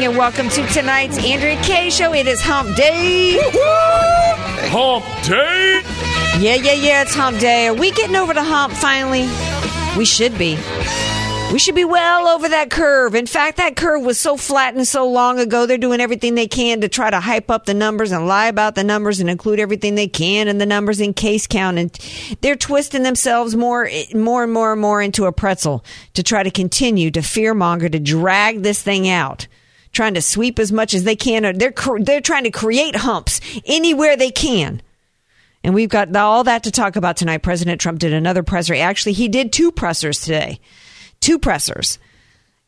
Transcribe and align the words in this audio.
Evening 0.00 0.16
and 0.16 0.18
welcome 0.18 0.48
to 0.48 0.66
tonight's 0.68 1.18
Andrea 1.18 1.62
Kaye 1.62 1.90
Show. 1.90 2.14
It 2.14 2.26
is 2.26 2.40
Hump 2.40 2.74
Day. 2.74 3.38
Hump 4.70 5.04
Day. 5.26 5.82
Yeah, 6.42 6.54
yeah, 6.54 6.72
yeah, 6.72 7.02
it's 7.02 7.14
Hump 7.14 7.38
Day. 7.38 7.66
Are 7.66 7.74
we 7.74 7.90
getting 7.90 8.16
over 8.16 8.32
the 8.32 8.42
hump 8.42 8.72
finally? 8.72 9.28
We 9.98 10.06
should 10.06 10.38
be. 10.38 10.56
We 11.52 11.58
should 11.58 11.74
be 11.74 11.84
well 11.84 12.28
over 12.28 12.48
that 12.48 12.70
curve. 12.70 13.14
In 13.14 13.26
fact, 13.26 13.58
that 13.58 13.76
curve 13.76 14.02
was 14.02 14.18
so 14.18 14.38
flattened 14.38 14.88
so 14.88 15.06
long 15.06 15.38
ago. 15.38 15.66
They're 15.66 15.76
doing 15.76 16.00
everything 16.00 16.34
they 16.34 16.48
can 16.48 16.80
to 16.80 16.88
try 16.88 17.10
to 17.10 17.20
hype 17.20 17.50
up 17.50 17.66
the 17.66 17.74
numbers 17.74 18.10
and 18.10 18.26
lie 18.26 18.46
about 18.46 18.76
the 18.76 18.84
numbers 18.84 19.20
and 19.20 19.28
include 19.28 19.60
everything 19.60 19.96
they 19.96 20.08
can 20.08 20.48
in 20.48 20.56
the 20.56 20.64
numbers 20.64 21.02
in 21.02 21.12
case 21.12 21.46
count. 21.46 21.76
And 21.76 21.90
they're 22.40 22.56
twisting 22.56 23.02
themselves 23.02 23.54
more, 23.54 23.90
more 24.14 24.44
and 24.44 24.52
more 24.52 24.72
and 24.72 24.80
more 24.80 25.02
into 25.02 25.26
a 25.26 25.32
pretzel 25.32 25.84
to 26.14 26.22
try 26.22 26.42
to 26.42 26.50
continue 26.50 27.10
to 27.10 27.20
fearmonger, 27.20 27.92
to 27.92 27.98
drag 27.98 28.62
this 28.62 28.80
thing 28.80 29.06
out 29.06 29.46
trying 29.92 30.14
to 30.14 30.22
sweep 30.22 30.58
as 30.58 30.72
much 30.72 30.94
as 30.94 31.04
they 31.04 31.16
can. 31.16 31.42
They're 31.58 31.74
they're 32.00 32.20
trying 32.20 32.44
to 32.44 32.50
create 32.50 32.96
humps 32.96 33.40
anywhere 33.64 34.16
they 34.16 34.30
can. 34.30 34.82
And 35.62 35.74
we've 35.74 35.88
got 35.88 36.14
all 36.16 36.44
that 36.44 36.64
to 36.64 36.70
talk 36.70 36.96
about 36.96 37.16
tonight. 37.16 37.38
President 37.38 37.80
Trump 37.80 37.98
did 37.98 38.12
another 38.12 38.42
presser. 38.42 38.74
Actually, 38.74 39.12
he 39.12 39.28
did 39.28 39.52
two 39.52 39.70
pressers 39.70 40.20
today. 40.20 40.60
Two 41.20 41.38
pressers. 41.38 41.98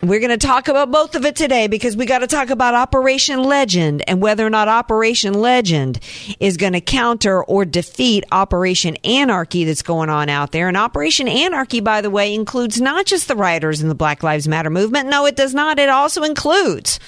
We're 0.05 0.19
going 0.19 0.37
to 0.37 0.47
talk 0.47 0.67
about 0.67 0.91
both 0.91 1.15
of 1.15 1.25
it 1.25 1.37
today 1.37 1.69
because 1.69 1.97
we 1.97 2.07
got 2.07 2.19
to 2.19 2.27
talk 2.27 2.51
about 2.51 2.75
Operation 2.75 3.45
Legend 3.45 4.03
and 4.09 4.21
whether 4.21 4.45
or 4.45 4.51
not 4.51 4.67
Operation 4.67 5.33
Legend 5.33 6.01
is 6.41 6.57
going 6.57 6.73
to 6.73 6.81
counter 6.81 7.41
or 7.45 7.65
defeat 7.65 8.25
Operation 8.33 8.97
Anarchy 9.05 9.63
that's 9.63 9.83
going 9.83 10.11
on 10.11 10.29
out 10.29 10.51
there. 10.51 10.67
And 10.67 10.77
Operation 10.77 11.29
Anarchy, 11.29 11.79
by 11.79 12.01
the 12.01 12.11
way, 12.11 12.35
includes 12.35 12.81
not 12.81 13.07
just 13.07 13.29
the 13.29 13.37
rioters 13.37 13.81
in 13.81 13.89
the 13.89 13.95
Black 13.95 14.25
Lives 14.25 14.49
Matter 14.49 14.71
movement. 14.71 15.09
No, 15.09 15.25
it 15.25 15.37
does 15.37 15.55
not. 15.55 15.79
It 15.79 15.89
also 15.89 16.25
includes 16.25 16.99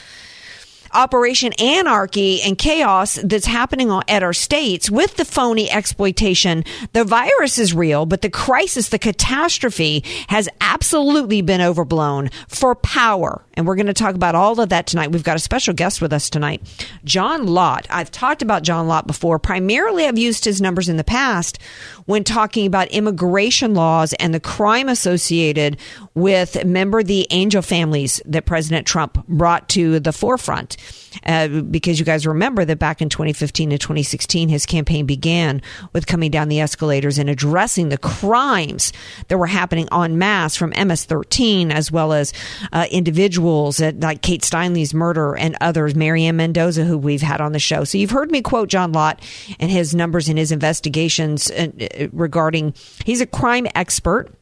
Operation 0.95 1.53
Anarchy 1.55 2.41
and 2.43 2.57
chaos 2.57 3.19
that's 3.23 3.47
happening 3.47 3.91
at 4.09 4.23
our 4.23 4.33
states 4.33 4.91
with 4.91 5.17
the 5.17 5.25
phony 5.25 5.71
exploitation. 5.71 6.65
The 6.93 7.05
virus 7.05 7.59
is 7.59 7.75
real, 7.75 8.07
but 8.07 8.23
the 8.23 8.31
crisis, 8.31 8.89
the 8.89 8.99
catastrophe 8.99 10.05
has 10.29 10.49
absolutely 10.61 11.43
been 11.43 11.61
overblown 11.61 12.31
for 12.49 12.75
power. 12.75 13.44
And 13.55 13.67
we're 13.67 13.77
going 13.77 13.87
to 13.87 13.95
talk 13.95 14.15
about 14.15 14.35
all 14.35 14.59
of 14.61 14.69
that 14.69 14.87
tonight. 14.87 15.13
We've 15.13 15.23
got 15.23 15.37
a 15.37 15.41
special 15.41 15.75
guest 15.75 16.01
with 16.01 16.13
us 16.13 16.29
tonight, 16.29 16.63
John 17.05 17.47
Lott. 17.47 17.87
I've 17.91 18.11
talked 18.11 18.43
about 18.43 18.63
John 18.63 18.89
Lott 18.89 19.07
before. 19.07 19.39
Primarily, 19.39 20.07
I've 20.07 20.19
used 20.19 20.45
his 20.45 20.61
numbers 20.61 20.89
in 20.89 20.97
the 20.97 21.05
past 21.05 21.59
when 22.07 22.25
talking 22.25 22.67
about 22.67 22.89
immigration 22.89 23.75
laws 23.75 24.13
and 24.15 24.35
the 24.35 24.41
crime 24.41 24.89
associated 24.89 25.79
with, 26.15 26.57
remember, 26.57 27.03
the 27.03 27.27
angel 27.31 27.63
families 27.63 28.21
that 28.25 28.47
President 28.47 28.87
Trump 28.87 29.27
brought 29.27 29.69
to 29.71 30.01
the 30.01 30.13
forefront. 30.13 30.77
Uh, 31.25 31.49
because 31.49 31.99
you 31.99 32.05
guys 32.05 32.27
remember 32.27 32.65
that 32.65 32.79
back 32.79 33.01
in 33.01 33.09
2015 33.09 33.73
and 33.73 33.81
2016, 33.81 34.49
his 34.49 34.67
campaign 34.67 35.07
began 35.07 35.63
with 35.93 36.07
coming 36.07 36.31
down 36.31 36.49
the 36.49 36.61
escalators 36.61 37.19
and 37.19 37.31
addressing 37.31 37.89
the 37.89 37.99
crimes 37.99 38.93
that 39.29 39.39
were 39.39 39.47
happening 39.47 39.89
en 39.93 40.19
masse 40.19 40.57
from 40.57 40.71
MS-13, 40.71 41.71
as 41.71 41.91
well 41.91 42.13
as 42.13 42.33
uh, 42.73 42.87
individuals 42.91 43.81
at, 43.81 44.01
like 44.01 44.23
Kate 44.23 44.45
Steinle's 44.45 44.95
murder 44.95 45.37
and 45.37 45.57
others, 45.61 45.95
Mary 45.95 46.25
Ann 46.25 46.37
Mendoza, 46.37 46.85
who 46.85 46.99
we've 46.99 47.23
had 47.23 47.41
on 47.41 47.53
the 47.53 47.59
show. 47.59 47.85
So 47.85 47.99
you've 47.99 48.11
heard 48.11 48.31
me 48.31 48.43
quote 48.43 48.69
John 48.69 48.93
Lott 48.93 49.21
and 49.59 49.71
his 49.71 49.95
numbers 49.95 50.29
in 50.29 50.37
his 50.37 50.53
investigations 50.53 51.51
uh, 51.51 51.69
regarding. 52.13 52.75
He's 53.05 53.21
a 53.21 53.27
crime 53.27 53.67
expert. 53.75 54.33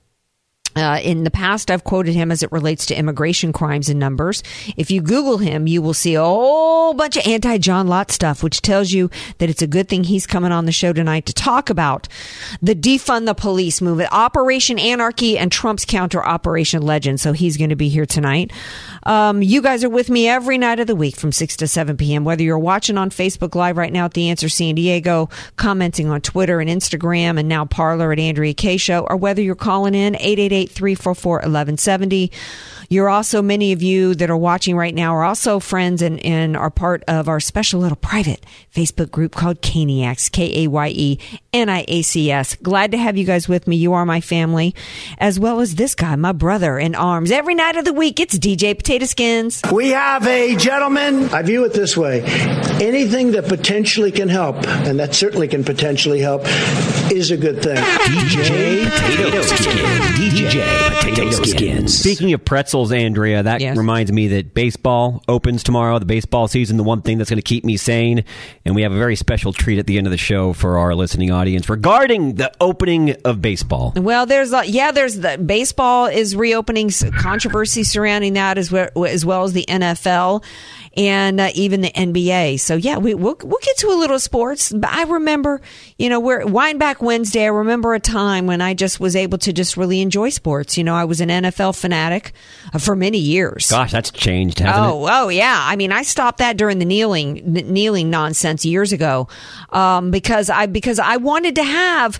Uh, 0.75 1.00
in 1.03 1.25
the 1.25 1.31
past, 1.31 1.71
I've 1.71 1.84
quoted 1.84 2.15
him 2.15 2.33
as 2.33 2.43
it 2.43 2.50
relates 2.50 2.87
to 2.87 2.94
immigration 2.94 3.53
crimes 3.53 3.88
and 3.88 4.00
numbers. 4.00 4.43
If 4.77 4.91
you 4.91 5.03
Google 5.03 5.38
him, 5.38 5.66
you 5.66 5.83
will 5.83 5.94
see 5.94 6.15
a 6.15 6.25
whole 6.25 6.94
bunch 6.94 7.16
of 7.16 7.27
anti 7.27 7.59
John 7.59 7.88
Lott 7.88 8.10
stuff, 8.10 8.43
which 8.43 8.62
tells 8.62 8.93
you 8.93 9.10
that 9.38 9.50
it's 9.50 9.62
a 9.62 9.66
good 9.66 9.88
thing 9.88 10.05
he's 10.05 10.27
coming 10.27 10.53
on 10.53 10.65
the 10.65 10.72
show 10.72 10.93
tonight 10.93 11.27
to 11.27 11.34
talk 11.34 11.69
about 11.69 12.09
the 12.62 12.75
defund 12.75 13.27
the 13.27 13.34
police 13.34 13.81
movement, 13.81 14.10
Operation 14.12 14.78
Anarchy, 14.78 15.37
and 15.37 15.53
Trump's 15.53 15.84
counter 15.84 16.25
Operation 16.25 16.83
Legend. 16.83 17.21
So 17.21 17.33
he's 17.33 17.56
going 17.56 17.71
to 17.71 17.77
be 17.77 17.89
here 17.89 18.06
tonight. 18.06 18.50
Um, 19.04 19.43
you 19.43 19.60
guys 19.60 19.84
are 19.84 19.91
with 19.91 20.09
me 20.09 20.28
every 20.28 20.59
night 20.59 20.81
of 20.81 20.87
the 20.87 20.97
week 20.97 21.16
from 21.16 21.33
6 21.33 21.56
to 21.59 21.66
7 21.66 21.97
p.m. 21.97 22.25
Whether 22.25 22.43
you're 22.43 22.59
watching 22.59 22.97
on 22.97 23.10
Facebook 23.10 23.54
Live 23.54 23.77
right 23.77 23.93
now 23.93 24.06
at 24.06 24.15
The 24.15 24.31
Answer 24.31 24.49
San 24.49 24.75
Diego, 24.75 25.28
commenting 25.56 26.09
on 26.09 26.21
Twitter 26.21 26.60
and 26.60 26.71
Instagram, 26.71 27.39
and 27.39 27.49
now 27.49 27.65
Parler 27.65 28.12
at 28.12 28.19
Andrea 28.19 28.54
Kaye 28.54 28.77
Show, 28.77 29.06
or 29.09 29.16
whether 29.16 29.43
you're 29.43 29.54
calling 29.54 29.94
in 29.94 30.15
888 30.16 30.62
344 30.71 31.33
1170. 31.37 32.31
You're 32.89 33.09
also, 33.09 33.41
many 33.41 33.73
of 33.73 33.83
you 33.83 34.15
that 34.17 34.28
are 34.28 34.37
watching 34.37 34.77
right 34.77 34.95
now 34.95 35.15
are 35.15 35.25
also 35.25 35.61
friends 35.61 36.03
and, 36.03 36.23
and 36.27 36.56
are 36.56 36.69
part 36.69 37.03
of 37.09 37.27
our 37.27 37.41
special 37.41 37.81
little 37.81 37.97
private 37.97 38.45
Facebook 38.75 39.11
group 39.11 39.34
called 39.34 39.62
Kayeniacs, 39.62 40.31
K 40.31 40.65
A 40.65 40.69
Y 40.69 40.89
E 40.95 41.19
N 41.55 41.71
I 41.71 41.87
A 41.89 42.03
C 42.03 42.31
S. 42.31 42.55
Glad 42.56 42.93
to 42.93 42.99
have 42.99 43.17
you 43.17 43.25
guys 43.25 43.49
with 43.49 43.67
me. 43.67 43.77
You 43.77 43.95
are 43.95 44.05
my 44.05 44.21
family, 44.21 44.75
as 45.17 45.41
well 45.41 45.61
as 45.61 45.77
this 45.77 45.95
guy, 45.95 46.17
my 46.17 46.33
brother 46.33 46.78
in 46.78 46.95
arms. 46.95 47.31
Every 47.31 47.55
night 47.55 47.77
of 47.77 47.87
the 47.87 47.95
week, 47.95 48.21
it's 48.21 48.39
DJ 48.39 48.77
Potato 48.77 49.06
Skins. 49.06 49.62
We 49.72 49.89
have 49.91 50.27
a 50.27 50.55
gentleman. 50.56 51.31
I 51.31 51.41
view 51.43 51.65
it 51.65 51.72
this 51.72 51.97
way 51.97 52.21
anything 52.83 53.31
that 53.33 53.49
potentially 53.49 54.11
can 54.11 54.28
help, 54.28 54.56
and 54.67 54.99
that 55.01 55.15
certainly 55.15 55.49
can 55.49 55.65
potentially 55.65 56.21
help, 56.21 56.43
is 57.11 57.31
a 57.31 57.37
good 57.37 57.62
thing. 57.62 57.77
DJ 57.77 58.91
Potato 58.91 59.43
Skins. 59.43 60.19
DJ 60.42 61.00
Potato 61.00 61.30
Skins. 61.44 61.97
Speaking 61.97 62.32
of 62.32 62.44
pretzels, 62.44 62.91
Andrea, 62.91 63.44
that 63.44 63.60
Yes. 63.60 63.76
reminds 63.76 64.10
me 64.10 64.26
that 64.28 64.54
baseball 64.54 65.22
opens 65.28 65.62
tomorrow, 65.62 66.00
the 66.00 66.04
baseball 66.04 66.48
season, 66.48 66.76
the 66.76 66.82
one 66.82 67.00
thing 67.00 67.16
that's 67.19 67.30
going 67.30 67.38
to 67.38 67.42
keep 67.42 67.64
me 67.64 67.76
sane. 67.76 68.25
And 68.64 68.75
we 68.75 68.82
have 68.82 68.91
a 68.91 68.98
very 68.98 69.14
special 69.14 69.53
treat 69.53 69.78
at 69.78 69.86
the 69.86 69.98
end 69.98 70.08
of 70.08 70.10
the 70.10 70.16
show 70.19 70.53
for 70.53 70.78
our 70.78 70.97
listening 70.97 71.30
audience 71.30 71.69
regarding 71.69 72.34
the 72.34 72.50
opening 72.60 73.14
of 73.25 73.41
baseball. 73.41 73.92
Well, 73.94 74.26
there's 74.26 74.53
a, 74.53 74.64
yeah, 74.66 74.91
there's 74.91 75.15
the 75.16 75.39
baseball 75.39 76.06
is 76.06 76.34
reopening, 76.34 76.91
controversy 77.16 77.84
surrounding 77.84 78.33
that 78.33 78.59
as 78.59 78.72
well 78.72 78.88
as, 79.06 79.24
well 79.24 79.45
as 79.45 79.53
the 79.53 79.65
NFL 79.68 80.42
and 80.95 81.41
uh, 81.41 81.50
even 81.54 81.80
the 81.83 81.91
NBA. 81.91 82.59
So 82.60 82.74
yeah, 82.74 82.98
we 82.98 83.15
we'll, 83.15 83.36
we'll 83.42 83.60
get 83.62 83.77
to 83.78 83.86
a 83.88 83.97
little 83.97 84.18
sports. 84.18 84.72
But 84.72 84.91
I 84.91 85.04
remember, 85.04 85.60
you 85.98 86.09
know, 86.09 86.18
we're 86.21 86.45
wind 86.47 86.78
back 86.80 87.00
Wednesday. 87.00 87.45
I 87.45 87.48
remember 87.48 87.95
a 87.95 88.00
time 88.00 88.47
when 88.47 88.60
I 88.60 88.74
just 88.74 88.98
was 89.00 89.15
able 89.16 89.38
to 89.38 89.53
just 89.53 89.77
really 89.77 90.00
enjoy 90.03 90.28
sports. 90.33 90.77
You 90.77 90.84
know, 90.84 90.95
I 90.95 91.05
was 91.05 91.21
an 91.21 91.29
NFL 91.29 91.79
fanatic 91.79 92.33
uh, 92.73 92.79
for 92.79 92.97
many 92.97 93.19
years. 93.19 93.71
Gosh, 93.71 93.93
that's 93.93 94.11
changed, 94.11 94.59
hasn't 94.59 94.84
Oh, 94.84 95.07
oh 95.11 95.29
yeah. 95.29 95.59
I 95.61 95.77
mean, 95.77 95.93
I 95.93 96.03
stopped 96.03 96.39
that 96.39 96.57
during 96.57 96.79
the 96.79 96.84
kneeling 96.84 97.43
kneeling 97.45 98.11
nonsense 98.11 98.65
years 98.65 98.93
ago, 98.93 99.29
um, 99.71 100.11
because 100.11 100.51
I 100.51 100.67
because 100.67 100.99
I 100.99 101.17
wanted 101.17 101.55
to 101.57 101.65
have 101.65 102.19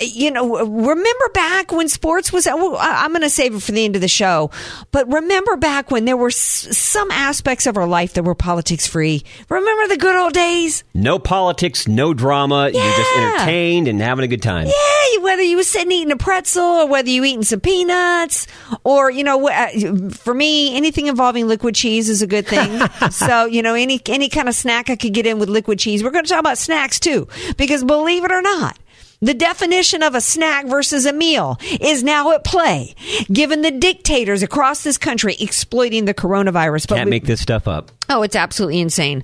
you 0.00 0.30
know, 0.30 0.58
remember 0.66 1.28
back 1.34 1.72
when 1.72 1.88
sports 1.88 2.32
was, 2.32 2.46
I- 2.46 2.54
I'm 2.54 3.10
going 3.10 3.22
to 3.22 3.30
save 3.30 3.54
it 3.54 3.62
for 3.62 3.72
the 3.72 3.84
end 3.84 3.96
of 3.96 4.02
the 4.02 4.08
show, 4.08 4.50
but 4.92 5.10
remember 5.12 5.56
back 5.56 5.90
when 5.90 6.04
there 6.04 6.16
were 6.16 6.30
some 6.30 7.10
aspects 7.10 7.66
of 7.66 7.76
our 7.76 7.86
life 7.86 8.14
that 8.14 8.22
were 8.22 8.34
politics 8.34 8.86
free. 8.86 9.22
Remember 9.48 9.88
the 9.88 9.98
good 9.98 10.16
old 10.16 10.32
days? 10.32 10.84
No 10.94 11.18
politics, 11.18 11.86
no 11.86 12.14
drama. 12.14 12.70
You're 12.72 12.82
just 12.82 13.16
entertained 13.18 13.88
and 13.88 14.00
having 14.00 14.24
a 14.24 14.28
good 14.28 14.42
time. 14.42 14.66
Yeah, 14.66 15.22
whether 15.22 15.42
you 15.42 15.56
were 15.56 15.62
sitting 15.62 15.92
eating 15.92 16.12
a 16.12 16.16
pretzel 16.16 16.62
or 16.62 16.88
whether 16.88 17.08
you 17.10 17.24
eating 17.24 17.42
some 17.42 17.60
peanuts 17.60 18.46
or, 18.84 19.10
you 19.10 19.24
know, 19.24 19.48
uh, 19.48 19.68
for 20.12 20.32
me, 20.34 20.76
anything 20.76 21.06
involving 21.06 21.46
liquid 21.46 21.74
cheese 21.74 22.08
is 22.08 22.22
a 22.22 22.26
good 22.26 22.46
thing. 22.46 22.80
so, 23.10 23.44
you 23.46 23.62
know, 23.62 23.74
any, 23.74 24.00
any 24.06 24.28
kind 24.28 24.48
of 24.48 24.54
snack 24.54 24.88
I 24.90 24.96
could 24.96 25.12
get 25.14 25.26
in 25.26 25.38
with 25.38 25.48
liquid 25.48 25.78
cheese. 25.78 26.02
We're 26.02 26.10
going 26.10 26.24
to 26.24 26.30
talk 26.30 26.40
about 26.40 26.58
snacks 26.58 26.98
too, 27.00 27.28
because 27.56 27.84
believe 27.84 28.24
it 28.24 28.32
or 28.32 28.42
not, 28.42 28.78
the 29.20 29.34
definition 29.34 30.02
of 30.02 30.14
a 30.14 30.20
snack 30.20 30.66
versus 30.66 31.06
a 31.06 31.12
meal 31.12 31.58
is 31.80 32.02
now 32.02 32.32
at 32.32 32.44
play, 32.44 32.94
given 33.32 33.62
the 33.62 33.70
dictators 33.70 34.42
across 34.42 34.82
this 34.82 34.98
country 34.98 35.36
exploiting 35.38 36.06
the 36.06 36.14
coronavirus. 36.14 36.88
But 36.88 36.96
Can't 36.96 37.06
we- 37.06 37.10
make 37.10 37.26
this 37.26 37.40
stuff 37.40 37.68
up. 37.68 37.90
Oh, 38.08 38.22
it's 38.22 38.34
absolutely 38.34 38.80
insane. 38.80 39.22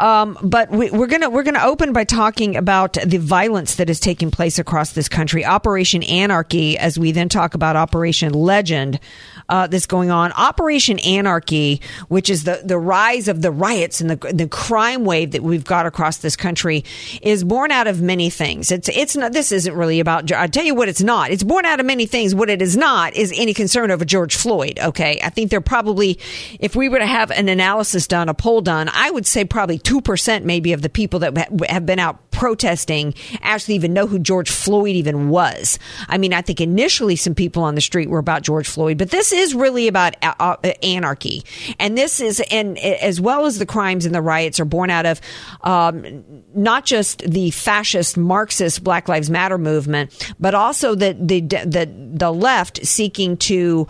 Um, 0.00 0.36
but 0.42 0.68
we, 0.68 0.90
we're 0.90 1.06
gonna 1.06 1.30
we're 1.30 1.44
gonna 1.44 1.62
open 1.62 1.92
by 1.92 2.02
talking 2.02 2.56
about 2.56 2.94
the 2.94 3.18
violence 3.18 3.76
that 3.76 3.88
is 3.88 4.00
taking 4.00 4.32
place 4.32 4.58
across 4.58 4.92
this 4.92 5.08
country, 5.08 5.44
Operation 5.44 6.02
Anarchy, 6.02 6.76
as 6.76 6.98
we 6.98 7.12
then 7.12 7.28
talk 7.28 7.54
about 7.54 7.76
Operation 7.76 8.32
Legend. 8.32 8.98
Uh, 9.46 9.66
that's 9.66 9.84
going 9.84 10.10
on. 10.10 10.32
Operation 10.32 10.98
Anarchy, 11.00 11.82
which 12.08 12.30
is 12.30 12.44
the, 12.44 12.62
the 12.64 12.78
rise 12.78 13.28
of 13.28 13.42
the 13.42 13.50
riots 13.50 14.00
and 14.00 14.08
the, 14.08 14.32
the 14.32 14.48
crime 14.48 15.04
wave 15.04 15.32
that 15.32 15.42
we've 15.42 15.66
got 15.66 15.84
across 15.84 16.16
this 16.16 16.34
country, 16.34 16.82
is 17.20 17.44
born 17.44 17.70
out 17.70 17.86
of 17.86 18.00
many 18.00 18.30
things. 18.30 18.72
It's 18.72 18.88
it's 18.88 19.14
not. 19.14 19.34
This 19.34 19.52
isn't 19.52 19.74
really 19.74 20.00
about. 20.00 20.32
I 20.32 20.46
tell 20.46 20.64
you 20.64 20.74
what, 20.74 20.88
it's 20.88 21.02
not. 21.02 21.30
It's 21.30 21.42
born 21.42 21.66
out 21.66 21.78
of 21.78 21.84
many 21.84 22.06
things. 22.06 22.34
What 22.34 22.48
it 22.48 22.62
is 22.62 22.74
not 22.74 23.12
is 23.14 23.34
any 23.36 23.52
concern 23.52 23.90
over 23.90 24.06
George 24.06 24.34
Floyd. 24.34 24.78
Okay, 24.78 25.20
I 25.22 25.28
think 25.28 25.50
they're 25.50 25.60
probably, 25.60 26.18
if 26.58 26.74
we 26.74 26.88
were 26.88 26.98
to 26.98 27.06
have 27.06 27.30
an 27.30 27.50
analysis 27.50 28.06
done, 28.06 28.30
a 28.30 28.34
poll 28.34 28.62
done, 28.62 28.88
I 28.94 29.10
would 29.10 29.26
say 29.26 29.44
probably 29.44 29.78
two 29.78 30.00
percent 30.00 30.46
maybe 30.46 30.72
of 30.72 30.80
the 30.80 30.88
people 30.88 31.20
that 31.20 31.36
have 31.68 31.84
been 31.84 31.98
out 31.98 32.23
protesting 32.34 33.14
actually 33.40 33.74
even 33.76 33.92
know 33.92 34.06
who 34.06 34.18
George 34.18 34.50
Floyd 34.50 34.96
even 34.96 35.28
was. 35.30 35.78
I 36.08 36.18
mean, 36.18 36.34
I 36.34 36.42
think 36.42 36.60
initially 36.60 37.16
some 37.16 37.34
people 37.34 37.62
on 37.62 37.74
the 37.74 37.80
street 37.80 38.10
were 38.10 38.18
about 38.18 38.42
George 38.42 38.68
Floyd, 38.68 38.98
but 38.98 39.10
this 39.10 39.32
is 39.32 39.54
really 39.54 39.88
about 39.88 40.16
uh, 40.22 40.34
uh, 40.38 40.56
anarchy, 40.82 41.44
and 41.78 41.96
this 41.96 42.20
is 42.20 42.42
and 42.50 42.78
as 42.78 43.20
well 43.20 43.46
as 43.46 43.58
the 43.58 43.66
crimes 43.66 44.04
and 44.04 44.14
the 44.14 44.22
riots 44.22 44.60
are 44.60 44.64
born 44.64 44.90
out 44.90 45.06
of 45.06 45.20
um, 45.62 46.24
not 46.54 46.84
just 46.84 47.18
the 47.20 47.50
fascist 47.50 48.16
Marxist 48.16 48.84
Black 48.84 49.08
Lives 49.08 49.30
Matter 49.30 49.58
movement, 49.58 50.32
but 50.38 50.54
also 50.54 50.94
the 50.94 51.16
the 51.18 51.40
the, 51.40 51.90
the 52.14 52.32
left 52.32 52.84
seeking 52.84 53.36
to 53.38 53.86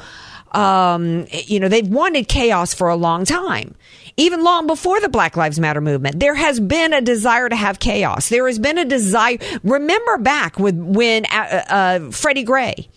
um, 0.55 1.27
you 1.31 1.59
know, 1.59 1.69
they've 1.69 1.87
wanted 1.87 2.29
chaos 2.29 2.73
for 2.73 2.89
a 2.89 2.97
long 2.97 3.25
time. 3.25 3.75
Even 4.17 4.45
long 4.45 4.69
before 4.69 5.01
the 5.01 5.09
Black 5.09 5.37
Lives 5.37 5.59
Matter 5.59 5.81
movement, 5.81 6.21
there 6.21 6.37
has 6.37 6.61
been 6.61 6.93
a 6.93 7.01
desire 7.01 7.49
to 7.49 7.57
have 7.57 7.81
chaos. 7.81 8.29
There 8.29 8.47
has 8.47 8.61
been 8.61 8.79
a 8.79 8.85
desire. 8.85 9.39
Remember 9.65 10.19
back 10.19 10.59
with 10.59 10.77
when 10.77 11.27
uh, 11.27 11.65
uh, 11.69 12.11
Freddie 12.11 12.45
Gray. 12.45 12.89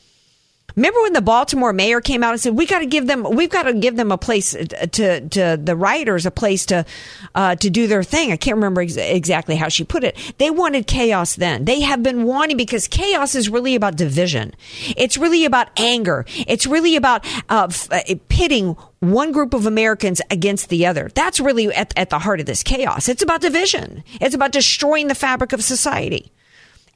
Remember 0.78 1.02
when 1.02 1.14
the 1.14 1.22
Baltimore 1.22 1.74
mayor 1.74 2.00
came 2.00 2.24
out 2.24 2.32
and 2.34 2.40
said, 2.40 2.56
"We 2.56 2.68
got 2.68 2.80
to 2.80 2.86
give 2.86 3.08
them, 3.08 3.28
we've 3.32 3.50
got 3.50 3.64
to 3.64 3.74
give 3.74 3.98
them 3.98 4.12
a 4.12 4.18
place 4.18 4.52
to 4.52 5.28
to 5.28 5.60
the 5.62 5.76
rioters 5.76 6.26
a 6.26 6.32
place 6.32 6.66
to 6.68 6.86
uh, 7.36 7.56
to 7.56 7.70
do 7.70 7.88
their 7.88 8.04
thing." 8.04 8.32
I 8.32 8.38
can't 8.38 8.56
remember 8.56 8.82
ex- 8.82 8.96
exactly 8.96 9.56
how 9.56 9.70
she 9.70 9.84
put 9.84 10.04
it. 10.04 10.16
They 10.38 10.52
wanted 10.52 10.86
chaos 10.86 11.36
then. 11.36 11.66
They 11.66 11.82
have 11.82 12.04
been 12.04 12.24
wanting 12.24 12.58
because 12.58 12.88
chaos 12.88 13.34
is 13.34 13.50
really 13.50 13.74
about 13.74 13.96
division. 13.96 14.54
It's 14.96 15.18
really 15.18 15.46
about 15.46 15.68
anger. 15.78 16.26
It's 16.48 16.68
really 16.68 16.96
about 16.96 17.26
uh, 17.50 17.70
uh, 17.92 18.00
pitting 18.30 18.78
one 19.00 19.32
group 19.32 19.56
of 19.56 19.66
Americans 19.66 20.22
against 20.30 20.70
the 20.70 20.86
other. 20.86 21.10
That's 21.16 21.40
really 21.40 21.74
at, 21.74 21.92
at 21.98 22.12
the 22.12 22.20
heart 22.20 22.40
of 22.40 22.46
this 22.46 22.62
chaos. 22.62 23.10
It's 23.10 23.24
about 23.24 23.42
division. 23.42 24.04
It's 24.22 24.36
about 24.36 24.52
destroying 24.52 25.08
the 25.08 25.16
fabric 25.16 25.54
of 25.54 25.64
society. 25.64 26.32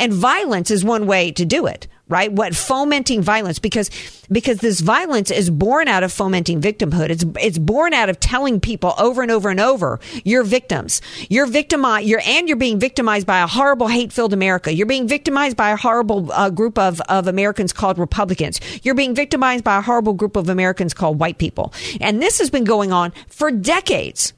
And 0.02 0.12
violence 0.12 0.72
is 0.72 0.84
one 0.84 1.06
way 1.06 1.32
to 1.34 1.46
do 1.46 1.68
it, 1.68 1.88
right? 2.10 2.32
What 2.32 2.56
fomenting 2.56 3.22
violence 3.22 3.60
because 3.60 3.92
because 4.32 4.58
this 4.58 4.80
violence 4.80 5.30
is 5.30 5.52
born 5.52 5.88
out 5.88 6.02
of 6.02 6.12
fomenting 6.12 6.60
victimhood. 6.60 7.12
It's 7.12 7.24
it's 7.40 7.60
born 7.60 7.94
out 7.94 8.10
of 8.10 8.20
telling 8.20 8.60
people 8.60 8.96
over 8.98 9.22
and 9.22 9.30
over 9.30 9.52
and 9.52 9.60
over, 9.60 10.00
you're 10.24 10.42
victims. 10.42 11.04
You're 11.30 11.46
victimized. 11.46 12.08
You're 12.08 12.24
and 12.26 12.48
you're 12.48 12.58
being 12.58 12.80
victimized 12.80 13.28
by 13.28 13.42
a 13.42 13.48
horrible, 13.48 13.88
hate-filled 13.90 14.34
America. 14.34 14.74
You're 14.74 14.88
being 14.88 15.08
victimized 15.08 15.56
by 15.56 15.70
a 15.70 15.78
horrible 15.78 16.32
uh, 16.32 16.50
group 16.50 16.80
of 16.80 17.00
of 17.02 17.28
Americans 17.28 17.72
called 17.72 18.00
Republicans. 18.00 18.60
You're 18.82 18.96
being 18.96 19.14
victimized 19.14 19.64
by 19.64 19.78
a 19.78 19.82
horrible 19.82 20.14
group 20.14 20.36
of 20.36 20.50
Americans 20.50 20.96
called 20.96 21.20
white 21.20 21.38
people. 21.38 21.74
And 22.02 22.20
this 22.20 22.40
has 22.40 22.50
been 22.50 22.64
going 22.64 22.92
on 22.92 23.14
for 23.28 23.52
decades. 23.52 24.34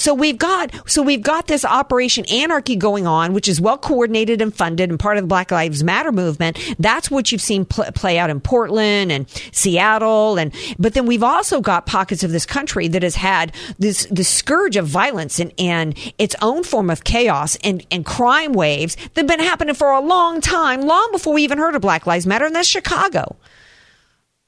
So 0.00 0.14
we've 0.14 0.38
got 0.38 0.72
so 0.90 1.02
we've 1.02 1.20
got 1.20 1.46
this 1.46 1.62
Operation 1.62 2.24
Anarchy 2.32 2.74
going 2.74 3.06
on, 3.06 3.34
which 3.34 3.46
is 3.46 3.60
well 3.60 3.76
coordinated 3.76 4.40
and 4.40 4.52
funded 4.52 4.88
and 4.88 4.98
part 4.98 5.18
of 5.18 5.24
the 5.24 5.28
Black 5.28 5.50
Lives 5.50 5.84
Matter 5.84 6.10
movement. 6.10 6.58
That's 6.78 7.10
what 7.10 7.30
you've 7.30 7.42
seen 7.42 7.66
pl- 7.66 7.92
play 7.94 8.18
out 8.18 8.30
in 8.30 8.40
Portland 8.40 9.12
and 9.12 9.28
Seattle, 9.52 10.38
and 10.38 10.54
but 10.78 10.94
then 10.94 11.04
we've 11.04 11.22
also 11.22 11.60
got 11.60 11.84
pockets 11.84 12.24
of 12.24 12.32
this 12.32 12.46
country 12.46 12.88
that 12.88 13.02
has 13.02 13.14
had 13.14 13.54
this 13.78 14.06
the 14.06 14.24
scourge 14.24 14.76
of 14.76 14.86
violence 14.86 15.38
and, 15.38 15.52
and 15.58 15.98
its 16.16 16.34
own 16.40 16.64
form 16.64 16.88
of 16.88 17.04
chaos 17.04 17.56
and, 17.56 17.86
and 17.90 18.06
crime 18.06 18.54
waves 18.54 18.96
that 18.96 19.16
have 19.18 19.26
been 19.26 19.38
happening 19.38 19.74
for 19.74 19.90
a 19.90 20.00
long 20.00 20.40
time, 20.40 20.80
long 20.80 21.10
before 21.12 21.34
we 21.34 21.44
even 21.44 21.58
heard 21.58 21.74
of 21.74 21.82
Black 21.82 22.06
Lives 22.06 22.26
Matter, 22.26 22.46
and 22.46 22.56
that's 22.56 22.66
Chicago. 22.66 23.36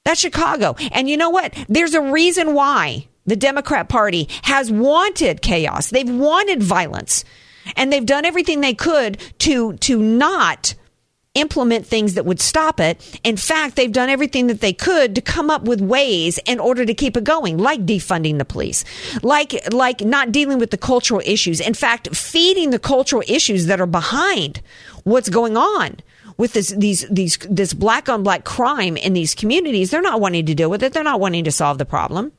That's 0.07 0.19
Chicago. 0.19 0.77
And 0.93 1.11
you 1.11 1.19
know 1.19 1.29
what? 1.29 1.53
There's 1.69 1.93
a 1.93 2.01
reason 2.01 2.55
why 2.55 3.07
the 3.27 3.37
Democrat 3.37 3.89
Party 3.89 4.29
has 4.43 4.71
wanted 4.71 5.43
chaos. 5.43 5.91
They've 5.91 6.09
wanted 6.09 6.63
violence. 6.63 7.25
And 7.77 7.93
they've 7.93 8.05
done 8.05 8.25
everything 8.25 8.61
they 8.61 8.75
could 8.75 9.19
to 9.41 9.75
to 9.75 9.99
not 10.03 10.75
implement 11.35 11.87
things 11.87 12.15
that 12.15 12.27
would 12.27 12.41
stop 12.41 12.79
it. 12.79 13.21
In 13.25 13.37
fact, 13.37 13.77
they've 13.77 13.93
done 13.93 14.11
everything 14.11 14.49
that 14.49 14.61
they 14.61 14.73
could 14.73 15.15
to 15.15 15.21
come 15.21 15.49
up 15.49 15.63
with 15.63 15.81
ways 15.81 16.39
in 16.45 16.61
order 16.61 16.85
to 16.85 16.93
keep 16.93 17.17
it 17.17 17.25
going, 17.25 17.57
like 17.57 17.87
defunding 17.87 18.39
the 18.39 18.45
police, 18.45 18.85
like 19.23 19.73
like 19.73 20.01
not 20.03 20.33
dealing 20.33 20.59
with 20.59 20.71
the 20.71 20.77
cultural 20.77 21.23
issues. 21.25 21.61
In 21.61 21.75
fact, 21.75 22.15
feeding 22.15 22.71
the 22.71 22.79
cultural 22.79 23.23
issues 23.27 23.67
that 23.67 23.81
are 23.81 23.87
behind 23.87 24.61
what's 25.05 25.29
going 25.29 25.57
on 25.57 25.97
with 26.37 26.53
this 26.53 26.69
these 26.71 27.07
these 27.09 27.39
this 27.49 27.73
black 27.73 28.09
on 28.09 28.23
black 28.23 28.45
crime 28.45 28.97
in 28.97 29.13
these 29.13 29.35
communities. 29.35 29.91
They're 29.91 30.03
not 30.03 30.21
wanting 30.21 30.47
to 30.47 30.55
deal 30.55 30.71
with 30.71 30.83
it. 30.83 30.93
They're 30.93 31.03
not 31.03 31.21
wanting 31.21 31.45
to 31.45 31.53
solve 31.53 31.79
the 31.79 31.87
problem. 31.87 32.33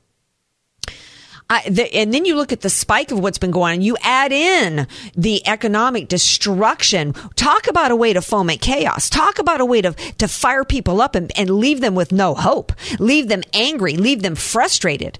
The, 1.62 1.94
and 1.94 2.14
then 2.14 2.26
you 2.26 2.36
look 2.36 2.52
at 2.52 2.62
the 2.62 2.70
spike 2.70 3.12
of 3.12 3.20
what's 3.20 3.38
been 3.38 3.52
going 3.52 3.78
on. 3.78 3.82
You 3.82 3.98
add 4.02 4.32
in 4.32 4.88
the 5.16 5.46
economic 5.48 6.08
destruction. 6.08 7.14
Talk 7.36 7.68
about 7.68 7.92
a 7.92 7.96
way 7.96 8.14
to 8.14 8.22
foment 8.22 8.62
chaos. 8.62 9.10
Talk 9.10 9.40
about 9.40 9.62
a 9.62 9.66
way 9.66 9.82
to, 9.82 9.94
to 9.94 10.28
fire 10.28 10.64
people 10.64 11.02
up 11.02 11.16
and, 11.16 11.32
and 11.38 11.50
leave 11.50 11.82
them 11.82 11.96
with 11.96 12.12
no 12.12 12.34
hope. 12.34 12.74
Leave 13.00 13.28
them 13.28 13.44
angry. 13.54 13.96
Leave 13.98 14.22
them 14.22 14.36
frustrated. 14.36 15.20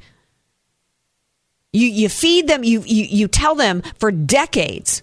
You, 1.72 1.88
you 1.88 2.10
feed 2.10 2.48
them, 2.48 2.64
you, 2.64 2.82
you, 2.86 3.06
you 3.06 3.28
tell 3.28 3.56
them 3.56 3.82
for 3.98 4.12
decades 4.12 5.03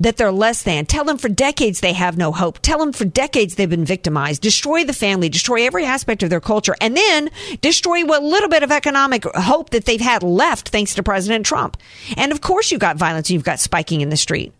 that 0.00 0.16
they're 0.16 0.30
less 0.30 0.62
than. 0.62 0.86
Tell 0.86 1.04
them 1.04 1.18
for 1.18 1.28
decades 1.28 1.80
they 1.80 1.92
have 1.92 2.16
no 2.16 2.30
hope. 2.30 2.60
Tell 2.60 2.78
them 2.78 2.92
for 2.92 3.04
decades 3.04 3.56
they've 3.56 3.68
been 3.68 3.84
victimized. 3.84 4.42
Destroy 4.42 4.84
the 4.84 4.92
family, 4.92 5.28
destroy 5.28 5.66
every 5.66 5.84
aspect 5.84 6.22
of 6.22 6.30
their 6.30 6.40
culture, 6.40 6.76
and 6.80 6.96
then 6.96 7.30
destroy 7.60 8.04
what 8.04 8.22
little 8.22 8.48
bit 8.48 8.62
of 8.62 8.70
economic 8.70 9.24
hope 9.34 9.70
that 9.70 9.86
they've 9.86 10.00
had 10.00 10.22
left 10.22 10.68
thanks 10.68 10.94
to 10.94 11.02
President 11.02 11.44
Trump. 11.46 11.76
And 12.16 12.30
of 12.30 12.40
course, 12.40 12.70
you've 12.70 12.80
got 12.80 12.96
violence, 12.96 13.30
you've 13.30 13.44
got 13.44 13.58
spiking 13.58 14.00
in 14.00 14.08
the 14.08 14.16
street. 14.16 14.52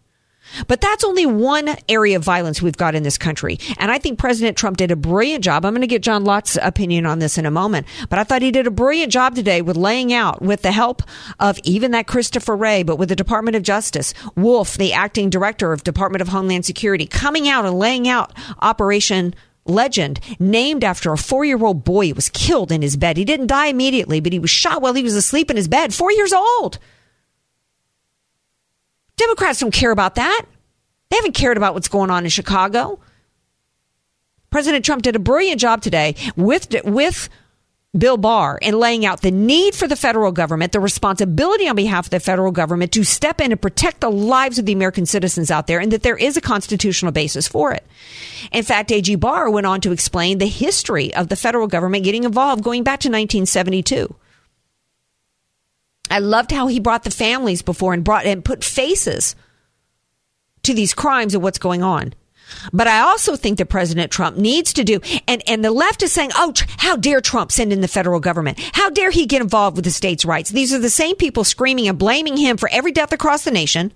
But 0.66 0.80
that's 0.80 1.04
only 1.04 1.26
one 1.26 1.76
area 1.88 2.16
of 2.16 2.24
violence 2.24 2.62
we've 2.62 2.76
got 2.76 2.94
in 2.94 3.02
this 3.02 3.18
country. 3.18 3.58
And 3.78 3.90
I 3.90 3.98
think 3.98 4.18
President 4.18 4.56
Trump 4.56 4.76
did 4.76 4.90
a 4.90 4.96
brilliant 4.96 5.44
job. 5.44 5.64
I'm 5.64 5.72
going 5.72 5.82
to 5.82 5.86
get 5.86 6.02
John 6.02 6.24
Lott's 6.24 6.58
opinion 6.60 7.06
on 7.06 7.18
this 7.18 7.38
in 7.38 7.46
a 7.46 7.50
moment. 7.50 7.86
But 8.08 8.18
I 8.18 8.24
thought 8.24 8.42
he 8.42 8.50
did 8.50 8.66
a 8.66 8.70
brilliant 8.70 9.12
job 9.12 9.34
today 9.34 9.62
with 9.62 9.76
laying 9.76 10.12
out, 10.12 10.42
with 10.42 10.62
the 10.62 10.72
help 10.72 11.02
of 11.38 11.58
even 11.64 11.92
that 11.92 12.06
Christopher 12.06 12.56
Wray, 12.56 12.82
but 12.82 12.96
with 12.96 13.08
the 13.08 13.16
Department 13.16 13.56
of 13.56 13.62
Justice, 13.62 14.14
Wolf, 14.36 14.76
the 14.76 14.92
acting 14.92 15.30
director 15.30 15.72
of 15.72 15.84
Department 15.84 16.22
of 16.22 16.28
Homeland 16.28 16.64
Security, 16.64 17.06
coming 17.06 17.48
out 17.48 17.64
and 17.64 17.78
laying 17.78 18.08
out 18.08 18.32
Operation 18.60 19.34
legend 19.68 20.20
named 20.38 20.82
after 20.82 21.12
a 21.12 21.18
four 21.18 21.44
year 21.44 21.62
old 21.62 21.84
boy 21.84 22.08
who 22.08 22.14
was 22.14 22.30
killed 22.30 22.72
in 22.72 22.82
his 22.82 22.96
bed. 22.96 23.16
He 23.16 23.24
didn't 23.24 23.48
die 23.48 23.66
immediately, 23.66 24.20
but 24.20 24.32
he 24.32 24.38
was 24.38 24.50
shot 24.50 24.82
while 24.82 24.94
he 24.94 25.02
was 25.02 25.14
asleep 25.14 25.50
in 25.50 25.56
his 25.56 25.68
bed, 25.68 25.94
four 25.94 26.10
years 26.10 26.32
old. 26.32 26.78
Democrats 29.28 29.60
don't 29.60 29.74
care 29.74 29.90
about 29.90 30.14
that. 30.14 30.46
They 31.10 31.16
haven't 31.16 31.34
cared 31.34 31.58
about 31.58 31.74
what's 31.74 31.88
going 31.88 32.10
on 32.10 32.24
in 32.24 32.30
Chicago. 32.30 32.98
President 34.48 34.86
Trump 34.86 35.02
did 35.02 35.16
a 35.16 35.18
brilliant 35.18 35.60
job 35.60 35.82
today 35.82 36.14
with 36.34 36.74
with 36.84 37.28
Bill 37.96 38.16
Barr 38.16 38.58
in 38.62 38.78
laying 38.78 39.04
out 39.04 39.20
the 39.20 39.30
need 39.30 39.74
for 39.74 39.86
the 39.86 39.96
federal 39.96 40.32
government, 40.32 40.72
the 40.72 40.80
responsibility 40.80 41.68
on 41.68 41.76
behalf 41.76 42.06
of 42.06 42.10
the 42.10 42.20
federal 42.20 42.52
government 42.52 42.90
to 42.92 43.04
step 43.04 43.38
in 43.38 43.52
and 43.52 43.60
protect 43.60 44.00
the 44.00 44.10
lives 44.10 44.58
of 44.58 44.64
the 44.64 44.72
American 44.72 45.04
citizens 45.04 45.50
out 45.50 45.66
there, 45.66 45.78
and 45.78 45.92
that 45.92 46.02
there 46.02 46.16
is 46.16 46.38
a 46.38 46.40
constitutional 46.40 47.12
basis 47.12 47.46
for 47.46 47.74
it. 47.74 47.84
In 48.50 48.64
fact, 48.64 48.90
A.G. 48.90 49.16
Barr 49.16 49.50
went 49.50 49.66
on 49.66 49.82
to 49.82 49.92
explain 49.92 50.38
the 50.38 50.46
history 50.46 51.12
of 51.14 51.28
the 51.28 51.36
federal 51.36 51.66
government 51.66 52.04
getting 52.04 52.24
involved 52.24 52.64
going 52.64 52.82
back 52.82 53.00
to 53.00 53.08
1972. 53.08 54.14
I 56.10 56.18
loved 56.18 56.52
how 56.52 56.66
he 56.66 56.80
brought 56.80 57.04
the 57.04 57.10
families 57.10 57.62
before 57.62 57.94
and 57.94 58.04
brought 58.04 58.26
and 58.26 58.44
put 58.44 58.64
faces 58.64 59.36
to 60.62 60.74
these 60.74 60.94
crimes 60.94 61.34
and 61.34 61.42
what's 61.42 61.58
going 61.58 61.82
on. 61.82 62.14
But 62.72 62.88
I 62.88 63.00
also 63.00 63.36
think 63.36 63.58
that 63.58 63.66
President 63.66 64.10
Trump 64.10 64.36
needs 64.36 64.72
to 64.74 64.84
do, 64.84 65.00
and, 65.26 65.42
and 65.46 65.64
the 65.64 65.70
left 65.70 66.02
is 66.02 66.12
saying, 66.12 66.30
oh, 66.34 66.52
how 66.78 66.96
dare 66.96 67.20
Trump 67.20 67.52
send 67.52 67.72
in 67.72 67.80
the 67.80 67.88
federal 67.88 68.20
government? 68.20 68.58
How 68.72 68.90
dare 68.90 69.10
he 69.10 69.26
get 69.26 69.42
involved 69.42 69.76
with 69.76 69.84
the 69.84 69.90
states' 69.90 70.24
rights? 70.24 70.50
These 70.50 70.72
are 70.72 70.78
the 70.78 70.90
same 70.90 71.16
people 71.16 71.44
screaming 71.44 71.88
and 71.88 71.98
blaming 71.98 72.36
him 72.36 72.56
for 72.56 72.68
every 72.70 72.92
death 72.92 73.12
across 73.12 73.44
the 73.44 73.50
nation, 73.50 73.92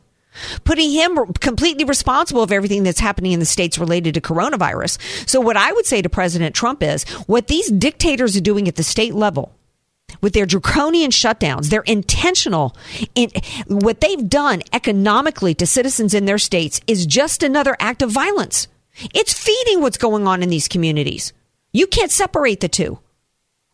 putting 0.65 0.91
him 0.91 1.33
completely 1.41 1.85
responsible 1.85 2.43
of 2.43 2.53
everything 2.53 2.83
that's 2.83 3.01
happening 3.01 3.33
in 3.33 3.41
the 3.41 3.47
states 3.47 3.79
related 3.79 4.15
to 4.15 4.21
coronavirus. 4.21 4.99
So 5.29 5.41
what 5.41 5.57
I 5.57 5.73
would 5.73 5.87
say 5.87 6.03
to 6.03 6.09
President 6.09 6.55
Trump 6.55 6.83
is 6.83 7.05
what 7.27 7.49
these 7.49 7.71
dictators 7.71 8.37
are 8.37 8.41
doing 8.41 8.69
at 8.69 8.77
the 8.77 8.83
state 8.83 9.15
level 9.15 9.55
with 10.21 10.33
their 10.33 10.47
draconian 10.47 11.11
shutdowns, 11.11 11.69
they're 11.69 11.83
intentional. 11.83 12.77
In, 13.15 13.31
what 13.67 14.01
they've 14.01 14.29
done 14.29 14.63
economically 14.73 15.55
to 15.55 15.67
citizens 15.67 16.15
in 16.15 16.25
their 16.25 16.39
states 16.39 16.81
is 16.87 17.07
just 17.07 17.43
another 17.43 17.77
act 17.81 18.03
of 18.03 18.11
violence. 18.11 18.69
It's 19.15 19.33
feeding 19.33 19.81
what's 19.81 19.99
going 19.99 20.27
on 20.27 20.43
in 20.43 20.51
these 20.51 20.69
communities. 20.69 21.33
You 21.73 21.87
can't 21.87 22.11
separate 22.11 22.61
the 22.61 22.69
two. 22.69 22.99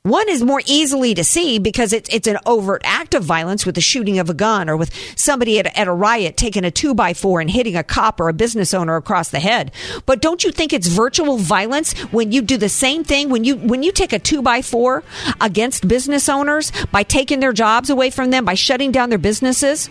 One 0.04 0.28
is 0.28 0.44
more 0.44 0.62
easily 0.64 1.12
to 1.14 1.24
see 1.24 1.58
because 1.58 1.92
it's 1.92 2.08
it's 2.14 2.28
an 2.28 2.38
overt 2.46 2.82
act 2.84 3.14
of 3.14 3.24
violence 3.24 3.66
with 3.66 3.74
the 3.74 3.80
shooting 3.80 4.20
of 4.20 4.30
a 4.30 4.34
gun 4.34 4.70
or 4.70 4.76
with 4.76 4.94
somebody 5.18 5.58
at, 5.58 5.76
at 5.76 5.88
a 5.88 5.92
riot 5.92 6.36
taking 6.36 6.64
a 6.64 6.70
two 6.70 6.94
by 6.94 7.14
four 7.14 7.40
and 7.40 7.50
hitting 7.50 7.74
a 7.74 7.82
cop 7.82 8.20
or 8.20 8.28
a 8.28 8.32
business 8.32 8.72
owner 8.72 8.94
across 8.94 9.30
the 9.30 9.40
head. 9.40 9.72
But 10.06 10.22
don't 10.22 10.44
you 10.44 10.52
think 10.52 10.72
it's 10.72 10.86
virtual 10.86 11.36
violence 11.36 11.94
when 12.12 12.30
you 12.30 12.42
do 12.42 12.56
the 12.56 12.68
same 12.68 13.02
thing 13.02 13.28
when 13.28 13.42
you 13.42 13.56
when 13.56 13.82
you 13.82 13.90
take 13.90 14.12
a 14.12 14.20
two 14.20 14.40
by 14.40 14.62
four 14.62 15.02
against 15.40 15.88
business 15.88 16.28
owners 16.28 16.70
by 16.92 17.02
taking 17.02 17.40
their 17.40 17.52
jobs 17.52 17.90
away 17.90 18.10
from 18.10 18.30
them 18.30 18.44
by 18.44 18.54
shutting 18.54 18.92
down 18.92 19.10
their 19.10 19.18
businesses? 19.18 19.90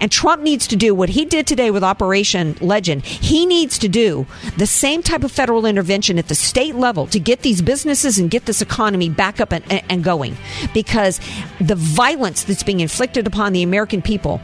And 0.00 0.10
Trump 0.10 0.42
needs 0.42 0.66
to 0.68 0.76
do 0.76 0.94
what 0.94 1.08
he 1.08 1.24
did 1.24 1.46
today 1.46 1.70
with 1.70 1.84
Operation 1.84 2.56
Legend. 2.60 3.04
He 3.04 3.46
needs 3.46 3.78
to 3.78 3.88
do 3.88 4.26
the 4.56 4.66
same 4.66 5.02
type 5.02 5.24
of 5.24 5.32
federal 5.32 5.66
intervention 5.66 6.18
at 6.18 6.28
the 6.28 6.34
state 6.34 6.74
level 6.74 7.06
to 7.08 7.20
get 7.20 7.42
these 7.42 7.62
businesses 7.62 8.18
and 8.18 8.30
get 8.30 8.46
this 8.46 8.62
economy 8.62 9.08
back 9.08 9.40
up 9.40 9.52
and, 9.52 9.64
and 9.90 10.04
going. 10.04 10.36
Because 10.72 11.20
the 11.60 11.74
violence 11.74 12.44
that's 12.44 12.62
being 12.62 12.80
inflicted 12.80 13.26
upon 13.26 13.52
the 13.52 13.62
American 13.62 14.02
people, 14.02 14.40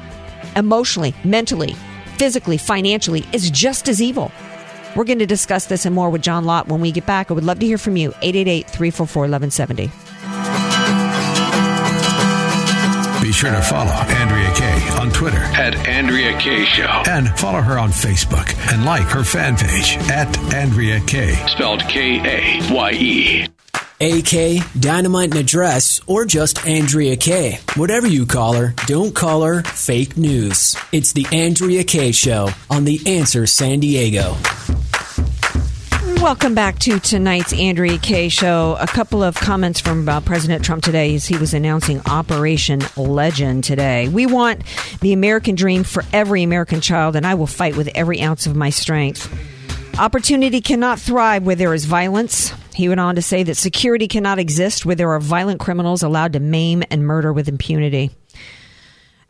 emotionally, 0.56 1.14
mentally, 1.24 1.74
physically, 2.16 2.58
financially, 2.58 3.24
is 3.32 3.50
just 3.50 3.88
as 3.88 4.02
evil. 4.02 4.30
We're 4.96 5.04
going 5.04 5.20
to 5.20 5.26
discuss 5.26 5.66
this 5.66 5.86
and 5.86 5.94
more 5.94 6.10
with 6.10 6.22
John 6.22 6.44
Lott 6.44 6.68
when 6.68 6.80
we 6.80 6.90
get 6.90 7.06
back. 7.06 7.30
I 7.30 7.34
would 7.34 7.44
love 7.44 7.60
to 7.60 7.66
hear 7.66 7.78
from 7.78 7.96
you. 7.96 8.10
888 8.22 8.66
344 8.68 9.22
1170. 9.22 9.90
Be 13.22 13.32
sure 13.32 13.50
to 13.50 13.62
follow 13.62 13.92
Andrea 13.92 14.52
Kaye 14.54 14.69
on 15.00 15.10
Twitter 15.12 15.38
at 15.38 15.74
Andrea 15.88 16.38
Kaye 16.38 16.66
Show. 16.66 17.02
and 17.08 17.30
follow 17.38 17.62
her 17.62 17.78
on 17.78 17.88
Facebook 17.88 18.46
and 18.70 18.84
like 18.84 19.06
her 19.08 19.24
fan 19.24 19.56
page 19.56 19.96
at 20.10 20.28
Andrea 20.52 21.00
Kay. 21.00 21.32
Spelled 21.48 21.80
K 21.88 22.18
A 22.20 22.72
Y 22.72 22.90
E. 22.92 23.46
AK, 24.02 24.62
Dynamite 24.78 25.30
and 25.32 25.40
Address, 25.40 26.00
or 26.06 26.24
just 26.24 26.66
Andrea 26.66 27.16
Kaye. 27.16 27.60
Whatever 27.76 28.06
you 28.06 28.24
call 28.26 28.54
her, 28.54 28.74
don't 28.86 29.14
call 29.14 29.42
her 29.42 29.62
fake 29.62 30.16
news. 30.16 30.76
It's 30.92 31.12
the 31.12 31.26
Andrea 31.32 31.84
Kaye 31.84 32.12
Show 32.12 32.48
on 32.70 32.84
The 32.84 33.00
Answer 33.06 33.46
San 33.46 33.80
Diego. 33.80 34.36
Welcome 36.20 36.54
back 36.54 36.78
to 36.80 37.00
tonight's 37.00 37.54
Andrea 37.54 37.96
Kaye 37.96 38.28
show. 38.28 38.76
A 38.78 38.86
couple 38.86 39.22
of 39.22 39.34
comments 39.36 39.80
from 39.80 40.06
uh, 40.06 40.20
President 40.20 40.62
Trump 40.62 40.82
today 40.82 41.14
as 41.14 41.24
he 41.24 41.38
was 41.38 41.54
announcing 41.54 42.02
Operation 42.04 42.82
Legend 42.94 43.64
today. 43.64 44.06
We 44.06 44.26
want 44.26 44.60
the 45.00 45.14
American 45.14 45.54
dream 45.54 45.82
for 45.82 46.04
every 46.12 46.42
American 46.42 46.82
child, 46.82 47.16
and 47.16 47.26
I 47.26 47.34
will 47.34 47.46
fight 47.46 47.74
with 47.74 47.88
every 47.94 48.20
ounce 48.20 48.46
of 48.46 48.54
my 48.54 48.68
strength. 48.68 49.32
Opportunity 49.98 50.60
cannot 50.60 51.00
thrive 51.00 51.44
where 51.44 51.56
there 51.56 51.72
is 51.72 51.86
violence. 51.86 52.52
He 52.74 52.86
went 52.90 53.00
on 53.00 53.14
to 53.14 53.22
say 53.22 53.42
that 53.42 53.56
security 53.56 54.06
cannot 54.06 54.38
exist 54.38 54.84
where 54.84 54.96
there 54.96 55.10
are 55.12 55.20
violent 55.20 55.58
criminals 55.58 56.02
allowed 56.02 56.34
to 56.34 56.40
maim 56.40 56.84
and 56.90 57.06
murder 57.06 57.32
with 57.32 57.48
impunity. 57.48 58.10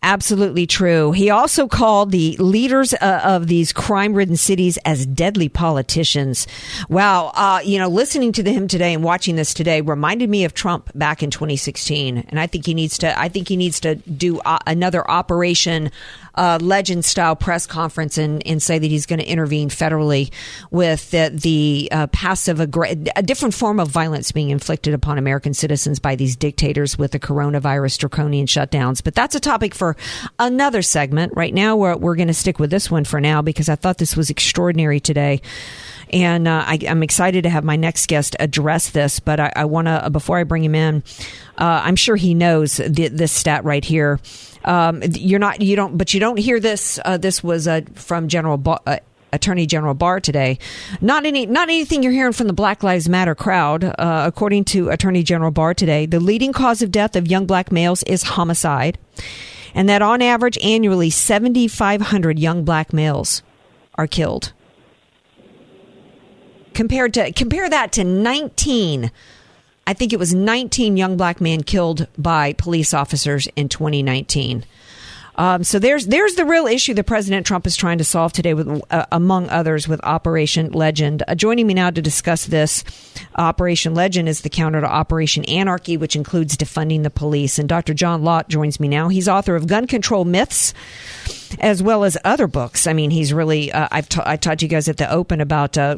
Absolutely 0.03 0.67
true. 0.67 1.13
He 1.13 1.29
also 1.29 1.69
called 1.69 2.11
the 2.11 2.35
leaders 2.39 2.95
uh, 2.95 3.21
of 3.23 3.49
these 3.49 3.71
crime 3.71 4.15
ridden 4.15 4.37
cities 4.37 4.79
as 4.79 5.05
deadly 5.05 5.51
politicians. 5.51 6.47
Wow. 6.89 7.33
Uh, 7.35 7.61
you 7.63 7.79
know, 7.79 7.89
listening 7.89 8.33
to 8.33 8.43
him 8.43 8.67
today 8.67 8.95
and 8.95 9.05
watching 9.05 9.37
this 9.37 9.53
today 9.53 9.83
reminded 9.83 10.31
me 10.31 10.45
of 10.45 10.55
Trump 10.55 10.91
back 10.95 11.23
in 11.23 11.31
2016. 11.31 12.17
And 12.17 12.41
I 12.41 12.47
think 12.47 12.65
he 12.65 12.73
needs 12.73 12.97
to, 12.99 13.19
I 13.19 13.29
think 13.29 13.49
he 13.49 13.59
needs 13.59 13.79
to 13.81 13.97
do 13.97 14.41
uh, 14.41 14.59
another 14.67 15.09
operation 15.09 15.91
uh, 16.35 16.59
legend 16.61 17.05
style 17.05 17.37
press 17.37 17.67
conference 17.67 18.19
and, 18.19 18.47
and 18.47 18.63
say 18.63 18.79
that 18.79 18.87
he's 18.87 19.07
going 19.07 19.19
to 19.19 19.27
intervene 19.27 19.69
federally 19.69 20.33
with 20.71 21.11
the, 21.11 21.31
the 21.33 21.89
uh, 21.93 22.07
passive, 22.09 22.59
aggr- 22.59 23.09
a 23.17 23.23
different 23.23 23.55
form 23.55 23.81
of 23.81 23.89
violence 23.89 24.33
being 24.33 24.51
inflicted 24.51 24.95
upon 24.95 25.19
American 25.19 25.55
citizens 25.55 25.99
by 25.99 26.17
these 26.17 26.37
dictators 26.37 26.99
with 26.99 27.13
the 27.13 27.19
coronavirus 27.19 27.99
draconian 27.99 28.47
shutdowns. 28.47 29.03
But 29.03 29.15
that's 29.15 29.35
a 29.35 29.41
topic 29.41 29.75
for 29.75 29.97
another 30.39 30.83
segment. 30.83 31.33
Right 31.35 31.55
now, 31.55 31.77
we're, 31.77 31.97
we're 31.97 32.17
going 32.17 32.29
to 32.29 32.35
stick 32.35 32.59
with 32.59 32.71
this 32.71 32.91
one 32.91 33.05
for 33.05 33.21
now 33.21 33.43
because 33.43 33.69
I 33.69 33.77
thought 33.77 33.99
this 33.99 34.17
was 34.17 34.31
extraordinary 34.31 35.01
today. 35.01 35.41
And 36.13 36.49
uh, 36.49 36.65
I, 36.67 36.79
I'm 36.89 37.03
excited 37.03 37.45
to 37.45 37.51
have 37.51 37.63
my 37.63 37.77
next 37.77 38.07
guest 38.07 38.35
address 38.41 38.91
this, 38.91 39.21
but 39.21 39.39
I, 39.39 39.53
I 39.55 39.65
want 39.67 39.87
to, 39.87 40.11
before 40.11 40.39
I 40.39 40.45
bring 40.45 40.65
him 40.65 40.75
in, 40.75 41.05
uh, 41.57 41.83
I'm 41.85 41.95
sure 41.95 42.17
he 42.17 42.35
knows 42.35 42.79
the, 42.79 43.09
this 43.09 43.31
stat 43.31 43.65
right 43.65 43.85
here. 43.85 44.19
Um, 44.65 45.03
you're 45.03 45.39
not, 45.39 45.61
you 45.61 45.77
don't, 45.77 45.97
but 45.97 46.13
you 46.15 46.21
don't 46.21 46.39
hear 46.39 46.61
this. 46.61 46.99
Uh, 47.05 47.17
this 47.17 47.43
was 47.43 47.67
uh, 47.67 47.83
from 47.95 48.29
General 48.29 48.63
uh, 48.87 48.99
Attorney 49.33 49.67
General 49.67 49.95
Barr 49.95 50.21
today. 50.21 50.59
Not 51.01 51.25
any, 51.25 51.47
not 51.47 51.69
anything 51.69 52.03
you're 52.03 52.13
hearing 52.13 52.33
from 52.33 52.47
the 52.47 52.53
Black 52.53 52.83
Lives 52.83 53.09
Matter 53.09 53.35
crowd. 53.35 53.85
Uh, 53.85 54.25
according 54.27 54.65
to 54.67 54.89
Attorney 54.91 55.23
General 55.23 55.51
Barr 55.51 55.75
today, 55.75 56.07
the 56.07 56.21
leading 56.21 56.53
cause 56.53 56.83
of 56.83 56.91
death 56.91 57.17
of 57.17 57.29
young 57.29 57.47
black 57.47 57.73
males 57.73 58.03
is 58.05 58.23
homicide, 58.23 58.99
and 59.75 59.89
that 59.89 60.03
on 60.03 60.23
average 60.23 60.59
annually 60.63 61.11
7,500 61.11 62.39
young 62.39 62.65
black 62.65 62.93
males 62.93 63.43
are 63.95 64.07
killed. 64.07 64.53
Compared 66.75 67.15
to 67.15 67.33
compare 67.33 67.69
that 67.69 67.93
to 67.93 68.05
19 68.05 69.11
I 69.87 69.93
think 69.95 70.13
it 70.13 70.19
was 70.19 70.35
19 70.35 70.97
young 70.97 71.17
black 71.17 71.41
men 71.41 71.63
killed 71.63 72.07
by 72.17 72.53
police 72.53 72.95
officers 72.95 73.49
in 73.57 73.69
2019. 73.69 74.65
Um, 75.37 75.65
so 75.65 75.79
there's 75.79 76.07
there's 76.07 76.35
the 76.35 76.45
real 76.45 76.67
issue 76.67 76.93
that 76.93 77.05
President 77.05 77.47
Trump 77.47 77.67
is 77.67 77.75
trying 77.75 77.97
to 77.97 78.05
solve 78.05 78.33
today, 78.33 78.53
with 78.53 78.83
uh, 78.91 79.07
among 79.11 79.49
others, 79.49 79.89
with 79.89 79.99
Operation 80.05 80.73
Legend. 80.73 81.23
Uh, 81.27 81.35
joining 81.35 81.67
me 81.67 81.73
now 81.73 81.89
to 81.89 82.03
discuss 82.03 82.45
this, 82.45 82.85
Operation 83.37 83.95
Legend 83.95 84.29
is 84.29 84.43
the 84.43 84.51
counter 84.51 84.83
to 84.83 84.87
Operation 84.87 85.45
Anarchy, 85.47 85.97
which 85.97 86.15
includes 86.15 86.59
defunding 86.59 87.05
the 87.05 87.11
police. 87.11 87.59
And 87.59 87.69
Dr. 87.69 87.95
John 87.95 88.23
Lott 88.23 88.49
joins 88.49 88.79
me 88.79 88.87
now. 88.87 89.09
He's 89.09 89.29
author 89.29 89.57
of 89.57 89.67
Gun 89.67 89.87
Control 89.87 90.27
Myths, 90.27 90.75
as 91.59 91.83
well 91.83 92.05
as 92.05 92.17
other 92.25 92.47
books. 92.47 92.87
I 92.87 92.93
mean, 92.93 93.11
he's 93.11 93.33
really 93.33 93.73
uh, 93.73 93.89
I've 93.91 94.09
ta- 94.09 94.23
I 94.27 94.37
taught 94.37 94.63
you 94.63 94.69
guys 94.69 94.89
at 94.89 94.97
the 94.97 95.11
open 95.11 95.41
about 95.41 95.77
uh, 95.77 95.97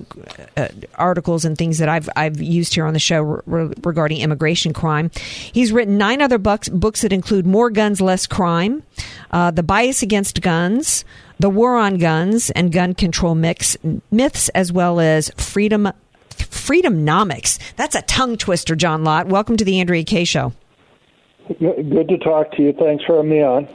uh, 0.57 0.69
articles 0.95 1.45
and 1.45 1.57
things 1.57 1.79
that 1.79 1.89
I've 1.89 2.09
I've 2.17 2.41
used 2.41 2.75
here 2.75 2.87
on 2.87 2.95
the 2.95 3.01
show 3.01 3.21
re- 3.23 3.73
regarding 3.83 4.21
immigration 4.21 4.73
crime. 4.73 5.11
He's 5.53 5.73
written 5.73 5.99
nine 5.99 6.23
other 6.23 6.39
books 6.39 6.69
books 6.69 7.03
that 7.03 7.13
include 7.13 7.47
More 7.47 7.71
Guns, 7.71 8.01
Less 8.01 8.27
Crime, 8.27 8.83
uh, 9.31 9.51
The 9.51 9.63
Bias 9.63 10.03
Against 10.03 10.41
Guns, 10.41 11.05
The 11.39 11.51
War 11.51 11.77
on 11.77 11.99
Guns, 11.99 12.51
and 12.51 12.73
Gun 12.73 12.95
Control 12.95 13.35
Mix 13.35 13.77
Myths, 14.11 14.49
as 14.51 14.73
well 14.73 15.01
as 15.01 15.31
Freedom 15.37 15.93
Freedomnomics. 16.31 17.59
That's 17.77 17.95
a 17.95 18.03
tongue 18.03 18.37
twister, 18.37 18.75
John 18.75 19.05
Lott. 19.05 19.27
Welcome 19.27 19.57
to 19.57 19.65
the 19.65 19.81
Andrea 19.81 20.05
Kaye 20.05 20.25
Show. 20.25 20.53
Good 21.59 22.09
to 22.09 22.19
talk 22.19 22.53
to 22.53 22.63
you. 22.63 22.73
Thanks 22.73 23.05
for 23.05 23.17
having 23.17 23.31
me 23.31 23.43
on. 23.43 23.69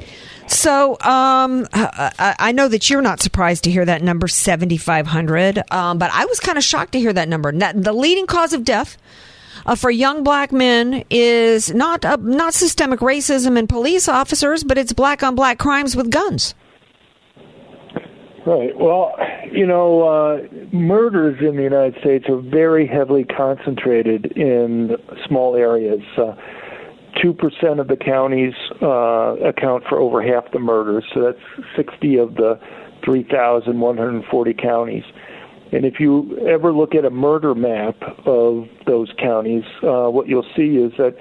So 0.48 0.98
um, 1.02 1.68
I 1.74 2.36
I 2.40 2.52
know 2.52 2.68
that 2.68 2.90
you're 2.90 3.02
not 3.02 3.22
surprised 3.22 3.64
to 3.66 3.72
hear 3.72 3.86
that 3.86 4.02
number 4.02 4.28
7,500, 4.28 5.64
um, 5.72 5.98
but 5.98 6.12
I 6.14 6.26
was 6.26 6.40
kind 6.40 6.58
of 6.58 6.64
shocked 6.64 6.94
to 6.94 7.00
hear 7.00 7.14
that 7.14 7.28
number. 7.28 7.52
The 7.52 7.94
leading 7.94 8.28
cause 8.28 8.54
of 8.54 8.64
death 8.64 8.98
uh, 9.66 9.76
for 9.76 9.92
young 9.92 10.24
black 10.24 10.52
men 10.52 11.04
is 11.10 11.74
not 11.74 12.06
uh, 12.06 12.18
not 12.20 12.54
systemic 12.54 13.02
racism 13.02 13.58
in 13.58 13.68
police 13.68 14.08
officers, 14.08 14.64
but 14.64 14.78
it's 14.78 14.94
black 14.94 15.22
on 15.24 15.36
black 15.36 15.60
crimes 15.60 15.96
with 15.96 16.10
guns. 16.10 16.56
Right. 18.46 18.72
Well, 18.78 19.14
you 19.52 19.68
know, 19.68 20.08
uh, 20.08 20.38
murders 20.72 21.38
in 21.42 21.58
the 21.58 21.64
United 21.64 22.00
States 22.00 22.26
are 22.30 22.40
very 22.40 22.88
heavily 22.88 23.26
concentrated 23.26 24.38
in 24.38 24.96
small 25.28 25.58
areas. 25.58 26.00
Uh, 26.18 26.34
Two 27.22 27.34
percent 27.34 27.80
of 27.80 27.88
the 27.88 27.98
counties 27.98 28.54
uh, 28.82 29.36
account 29.48 29.84
for 29.90 30.00
over 30.00 30.22
half 30.22 30.52
the 30.52 30.60
murders, 30.60 31.04
so 31.14 31.22
that's 31.22 31.68
60 31.76 32.18
of 32.18 32.36
the 32.36 32.60
3,140 33.04 34.54
counties. 34.54 35.04
And 35.72 35.86
if 35.86 36.00
you 36.00 36.38
ever 36.48 36.72
look 36.72 36.96
at 36.96 37.06
a 37.06 37.10
murder 37.10 37.54
map 37.56 37.96
of 38.26 38.66
those 38.86 39.12
counties, 39.20 39.64
uh, 39.84 40.10
what 40.10 40.28
you'll 40.28 40.48
see 40.56 40.78
is 40.78 40.94
that 40.98 41.16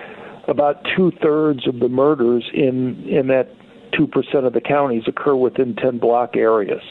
about 0.49 0.87
two 0.97 1.12
thirds 1.23 1.67
of 1.67 1.81
the 1.81 1.88
murders 1.88 2.45
in 2.55 3.05
in 3.09 3.26
that 3.29 3.49
two 3.97 4.07
percent 4.07 4.47
of 4.47 4.53
the 4.53 4.61
counties 4.61 5.03
occur 5.07 5.35
within 5.35 5.75
10 5.75 5.99
block 5.99 6.37
areas. 6.37 6.83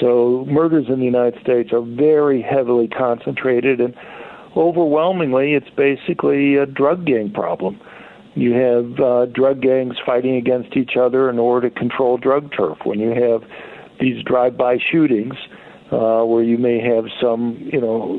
So 0.00 0.46
murders 0.48 0.86
in 0.88 0.98
the 0.98 1.04
United 1.04 1.40
States 1.42 1.70
are 1.72 1.82
very 1.82 2.42
heavily 2.42 2.88
concentrated, 2.88 3.80
and 3.80 3.94
overwhelmingly, 4.56 5.52
it's 5.52 5.70
basically 5.76 6.56
a 6.56 6.66
drug 6.66 7.06
gang 7.06 7.30
problem. 7.32 7.80
You 8.34 8.54
have 8.54 9.00
uh, 9.00 9.26
drug 9.26 9.60
gangs 9.60 9.96
fighting 10.06 10.36
against 10.36 10.74
each 10.76 10.96
other 10.96 11.28
in 11.28 11.38
order 11.38 11.68
to 11.68 11.78
control 11.78 12.16
drug 12.16 12.50
turf. 12.56 12.78
When 12.84 12.98
you 12.98 13.10
have 13.10 13.42
these 14.00 14.24
drive-by 14.24 14.78
shootings, 14.90 15.34
uh, 15.90 16.24
where 16.24 16.42
you 16.42 16.56
may 16.56 16.80
have 16.80 17.04
some, 17.20 17.58
you 17.70 17.78
know, 17.78 18.18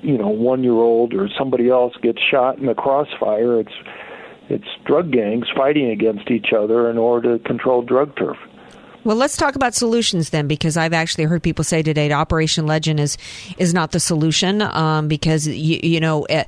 you 0.00 0.16
know, 0.16 0.28
one-year-old 0.28 1.12
or 1.12 1.28
somebody 1.36 1.68
else 1.68 1.92
gets 2.00 2.20
shot 2.30 2.58
in 2.58 2.66
the 2.66 2.74
crossfire, 2.74 3.58
it's 3.58 3.74
it's 4.48 4.68
drug 4.86 5.10
gangs 5.10 5.46
fighting 5.56 5.90
against 5.90 6.30
each 6.30 6.52
other 6.56 6.88
in 6.88 6.96
order 6.96 7.36
to 7.36 7.44
control 7.44 7.82
drug 7.82 8.16
turf. 8.16 8.36
Well, 9.04 9.16
let's 9.16 9.36
talk 9.36 9.56
about 9.56 9.74
solutions 9.74 10.30
then, 10.30 10.48
because 10.48 10.76
I've 10.76 10.92
actually 10.92 11.24
heard 11.24 11.42
people 11.42 11.64
say 11.64 11.82
today 11.82 12.12
Operation 12.12 12.66
Legend 12.66 13.00
is 13.00 13.16
is 13.56 13.74
not 13.74 13.90
the 13.90 14.00
solution 14.00 14.62
um, 14.62 15.08
because 15.08 15.48
you, 15.48 15.80
you 15.82 15.98
know. 15.98 16.24
It, 16.26 16.46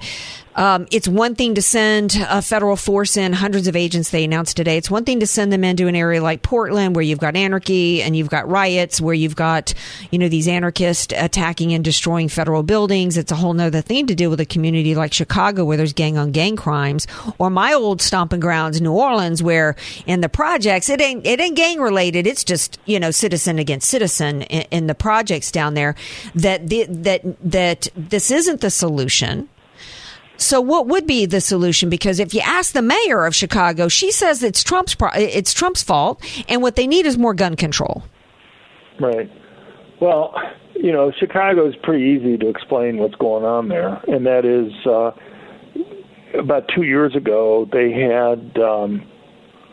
um, 0.57 0.87
it's 0.91 1.07
one 1.07 1.35
thing 1.35 1.55
to 1.55 1.63
send 1.63 2.17
a 2.29 2.43
federal 2.43 2.77
force 2.77 3.17
in, 3.17 3.33
hundreds 3.33 3.69
of 3.69 3.77
agents 3.77 4.11
they 4.11 4.25
announced 4.25 4.57
today. 4.57 4.77
It's 4.77 4.91
one 4.91 5.05
thing 5.05 5.21
to 5.21 5.27
send 5.27 5.53
them 5.53 5.63
into 5.63 5.87
an 5.87 5.95
area 5.95 6.23
like 6.23 6.43
Portland 6.43 6.97
where 6.97 7.05
you've 7.05 7.21
got 7.21 7.37
anarchy 7.37 8.03
and 8.03 8.17
you've 8.17 8.31
got 8.31 8.49
riots, 8.49 9.01
where 9.01 9.15
you've 9.15 9.37
got, 9.37 9.73
you 10.11 10.19
know, 10.19 10.29
these 10.29 10.49
anarchists 10.49 11.15
attacking 11.17 11.73
and 11.73 11.85
destroying 11.85 12.29
federal 12.29 12.63
buildings. 12.63 13.17
It's 13.17 13.31
a 13.31 13.37
whole 13.37 13.53
nother 13.53 13.81
thing 13.81 14.07
to 14.09 14.15
deal 14.15 14.31
with 14.31 14.41
a 14.41 14.47
community 14.47 14.95
like 14.95 15.13
Chicago 15.13 15.65
where 15.65 15.77
there's 15.77 15.93
gang 15.93 16.19
on 16.19 16.33
gang 16.33 16.57
crimes 16.57 17.07
or 17.39 17.49
my 17.49 17.73
old 17.73 18.03
stomping 18.03 18.41
grounds, 18.41 18.81
New 18.81 18.93
Orleans, 18.93 19.43
where 19.43 19.77
in 20.07 20.21
the 20.21 20.29
projects, 20.29 20.89
it 20.89 21.01
ain't, 21.01 21.25
it 21.27 21.41
ain't 21.41 21.57
gang 21.57 21.81
related. 21.81 22.27
It's 22.27 22.45
just, 22.45 22.79
you 22.87 22.99
know, 22.99 23.13
citizen 23.13 23.59
against 23.59 23.89
citizen 23.89 24.43
in, 24.43 24.67
in 24.71 24.87
the 24.89 24.95
projects 24.95 25.53
down 25.53 25.75
there 25.75 25.95
that, 26.35 26.67
the, 26.67 26.87
that, 26.89 27.23
that 27.41 27.89
this 27.97 28.31
isn't 28.31 28.61
the 28.61 28.71
solution. 28.71 29.49
So, 30.41 30.59
what 30.59 30.87
would 30.87 31.07
be 31.07 31.27
the 31.27 31.41
solution? 31.41 31.91
Because 31.91 32.19
if 32.19 32.33
you 32.33 32.41
ask 32.41 32.73
the 32.73 32.81
mayor 32.81 33.27
of 33.27 33.35
Chicago, 33.35 33.89
she 33.89 34.11
says 34.11 34.43
it's 34.43 34.65
Trump's 34.65 34.95
pro- 34.95 35.11
it's 35.15 35.53
Trump's 35.53 35.83
fault, 35.83 36.25
and 36.49 36.63
what 36.63 36.77
they 36.77 36.87
need 36.87 37.05
is 37.05 37.19
more 37.19 37.35
gun 37.35 37.57
control. 37.57 38.03
Right. 38.99 39.31
Well, 40.01 40.35
you 40.75 40.93
know, 40.93 41.13
Chicago 41.13 41.69
is 41.69 41.75
pretty 41.83 42.05
easy 42.05 42.39
to 42.39 42.49
explain 42.49 42.97
what's 42.97 43.17
going 43.17 43.45
on 43.45 43.69
there, 43.69 44.01
and 44.09 44.25
that 44.25 44.47
is 44.47 44.73
uh, 44.87 45.11
about 46.39 46.71
two 46.75 46.85
years 46.85 47.15
ago 47.15 47.69
they 47.71 47.93
had 47.93 48.59
um, 48.63 49.07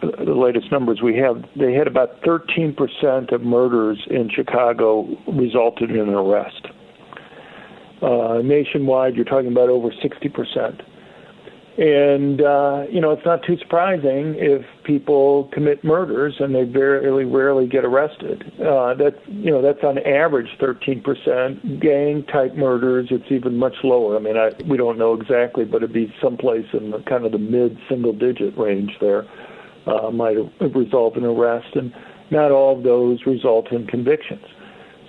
the 0.02 0.36
latest 0.36 0.70
numbers 0.70 1.02
we 1.02 1.16
have. 1.16 1.46
They 1.56 1.74
had 1.76 1.88
about 1.88 2.20
13 2.26 2.76
percent 2.76 3.32
of 3.32 3.42
murders 3.42 4.06
in 4.10 4.30
Chicago 4.30 5.08
resulted 5.28 5.92
in 5.92 6.00
an 6.02 6.14
arrest. 6.14 6.68
Uh, 8.02 8.42
nationwide, 8.44 9.16
you're 9.16 9.26
talking 9.26 9.52
about 9.52 9.70
over 9.70 9.92
60 10.02 10.30
percent. 10.30 10.82
And 11.78 12.42
uh, 12.42 12.86
you 12.90 13.00
know, 13.00 13.12
it's 13.12 13.26
not 13.26 13.44
too 13.44 13.56
surprising 13.58 14.34
if 14.38 14.66
people 14.84 15.48
commit 15.54 15.84
murders 15.84 16.34
and 16.40 16.56
they 16.56 16.64
very 16.64 17.24
rarely 17.24 17.68
get 17.68 17.86
arrested. 17.86 18.52
Uh, 18.60 18.96
that 18.96 19.14
you 19.28 19.52
know, 19.52 19.62
that's 19.62 19.84
on 19.84 20.00
average 20.00 20.48
13%. 20.60 21.80
Gang 21.80 22.24
type 22.34 22.56
murders, 22.56 23.10
it's 23.12 23.32
even 23.32 23.58
much 23.58 23.76
lower. 23.84 24.16
I 24.16 24.20
mean, 24.20 24.38
I, 24.38 24.50
we 24.68 24.76
don't 24.76 24.98
know 24.98 25.14
exactly, 25.14 25.66
but 25.66 25.78
it'd 25.78 25.94
be 25.94 26.12
someplace 26.20 26.66
in 26.74 26.90
the 26.90 27.04
kind 27.08 27.28
of 27.28 27.32
the 27.32 27.38
mid 27.38 27.78
single 27.88 28.14
digit 28.14 28.58
range 28.58 28.94
there. 29.00 29.28
Uh, 29.86 30.10
might 30.10 30.36
result 30.76 31.16
in 31.16 31.24
arrest, 31.24 31.76
and 31.76 31.94
not 32.32 32.52
all 32.52 32.76
of 32.76 32.84
those 32.84 33.26
result 33.26 33.72
in 33.72 33.88
convictions. 33.88 34.44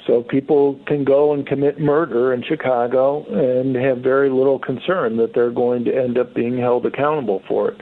So 0.09 0.23
people 0.23 0.81
can 0.87 1.05
go 1.05 1.35
and 1.35 1.47
commit 1.47 1.79
murder 1.79 2.33
in 2.33 2.43
Chicago 2.43 3.27
and 3.27 3.77
have 3.77 3.99
very 3.99 4.31
little 4.31 4.59
concern 4.59 5.19
that 5.19 5.35
they're 5.35 5.53
going 5.53 5.85
to 5.85 5.95
end 5.95 6.17
up 6.17 6.35
being 6.35 6.57
held 6.57 6.87
accountable 6.87 7.43
for 7.47 7.69
it. 7.69 7.81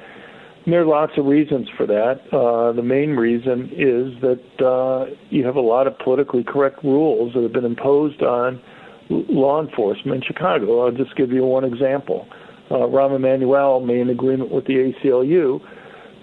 And 0.64 0.72
there 0.72 0.82
are 0.82 0.86
lots 0.86 1.12
of 1.16 1.26
reasons 1.26 1.68
for 1.76 1.86
that. 1.86 2.20
Uh, 2.32 2.72
the 2.72 2.82
main 2.82 3.10
reason 3.10 3.70
is 3.72 4.20
that 4.22 4.66
uh, 4.66 5.14
you 5.30 5.46
have 5.46 5.54
a 5.54 5.60
lot 5.60 5.86
of 5.86 5.96
politically 6.00 6.42
correct 6.42 6.82
rules 6.82 7.32
that 7.34 7.44
have 7.44 7.52
been 7.52 7.64
imposed 7.64 8.20
on 8.22 8.60
law 9.08 9.62
enforcement 9.62 10.24
in 10.24 10.26
Chicago. 10.26 10.84
I'll 10.84 10.90
just 10.90 11.14
give 11.14 11.30
you 11.30 11.44
one 11.44 11.62
example. 11.62 12.26
Uh, 12.72 12.88
Rahm 12.88 13.14
Emanuel 13.14 13.78
made 13.78 14.00
an 14.00 14.10
agreement 14.10 14.50
with 14.50 14.66
the 14.66 14.92
ACLU 15.04 15.60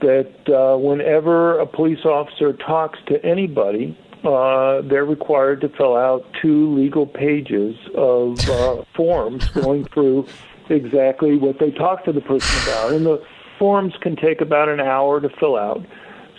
that 0.02 0.54
uh, 0.54 0.78
whenever 0.78 1.60
a 1.60 1.66
police 1.66 2.04
officer 2.04 2.52
talks 2.52 3.00
to 3.08 3.24
anybody 3.26 3.98
uh, 4.24 4.82
they're 4.82 5.06
required 5.06 5.62
to 5.62 5.70
fill 5.70 5.96
out 5.96 6.26
two 6.42 6.74
legal 6.76 7.06
pages 7.06 7.76
of 7.96 8.40
uh, 8.50 8.84
forms 8.96 9.48
going 9.50 9.86
through 9.86 10.28
exactly 10.70 11.38
what 11.38 11.60
they 11.60 11.72
talked 11.72 12.06
to 12.06 12.14
the 12.14 12.22
person 12.22 12.64
about. 12.64 12.94
And 12.94 13.06
the 13.06 13.24
forms 13.60 13.94
can 14.02 14.16
take 14.16 14.42
about 14.42 14.70
an 14.70 14.80
hour 14.80 15.20
to 15.20 15.30
fill 15.40 15.58
out. 15.58 15.86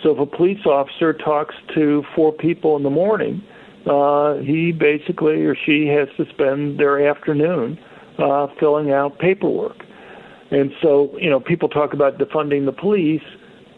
So 0.01 0.11
if 0.11 0.19
a 0.19 0.25
police 0.25 0.65
officer 0.65 1.13
talks 1.13 1.55
to 1.73 2.03
four 2.15 2.31
people 2.31 2.75
in 2.75 2.83
the 2.83 2.89
morning, 2.89 3.43
uh, 3.85 4.35
he 4.37 4.71
basically 4.71 5.45
or 5.45 5.55
she 5.55 5.87
has 5.87 6.07
to 6.17 6.25
spend 6.31 6.79
their 6.79 7.07
afternoon 7.07 7.79
uh, 8.17 8.47
filling 8.59 8.91
out 8.91 9.19
paperwork. 9.19 9.77
And 10.51 10.71
so, 10.81 11.17
you 11.19 11.29
know, 11.29 11.39
people 11.39 11.69
talk 11.69 11.93
about 11.93 12.17
defunding 12.17 12.65
the 12.65 12.71
police. 12.71 13.23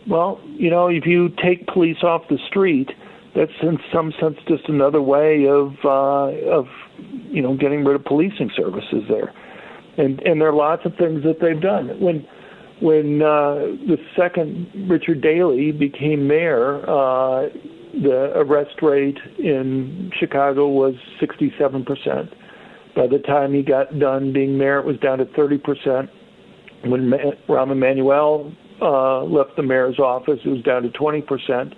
Well, 0.07 0.39
you 0.45 0.69
know, 0.69 0.87
if 0.87 1.05
you 1.05 1.29
take 1.41 1.67
police 1.67 2.03
off 2.03 2.27
the 2.29 2.37
street, 2.47 2.91
that's 3.37 3.51
in 3.61 3.77
some 3.93 4.11
sense 4.19 4.35
just 4.47 4.67
another 4.67 5.01
way 5.01 5.45
of 5.47 5.73
uh, 5.85 6.33
of 6.49 6.65
you 7.29 7.41
know 7.41 7.55
getting 7.55 7.85
rid 7.85 7.95
of 7.95 8.03
policing 8.03 8.49
services 8.55 9.03
there, 9.07 9.31
and 9.97 10.19
and 10.21 10.41
there 10.41 10.49
are 10.49 10.55
lots 10.55 10.85
of 10.85 10.95
things 10.95 11.23
that 11.23 11.39
they've 11.39 11.61
done. 11.61 11.99
When 12.01 12.25
when 12.81 13.21
uh, 13.21 13.77
the 13.85 13.97
second 14.17 14.89
Richard 14.89 15.21
Daley 15.21 15.71
became 15.71 16.27
mayor, 16.27 16.81
uh, 16.89 17.49
the 17.93 18.31
arrest 18.35 18.81
rate 18.81 19.19
in 19.37 20.11
Chicago 20.19 20.67
was 20.67 20.95
67 21.19 21.85
percent. 21.85 22.33
By 22.95 23.05
the 23.05 23.19
time 23.19 23.53
he 23.53 23.61
got 23.61 23.99
done 23.99 24.33
being 24.33 24.57
mayor, 24.57 24.79
it 24.79 24.85
was 24.85 24.97
down 24.97 25.19
to 25.19 25.25
30 25.25 25.57
percent. 25.59 26.09
When 26.85 27.11
Rahm 27.47 27.71
Emanuel 27.71 28.51
uh, 28.81 29.23
left 29.23 29.55
the 29.57 29.63
mayor's 29.63 29.99
office, 29.99 30.39
it 30.43 30.49
was 30.49 30.63
down 30.63 30.81
to 30.81 30.89
20 30.89 31.21
percent 31.21 31.73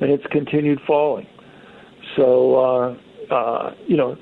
and 0.00 0.10
it's 0.10 0.24
continued 0.30 0.80
falling. 0.86 1.26
So, 2.16 2.56
uh, 3.30 3.34
uh, 3.34 3.74
you 3.86 3.96
know, 3.96 4.16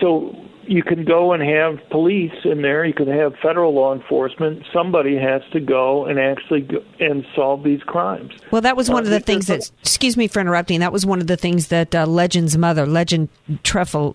so 0.00 0.34
you 0.70 0.84
can 0.84 1.04
go 1.04 1.32
and 1.32 1.42
have 1.42 1.80
police 1.90 2.44
in 2.44 2.62
there. 2.62 2.84
You 2.84 2.94
can 2.94 3.08
have 3.08 3.34
federal 3.42 3.74
law 3.74 3.92
enforcement. 3.92 4.62
Somebody 4.72 5.16
has 5.16 5.42
to 5.52 5.58
go 5.58 6.04
and 6.04 6.16
actually 6.16 6.60
go 6.60 6.84
and 7.00 7.26
solve 7.34 7.64
these 7.64 7.82
crimes. 7.82 8.32
Well, 8.52 8.60
that 8.60 8.76
was 8.76 8.88
one 8.88 9.02
Uh, 9.02 9.06
of 9.06 9.10
the 9.10 9.18
things 9.18 9.48
that. 9.48 9.68
Excuse 9.80 10.16
me 10.16 10.28
for 10.28 10.38
interrupting. 10.40 10.78
That 10.78 10.92
was 10.92 11.04
one 11.04 11.20
of 11.20 11.26
the 11.26 11.36
things 11.36 11.68
that 11.68 11.92
uh, 11.92 12.06
Legend's 12.06 12.56
mother, 12.56 12.86
Legend 12.86 13.28
Treffel 13.64 14.14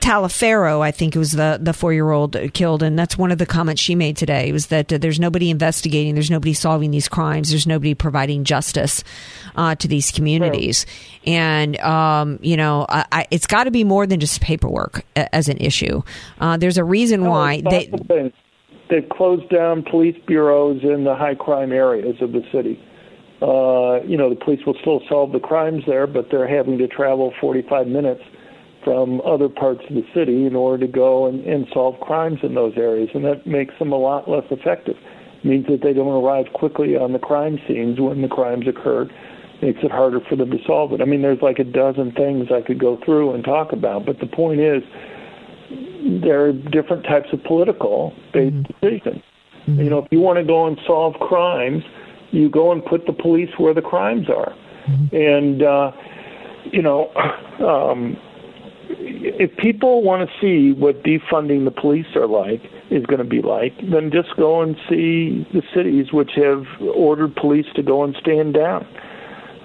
Taliferro, 0.00 0.80
I 0.80 0.90
think 0.90 1.14
it 1.14 1.18
was 1.20 1.30
the 1.30 1.60
the 1.62 1.72
four 1.72 1.92
year 1.92 2.10
old 2.10 2.36
killed, 2.54 2.82
and 2.82 2.98
that's 2.98 3.16
one 3.16 3.30
of 3.30 3.38
the 3.38 3.46
comments 3.46 3.80
she 3.80 3.94
made 3.94 4.16
today 4.16 4.50
was 4.50 4.66
that 4.66 4.92
uh, 4.92 4.98
there's 4.98 5.20
nobody 5.20 5.48
investigating, 5.48 6.14
there's 6.14 6.30
nobody 6.30 6.54
solving 6.54 6.90
these 6.90 7.08
crimes, 7.08 7.50
there's 7.50 7.68
nobody 7.68 7.94
providing 7.94 8.42
justice 8.42 9.04
uh, 9.54 9.76
to 9.76 9.86
these 9.86 10.10
communities, 10.10 10.86
and 11.24 11.78
um, 11.78 12.40
you 12.42 12.56
know, 12.56 12.84
I, 12.88 13.06
I, 13.12 13.26
it's 13.30 13.46
got 13.46 13.64
to 13.64 13.70
be 13.70 13.84
more 13.84 14.08
than 14.08 14.18
just 14.18 14.40
paperwork 14.40 15.04
as 15.14 15.48
an 15.48 15.58
issue. 15.58 15.83
Uh, 16.40 16.56
there's 16.56 16.78
a 16.78 16.84
reason 16.84 17.24
why 17.26 17.62
they. 17.68 17.84
it's 17.84 17.92
lots 17.92 18.02
of 18.02 18.08
things. 18.08 18.32
They've 18.90 19.08
closed 19.08 19.48
down 19.48 19.82
police 19.82 20.16
bureaus 20.26 20.82
in 20.82 21.04
the 21.04 21.14
high 21.14 21.34
crime 21.34 21.72
areas 21.72 22.16
of 22.20 22.32
the 22.32 22.42
city. 22.52 22.80
Uh, 23.40 24.02
you 24.06 24.16
know, 24.16 24.30
the 24.30 24.36
police 24.36 24.60
will 24.66 24.76
still 24.80 25.02
solve 25.08 25.32
the 25.32 25.40
crimes 25.40 25.84
there, 25.86 26.06
but 26.06 26.30
they're 26.30 26.48
having 26.48 26.78
to 26.78 26.88
travel 26.88 27.32
45 27.40 27.86
minutes 27.86 28.22
from 28.84 29.20
other 29.22 29.48
parts 29.48 29.80
of 29.88 29.94
the 29.94 30.04
city 30.14 30.46
in 30.46 30.54
order 30.54 30.86
to 30.86 30.92
go 30.92 31.26
and, 31.26 31.44
and 31.44 31.66
solve 31.72 31.98
crimes 32.00 32.38
in 32.42 32.54
those 32.54 32.74
areas, 32.76 33.08
and 33.14 33.24
that 33.24 33.46
makes 33.46 33.76
them 33.78 33.92
a 33.92 33.98
lot 33.98 34.28
less 34.28 34.44
effective. 34.50 34.96
It 35.42 35.44
means 35.44 35.66
that 35.66 35.82
they 35.82 35.92
don't 35.92 36.22
arrive 36.22 36.52
quickly 36.52 36.96
on 36.96 37.12
the 37.12 37.18
crime 37.18 37.58
scenes 37.66 37.98
when 37.98 38.22
the 38.22 38.28
crimes 38.28 38.68
occurred, 38.68 39.12
makes 39.62 39.82
it 39.82 39.90
harder 39.90 40.20
for 40.20 40.36
them 40.36 40.50
to 40.50 40.58
solve 40.66 40.92
it. 40.92 41.00
I 41.00 41.06
mean, 41.06 41.22
there's 41.22 41.42
like 41.42 41.58
a 41.58 41.64
dozen 41.64 42.12
things 42.12 42.48
I 42.52 42.60
could 42.60 42.78
go 42.78 42.98
through 43.04 43.32
and 43.34 43.42
talk 43.42 43.72
about, 43.72 44.04
but 44.04 44.20
the 44.20 44.26
point 44.26 44.60
is, 44.60 44.82
there 46.22 46.44
are 46.46 46.52
different 46.52 47.04
types 47.04 47.28
of 47.32 47.42
political 47.44 48.12
based 48.32 48.66
decisions. 48.68 49.22
You 49.66 49.88
know, 49.88 49.98
if 49.98 50.08
you 50.10 50.20
want 50.20 50.38
to 50.38 50.44
go 50.44 50.66
and 50.66 50.78
solve 50.86 51.14
crimes, 51.14 51.82
you 52.32 52.50
go 52.50 52.70
and 52.70 52.84
put 52.84 53.06
the 53.06 53.14
police 53.14 53.48
where 53.56 53.72
the 53.72 53.80
crimes 53.80 54.28
are. 54.28 54.54
And, 55.12 55.62
uh, 55.62 55.92
you 56.64 56.82
know, 56.82 57.10
um, 57.66 58.18
if 58.88 59.56
people 59.56 60.02
want 60.02 60.28
to 60.28 60.40
see 60.40 60.78
what 60.78 61.02
defunding 61.02 61.64
the 61.64 61.70
police 61.70 62.14
are 62.14 62.26
like, 62.26 62.60
is 62.90 63.06
going 63.06 63.18
to 63.18 63.24
be 63.24 63.40
like, 63.40 63.72
then 63.90 64.10
just 64.12 64.36
go 64.36 64.60
and 64.60 64.76
see 64.88 65.46
the 65.54 65.62
cities 65.74 66.12
which 66.12 66.32
have 66.36 66.66
ordered 66.94 67.34
police 67.34 67.66
to 67.74 67.82
go 67.82 68.04
and 68.04 68.14
stand 68.20 68.52
down. 68.52 68.86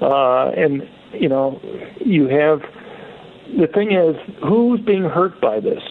Uh, 0.02 0.52
and, 0.52 0.88
you 1.12 1.28
know, 1.28 1.60
you 2.00 2.30
have 2.30 2.62
the 3.58 3.68
thing 3.68 3.92
is, 3.92 4.16
who's 4.48 4.80
being 4.82 5.04
hurt 5.04 5.42
by 5.42 5.60
this? 5.60 5.82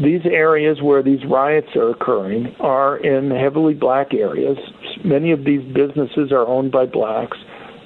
These 0.00 0.22
areas 0.24 0.80
where 0.80 1.02
these 1.02 1.24
riots 1.24 1.76
are 1.76 1.90
occurring 1.90 2.54
are 2.60 2.96
in 2.96 3.30
heavily 3.30 3.74
black 3.74 4.14
areas. 4.14 4.56
Many 5.04 5.32
of 5.32 5.44
these 5.44 5.62
businesses 5.72 6.32
are 6.32 6.46
owned 6.46 6.72
by 6.72 6.86
blacks. 6.86 7.36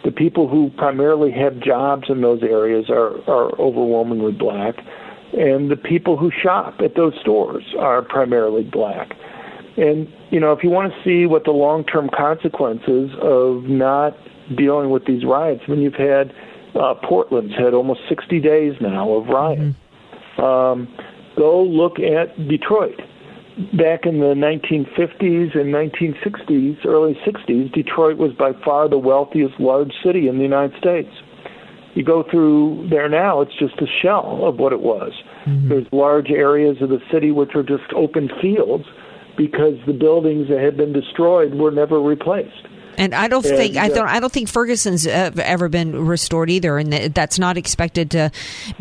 The 0.05 0.13
people 0.13 0.49
who 0.49 0.71
primarily 0.77 1.33
have 1.33 1.59
jobs 1.59 2.05
in 2.09 2.21
those 2.21 2.43
areas 2.43 2.89
are, 2.91 3.19
are 3.29 3.59
overwhelmingly 3.61 4.33
black. 4.33 4.77
And 5.33 5.71
the 5.71 5.77
people 5.77 6.17
who 6.17 6.31
shop 6.31 6.81
at 6.83 6.95
those 6.95 7.15
stores 7.21 7.65
are 7.79 8.03
primarily 8.03 8.63
black. 8.63 9.11
And, 9.77 10.09
you 10.31 10.39
know, 10.39 10.53
if 10.53 10.63
you 10.63 10.71
want 10.71 10.93
to 10.93 11.05
see 11.05 11.27
what 11.27 11.45
the 11.45 11.51
long 11.51 11.85
term 11.85 12.09
consequences 12.17 13.11
of 13.21 13.65
not 13.65 14.17
dealing 14.57 14.91
with 14.91 15.07
these 15.07 15.25
riots, 15.25 15.63
I 15.67 15.73
mean, 15.73 15.81
you've 15.81 15.95
had 15.95 16.33
uh, 16.77 16.95
Portland's 17.03 17.55
had 17.55 17.75
almost 17.75 18.01
60 18.09 18.41
days 18.41 18.75
now 18.81 19.11
of 19.13 19.27
riots. 19.27 19.77
Um, 20.39 20.89
go 21.37 21.63
look 21.63 21.99
at 21.99 22.37
Detroit. 22.49 22.99
Back 23.73 24.05
in 24.05 24.21
the 24.21 24.35
1950s 24.37 25.57
and 25.57 25.73
1960s, 25.73 26.85
early 26.85 27.19
60s, 27.27 27.73
Detroit 27.73 28.19
was 28.19 28.33
by 28.33 28.53
far 28.65 28.89
the 28.89 28.99
wealthiest 28.99 29.59
large 29.59 29.93
city 30.05 30.29
in 30.29 30.37
the 30.37 30.43
United 30.43 30.77
States. 30.79 31.09
You 31.95 32.05
go 32.05 32.23
through 32.31 32.89
there 32.91 33.09
now, 33.09 33.41
it's 33.41 33.57
just 33.59 33.81
a 33.81 33.87
shell 34.03 34.43
of 34.45 34.59
what 34.59 34.75
it 34.75 34.81
was. 34.81 35.13
Mm-hmm. 35.47 35.71
There's 35.71 35.87
large 35.93 36.31
areas 36.31 36.77
of 36.83 36.91
the 36.91 37.01
city 37.11 37.31
which 37.31 37.55
are 37.55 37.63
just 37.63 37.91
open 37.95 38.29
fields 38.43 38.85
because 39.39 39.75
the 39.87 39.95
buildings 39.95 40.49
that 40.49 40.61
had 40.61 40.77
been 40.77 40.93
destroyed 40.93 41.55
were 41.55 41.71
never 41.71 42.01
replaced. 42.01 42.69
And 42.99 43.15
I 43.15 43.29
don't 43.29 43.45
And, 43.45 43.57
think 43.57 43.77
I 43.77 43.89
don't 43.89 44.09
I 44.09 44.21
don't 44.21 44.33
think 44.33 44.49
Ferguson's 44.49 45.07
uh, 45.07 45.31
ever 45.37 45.69
been 45.69 46.07
restored 46.07 46.51
either, 46.51 46.79
and 46.79 46.93
that's 46.93 47.39
not 47.39 47.57
expected 47.57 48.11
to 48.13 48.31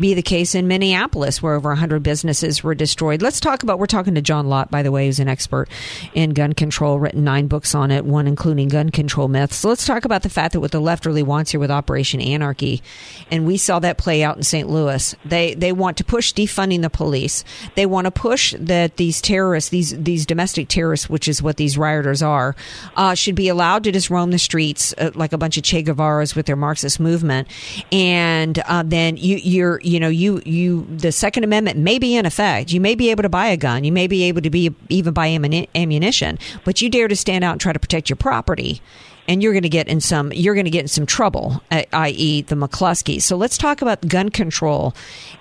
be 0.00 0.14
the 0.14 0.22
case 0.22 0.54
in 0.54 0.68
Minneapolis, 0.68 1.42
where 1.42 1.54
over 1.54 1.70
100 1.70 2.02
businesses 2.02 2.62
were 2.62 2.74
destroyed. 2.74 3.22
Let's 3.22 3.40
talk 3.40 3.62
about. 3.62 3.78
We're 3.78 3.86
talking 3.86 4.14
to 4.14 4.22
John 4.22 4.46
Lott, 4.48 4.70
by 4.70 4.82
the 4.82 4.90
way, 4.90 5.06
who's 5.06 5.20
an 5.20 5.28
expert 5.28 5.68
in 6.14 6.30
gun 6.30 6.52
control, 6.52 6.98
written 6.98 7.24
nine 7.24 7.46
books 7.46 7.74
on 7.74 7.90
it, 7.90 8.04
one 8.04 8.26
including 8.26 8.68
gun 8.68 8.90
control 8.90 9.28
myths. 9.28 9.56
So 9.56 9.68
let's 9.68 9.84
talk 9.86 10.04
about 10.04 10.22
the 10.22 10.28
fact 10.30 10.52
that 10.52 10.60
what 10.60 10.72
the 10.72 10.80
left 10.80 11.06
really 11.06 11.22
wants 11.22 11.50
here 11.50 11.60
with 11.60 11.70
Operation 11.70 12.20
Anarchy, 12.20 12.82
and 13.30 13.46
we 13.46 13.56
saw 13.56 13.78
that 13.80 13.98
play 13.98 14.22
out 14.22 14.36
in 14.36 14.42
St. 14.42 14.68
Louis. 14.68 15.14
They 15.24 15.54
they 15.54 15.72
want 15.72 15.96
to 15.98 16.04
push 16.04 16.32
defunding 16.32 16.82
the 16.82 16.90
police. 16.90 17.44
They 17.74 17.86
want 17.86 18.06
to 18.06 18.10
push 18.10 18.54
that 18.58 18.96
these 18.96 19.20
terrorists, 19.20 19.70
these 19.70 19.96
these 19.96 20.26
domestic 20.26 20.68
terrorists, 20.68 21.08
which 21.10 21.28
is 21.28 21.42
what 21.42 21.56
these 21.56 21.76
rioters 21.76 22.22
are, 22.22 22.56
uh, 22.96 23.14
should 23.14 23.34
be 23.34 23.48
allowed 23.48 23.84
to 23.84 23.92
just 24.06 24.10
roam 24.10 24.30
the 24.30 24.38
streets 24.38 24.94
uh, 24.98 25.10
like 25.14 25.32
a 25.32 25.38
bunch 25.38 25.56
of 25.56 25.64
Che 25.64 25.82
Guevara's 25.82 26.34
with 26.34 26.46
their 26.46 26.56
Marxist 26.56 27.00
movement, 27.00 27.48
and 27.90 28.58
uh, 28.60 28.82
then 28.84 29.16
you 29.16 29.36
you're 29.36 29.80
you 29.82 29.98
know 29.98 30.08
you 30.08 30.40
you 30.44 30.86
the 30.96 31.12
Second 31.12 31.44
Amendment 31.44 31.78
may 31.78 31.98
be 31.98 32.14
in 32.14 32.26
effect. 32.26 32.72
You 32.72 32.80
may 32.80 32.94
be 32.94 33.10
able 33.10 33.22
to 33.22 33.28
buy 33.28 33.46
a 33.46 33.56
gun. 33.56 33.84
You 33.84 33.92
may 33.92 34.06
be 34.06 34.24
able 34.24 34.42
to 34.42 34.50
be 34.50 34.74
even 34.88 35.12
buy 35.12 35.26
ammunition, 35.74 36.38
but 36.64 36.80
you 36.80 36.88
dare 36.88 37.08
to 37.08 37.16
stand 37.16 37.44
out 37.44 37.52
and 37.52 37.60
try 37.60 37.72
to 37.72 37.78
protect 37.78 38.08
your 38.08 38.16
property 38.16 38.80
and 39.28 39.42
you're 39.42 39.52
going 39.52 39.64
to 39.64 39.68
get 39.68 39.88
in 39.88 40.00
some 40.00 40.32
you're 40.32 40.54
going 40.54 40.66
to 40.66 40.70
get 40.70 40.82
in 40.82 40.88
some 40.88 41.04
trouble 41.04 41.60
uh, 41.72 41.82
i.e. 41.92 42.42
the 42.42 42.54
McCloskey. 42.54 43.20
So 43.20 43.36
let's 43.36 43.58
talk 43.58 43.82
about 43.82 44.06
gun 44.06 44.28
control 44.28 44.94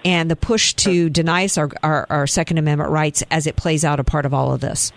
and 0.04 0.32
the 0.32 0.36
push 0.36 0.74
to 0.76 1.10
deny 1.10 1.46
us 1.46 1.58
our, 1.58 1.70
our, 1.84 2.08
our 2.10 2.26
second 2.26 2.58
amendment 2.58 2.90
rights 2.90 3.24
as 3.30 3.46
it 3.46 3.56
plays 3.56 3.86
out 3.86 4.00
a 4.00 4.04
part 4.04 4.26
of 4.26 4.34
all 4.34 4.54
of 4.54 4.62
this. 4.62 4.92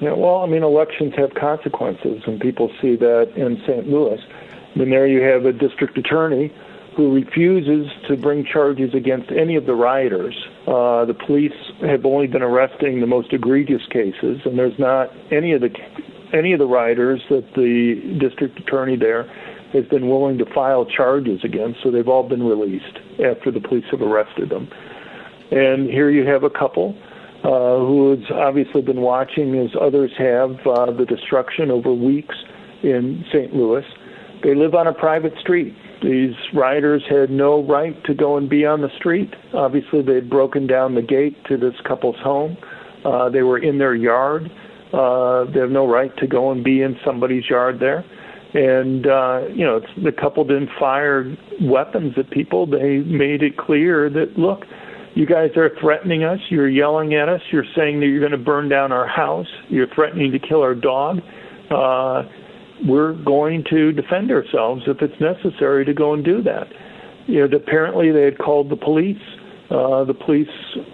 Yeah, 0.00 0.12
well, 0.12 0.38
I 0.38 0.46
mean, 0.46 0.62
elections 0.62 1.14
have 1.16 1.34
consequences, 1.34 2.22
and 2.26 2.40
people 2.40 2.70
see 2.80 2.94
that 2.96 3.32
in 3.34 3.60
St. 3.66 3.88
Louis. 3.88 4.20
Then 4.76 4.90
there 4.90 5.06
you 5.06 5.22
have 5.22 5.44
a 5.44 5.52
district 5.52 5.98
attorney 5.98 6.52
who 6.96 7.12
refuses 7.12 7.90
to 8.08 8.16
bring 8.16 8.44
charges 8.44 8.94
against 8.94 9.30
any 9.30 9.56
of 9.56 9.66
the 9.66 9.74
rioters. 9.74 10.34
Uh, 10.66 11.04
the 11.04 11.14
police 11.14 11.52
have 11.80 12.04
only 12.04 12.26
been 12.26 12.42
arresting 12.42 13.00
the 13.00 13.06
most 13.06 13.32
egregious 13.32 13.86
cases, 13.86 14.40
and 14.44 14.58
there's 14.58 14.78
not 14.78 15.12
any 15.30 15.52
of 15.52 15.60
the 15.60 15.70
any 16.32 16.52
of 16.52 16.58
the 16.58 16.66
rioters 16.66 17.22
that 17.30 17.54
the 17.54 18.18
district 18.18 18.58
attorney 18.58 18.96
there 18.96 19.24
has 19.72 19.84
been 19.86 20.08
willing 20.08 20.38
to 20.38 20.44
file 20.46 20.84
charges 20.84 21.42
against. 21.42 21.82
So 21.82 21.90
they've 21.90 22.08
all 22.08 22.28
been 22.28 22.42
released 22.42 22.98
after 23.24 23.50
the 23.50 23.60
police 23.60 23.84
have 23.90 24.02
arrested 24.02 24.50
them. 24.50 24.68
And 25.50 25.88
here 25.88 26.10
you 26.10 26.26
have 26.26 26.42
a 26.42 26.50
couple 26.50 26.94
uh, 27.44 27.78
who 27.78 28.16
has 28.16 28.30
obviously 28.32 28.82
been 28.82 29.00
watching, 29.00 29.58
as 29.58 29.70
others 29.80 30.10
have, 30.18 30.56
uh, 30.66 30.90
the 30.90 31.04
destruction 31.06 31.70
over 31.70 31.92
weeks 31.92 32.34
in 32.82 33.24
St. 33.32 33.54
Louis. 33.54 33.84
They 34.42 34.54
live 34.54 34.74
on 34.74 34.86
a 34.86 34.94
private 34.94 35.34
street. 35.40 35.74
These 36.02 36.34
rioters 36.54 37.02
had 37.08 37.30
no 37.30 37.62
right 37.64 38.02
to 38.04 38.14
go 38.14 38.36
and 38.36 38.48
be 38.48 38.64
on 38.64 38.82
the 38.82 38.90
street. 38.96 39.34
Obviously, 39.52 40.02
they 40.02 40.14
had 40.14 40.30
broken 40.30 40.66
down 40.66 40.94
the 40.94 41.02
gate 41.02 41.36
to 41.46 41.56
this 41.56 41.74
couple's 41.86 42.18
home. 42.22 42.56
Uh, 43.04 43.28
they 43.28 43.42
were 43.42 43.58
in 43.58 43.78
their 43.78 43.94
yard. 43.94 44.50
Uh, 44.92 45.44
they 45.52 45.60
have 45.60 45.70
no 45.70 45.86
right 45.86 46.16
to 46.18 46.26
go 46.26 46.50
and 46.50 46.64
be 46.64 46.82
in 46.82 46.96
somebody's 47.04 47.48
yard 47.48 47.78
there. 47.80 48.04
And 48.54 49.06
uh, 49.06 49.42
you 49.52 49.64
know, 49.64 49.76
it's, 49.76 50.02
the 50.02 50.12
couple 50.12 50.44
didn't 50.44 50.70
fire 50.78 51.36
weapons 51.60 52.14
at 52.16 52.30
people. 52.30 52.66
They 52.66 52.98
made 52.98 53.42
it 53.42 53.58
clear 53.58 54.08
that 54.08 54.38
look, 54.38 54.62
you 55.14 55.26
guys 55.26 55.50
are 55.56 55.70
threatening 55.80 56.24
us. 56.24 56.38
You're 56.50 56.68
yelling 56.68 57.14
at 57.14 57.28
us. 57.28 57.40
You're 57.50 57.64
saying 57.76 58.00
that 58.00 58.06
you're 58.06 58.20
going 58.20 58.32
to 58.32 58.38
burn 58.38 58.68
down 58.68 58.92
our 58.92 59.06
house. 59.06 59.48
You're 59.68 59.92
threatening 59.94 60.32
to 60.32 60.38
kill 60.38 60.62
our 60.62 60.74
dog. 60.74 61.18
Uh, 61.70 62.22
we're 62.86 63.14
going 63.24 63.64
to 63.70 63.92
defend 63.92 64.30
ourselves 64.30 64.82
if 64.86 65.02
it's 65.02 65.20
necessary 65.20 65.84
to 65.84 65.92
go 65.92 66.14
and 66.14 66.24
do 66.24 66.42
that. 66.42 66.68
You 67.26 67.46
know, 67.46 67.56
apparently 67.56 68.12
they 68.12 68.22
had 68.22 68.38
called 68.38 68.70
the 68.70 68.76
police. 68.76 69.20
Uh, 69.70 70.04
the 70.04 70.14
police 70.14 70.48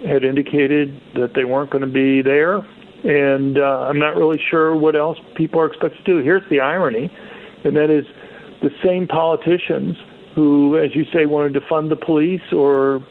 had 0.06 0.24
indicated 0.24 1.00
that 1.14 1.32
they 1.34 1.44
weren't 1.44 1.70
going 1.70 1.84
to 1.84 1.92
be 1.92 2.22
there, 2.22 2.56
and 3.04 3.56
uh, 3.56 3.86
I'm 3.88 4.00
not 4.00 4.16
really 4.16 4.40
sure 4.50 4.74
what 4.74 4.96
else 4.96 5.16
people 5.36 5.60
are 5.60 5.66
expected 5.66 6.04
to 6.04 6.04
do. 6.04 6.24
Here's 6.24 6.42
the 6.50 6.58
irony, 6.58 7.08
and 7.64 7.76
that 7.76 7.90
is 7.90 8.04
the 8.62 8.70
same 8.82 9.06
politicians 9.06 9.96
who, 10.34 10.76
as 10.76 10.90
you 10.96 11.04
say, 11.12 11.26
wanted 11.26 11.52
to 11.54 11.60
fund 11.68 11.88
the 11.88 11.96
police 11.96 12.42
or 12.50 13.06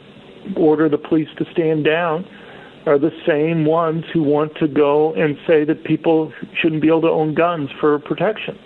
order 0.56 0.90
the 0.90 0.98
police 0.98 1.30
to 1.38 1.46
stand 1.52 1.86
down 1.86 2.26
are 2.86 3.00
the 3.00 3.12
same 3.26 3.66
ones 3.66 4.04
who 4.14 4.22
want 4.22 4.56
to 4.56 4.68
go 4.68 5.14
and 5.14 5.38
say 5.48 5.64
that 5.64 5.84
people 5.84 6.34
shouldn't 6.60 6.82
be 6.82 6.90
able 6.90 7.02
to 7.02 7.10
own 7.10 7.34
guns 7.34 7.70
for 7.80 7.98
protection. 8.00 8.58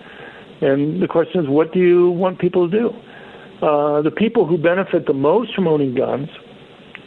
And 0.60 1.00
the 1.00 1.06
question 1.06 1.42
is, 1.42 1.48
what 1.48 1.72
do 1.72 1.78
you 1.78 2.10
want 2.10 2.40
people 2.40 2.68
to 2.68 2.76
do? 2.76 2.88
Uh, 3.64 4.02
the 4.02 4.10
people 4.10 4.46
who 4.46 4.58
benefit 4.58 5.06
the 5.06 5.14
most 5.14 5.54
from 5.54 5.68
owning 5.68 5.94
guns 5.94 6.28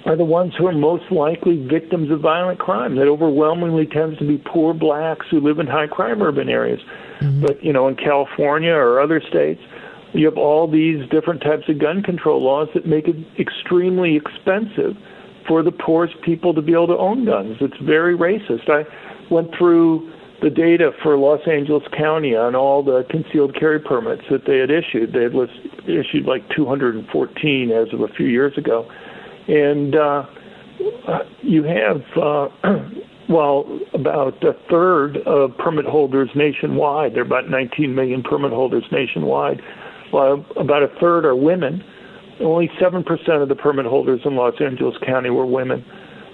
are 0.06 0.16
the 0.16 0.26
ones 0.26 0.54
who 0.58 0.68
are 0.68 0.74
most 0.74 1.12
likely 1.12 1.66
victims 1.68 2.10
of 2.12 2.22
violent 2.22 2.60
crime. 2.60 2.96
That 2.96 3.08
overwhelmingly 3.08 3.86
tends 3.86 4.18
to 4.20 4.28
be 4.28 4.38
poor 4.38 4.74
blacks 4.74 5.26
who 5.30 5.40
live 5.40 5.60
in 5.60 5.68
high 5.68 5.88
crime 5.88 6.22
urban 6.22 6.50
areas. 6.50 6.80
But 7.42 7.64
you 7.64 7.72
know, 7.72 7.88
in 7.88 7.96
California 7.96 8.74
or 8.74 9.00
other 9.00 9.22
states, 9.22 9.62
you 10.13 10.26
have 10.26 10.38
all 10.38 10.69
these 10.69 11.08
different 11.10 11.41
types 11.41 11.63
of 11.69 11.80
gun 11.80 12.04
control 12.04 12.43
laws 12.43 12.67
that 12.74 12.86
make 12.86 13.08
it 13.08 13.15
extremely 13.39 14.15
expensive 14.15 14.95
for 15.47 15.63
the 15.63 15.71
poorest 15.71 16.15
people 16.21 16.54
to 16.54 16.62
be 16.62 16.74
able 16.74 16.88
to 16.88 16.97
own 16.97 17.26
guns. 17.26 17.58
It's 17.62 17.78
very 17.84 18.15
racist. 18.15 18.69
I 18.69 18.84
went 19.34 19.50
through 19.58 20.12
the 20.41 20.50
data 20.50 20.91
for 21.04 21.17
Los 21.17 21.41
Angeles 21.47 21.84
County 21.97 22.36
on 22.36 22.56
all 22.56 22.84
the 22.84 23.06
concealed 23.10 23.56
carry 23.58 23.80
permits 23.80 24.24
that 24.30 24.45
they 24.45 24.58
had 24.58 24.71
issued. 24.71 25.13
They 25.13 25.24
had 25.24 25.34
list, 25.34 25.54
issued 25.88 26.26
like 26.26 26.47
214 26.56 27.71
as 27.71 27.93
of 27.93 28.02
a 28.02 28.08
few 28.15 28.26
years 28.26 28.58
ago, 28.58 28.89
and 29.47 29.95
uh, 29.95 30.24
you 31.41 31.63
have. 31.63 32.02
Uh, 32.17 32.50
well, 33.30 33.80
about 33.93 34.43
a 34.43 34.54
third 34.69 35.17
of 35.26 35.58
permit 35.58 35.86
holders 35.86 36.30
nationwide. 36.36 37.13
There 37.13 37.21
are 37.21 37.26
about 37.26 37.50
19 37.50 37.95
million 37.95 38.24
permit 38.24 38.52
holders 38.52 38.84
nationwide. 38.91 39.62
Well, 40.13 40.45
about 40.58 40.84
a 40.84 40.88
third 41.00 41.26
are 41.26 41.36
women. 41.36 41.84
Only 42.41 42.69
7% 42.82 43.41
of 43.41 43.50
the 43.50 43.56
permit 43.56 43.86
holders 43.86 44.21
in 44.26 44.36
Los 44.36 44.56
Angeles 44.60 44.95
County 45.06 45.30
were 45.30 45.45
women, 45.45 45.86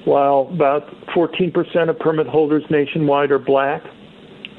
while 0.06 0.50
about 0.54 0.84
14% 1.16 1.90
of 1.90 2.00
permit 2.00 2.28
holders 2.28 2.64
nationwide 2.70 3.32
are 3.32 3.40
black. 3.40 3.84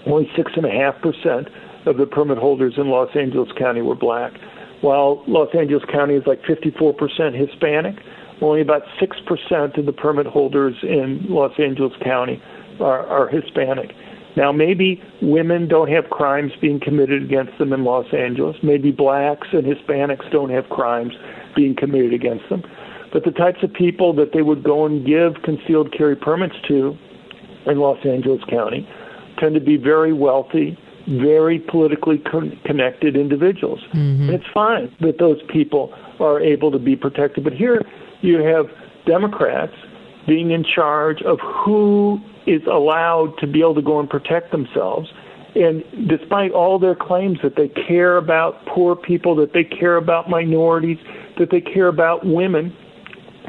Only 0.06 0.30
6.5% 0.36 1.48
of 1.86 1.96
the 1.96 2.06
permit 2.06 2.38
holders 2.38 2.74
in 2.76 2.88
Los 2.88 3.08
Angeles 3.16 3.48
County 3.58 3.80
were 3.80 3.94
black. 3.94 4.32
while 4.80 5.24
Los 5.26 5.48
Angeles 5.54 5.84
County 5.90 6.14
is 6.14 6.22
like 6.26 6.42
54% 6.42 7.34
Hispanic, 7.34 7.96
only 8.40 8.60
about 8.60 8.82
6% 9.00 9.78
of 9.78 9.86
the 9.86 9.92
permit 9.92 10.26
holders 10.26 10.74
in 10.82 11.26
Los 11.28 11.52
Angeles 11.58 11.92
County 12.02 12.40
are, 12.80 13.06
are 13.06 13.28
Hispanic. 13.28 13.90
Now, 14.38 14.52
maybe 14.52 15.02
women 15.20 15.66
don't 15.66 15.90
have 15.90 16.10
crimes 16.10 16.52
being 16.60 16.78
committed 16.78 17.24
against 17.24 17.58
them 17.58 17.72
in 17.72 17.82
Los 17.82 18.06
Angeles. 18.14 18.56
Maybe 18.62 18.92
blacks 18.92 19.48
and 19.52 19.64
Hispanics 19.64 20.30
don't 20.30 20.50
have 20.50 20.68
crimes 20.68 21.12
being 21.56 21.74
committed 21.74 22.14
against 22.14 22.48
them. 22.48 22.62
But 23.12 23.24
the 23.24 23.32
types 23.32 23.64
of 23.64 23.72
people 23.72 24.12
that 24.14 24.32
they 24.32 24.42
would 24.42 24.62
go 24.62 24.86
and 24.86 25.04
give 25.04 25.42
concealed 25.42 25.92
carry 25.92 26.14
permits 26.14 26.54
to 26.68 26.96
in 27.66 27.78
Los 27.78 27.98
Angeles 28.06 28.40
County 28.48 28.88
tend 29.38 29.56
to 29.56 29.60
be 29.60 29.76
very 29.76 30.12
wealthy, 30.12 30.78
very 31.08 31.58
politically 31.58 32.18
con- 32.18 32.60
connected 32.64 33.16
individuals. 33.16 33.80
And 34.28 34.30
it's 34.30 34.46
fine 34.54 34.94
that 35.00 35.18
those 35.18 35.42
people 35.48 35.92
are 36.20 36.38
able 36.38 36.70
to 36.70 36.78
be 36.78 36.94
protected. 36.94 37.42
But 37.42 37.54
here 37.54 37.82
you 38.20 38.38
have 38.44 38.66
Democrats 39.04 39.74
being 40.28 40.52
in 40.52 40.62
charge 40.62 41.22
of 41.22 41.38
who 41.40 42.20
is 42.46 42.62
allowed 42.70 43.34
to 43.40 43.46
be 43.46 43.60
able 43.60 43.74
to 43.74 43.82
go 43.82 43.98
and 43.98 44.08
protect 44.08 44.52
themselves. 44.52 45.08
And 45.54 45.82
despite 46.08 46.52
all 46.52 46.78
their 46.78 46.94
claims 46.94 47.38
that 47.42 47.56
they 47.56 47.68
care 47.68 48.18
about 48.18 48.64
poor 48.66 48.94
people, 48.94 49.34
that 49.36 49.54
they 49.54 49.64
care 49.64 49.96
about 49.96 50.30
minorities, 50.30 50.98
that 51.38 51.50
they 51.50 51.60
care 51.60 51.88
about 51.88 52.24
women, 52.24 52.76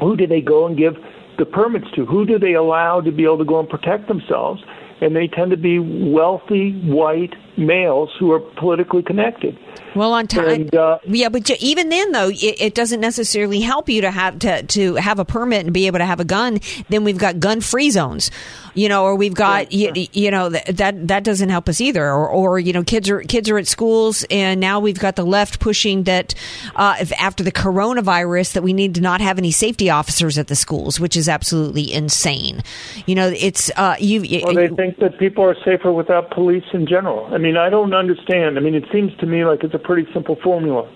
who 0.00 0.16
do 0.16 0.26
they 0.26 0.40
go 0.40 0.66
and 0.66 0.76
give 0.76 0.94
the 1.38 1.44
permits 1.44 1.86
to? 1.94 2.06
Who 2.06 2.26
do 2.26 2.38
they 2.38 2.54
allow 2.54 3.00
to 3.00 3.12
be 3.12 3.24
able 3.24 3.38
to 3.38 3.44
go 3.44 3.60
and 3.60 3.68
protect 3.68 4.08
themselves? 4.08 4.62
And 5.00 5.14
they 5.14 5.28
tend 5.28 5.50
to 5.50 5.56
be 5.56 5.78
wealthy 5.78 6.72
white 6.82 7.34
males 7.60 8.10
who 8.18 8.32
are 8.32 8.40
politically 8.40 9.02
connected. 9.02 9.56
Well, 9.94 10.12
on 10.12 10.26
time, 10.28 10.68
uh, 10.72 10.98
yeah, 11.04 11.28
but 11.28 11.50
even 11.60 11.88
then, 11.88 12.12
though, 12.12 12.28
it, 12.28 12.60
it 12.60 12.74
doesn't 12.74 13.00
necessarily 13.00 13.60
help 13.60 13.88
you 13.88 14.02
to 14.02 14.10
have 14.10 14.38
to 14.40 14.62
to 14.62 14.94
have 14.96 15.18
a 15.18 15.24
permit 15.24 15.64
and 15.64 15.74
be 15.74 15.88
able 15.88 15.98
to 15.98 16.04
have 16.04 16.20
a 16.20 16.24
gun. 16.24 16.60
Then 16.88 17.02
we've 17.02 17.18
got 17.18 17.40
gun 17.40 17.60
free 17.60 17.90
zones, 17.90 18.30
you 18.74 18.88
know, 18.88 19.04
or 19.04 19.16
we've 19.16 19.34
got 19.34 19.72
you, 19.72 19.92
you 20.12 20.30
know 20.30 20.48
that, 20.48 20.76
that 20.76 21.08
that 21.08 21.24
doesn't 21.24 21.48
help 21.48 21.68
us 21.68 21.80
either. 21.80 22.04
Or, 22.06 22.28
or 22.28 22.58
you 22.60 22.72
know, 22.72 22.84
kids 22.84 23.10
are 23.10 23.20
kids 23.22 23.50
are 23.50 23.58
at 23.58 23.66
schools, 23.66 24.24
and 24.30 24.60
now 24.60 24.78
we've 24.78 24.98
got 24.98 25.16
the 25.16 25.26
left 25.26 25.58
pushing 25.58 26.04
that 26.04 26.34
uh, 26.76 26.96
if 27.00 27.12
after 27.20 27.42
the 27.42 27.52
coronavirus 27.52 28.52
that 28.52 28.62
we 28.62 28.72
need 28.72 28.94
to 28.94 29.00
not 29.00 29.20
have 29.20 29.38
any 29.38 29.50
safety 29.50 29.90
officers 29.90 30.38
at 30.38 30.46
the 30.46 30.56
schools, 30.56 31.00
which 31.00 31.16
is 31.16 31.28
absolutely 31.28 31.92
insane. 31.92 32.62
You 33.06 33.16
know, 33.16 33.32
it's 33.34 33.72
uh, 33.76 33.96
you. 33.98 34.20
Well, 34.44 34.54
they 34.54 34.68
think 34.68 34.98
that 34.98 35.18
people 35.18 35.44
are 35.44 35.56
safer 35.64 35.92
without 35.92 36.30
police 36.30 36.64
in 36.72 36.86
general. 36.86 37.26
I 37.34 37.38
mean, 37.38 37.49
I 37.56 37.70
don't 37.70 37.94
understand. 37.94 38.58
I 38.58 38.60
mean, 38.60 38.74
it 38.74 38.84
seems 38.92 39.16
to 39.18 39.26
me 39.26 39.44
like 39.44 39.64
it's 39.64 39.74
a 39.74 39.78
pretty 39.78 40.10
simple 40.12 40.36
formula. 40.42 40.90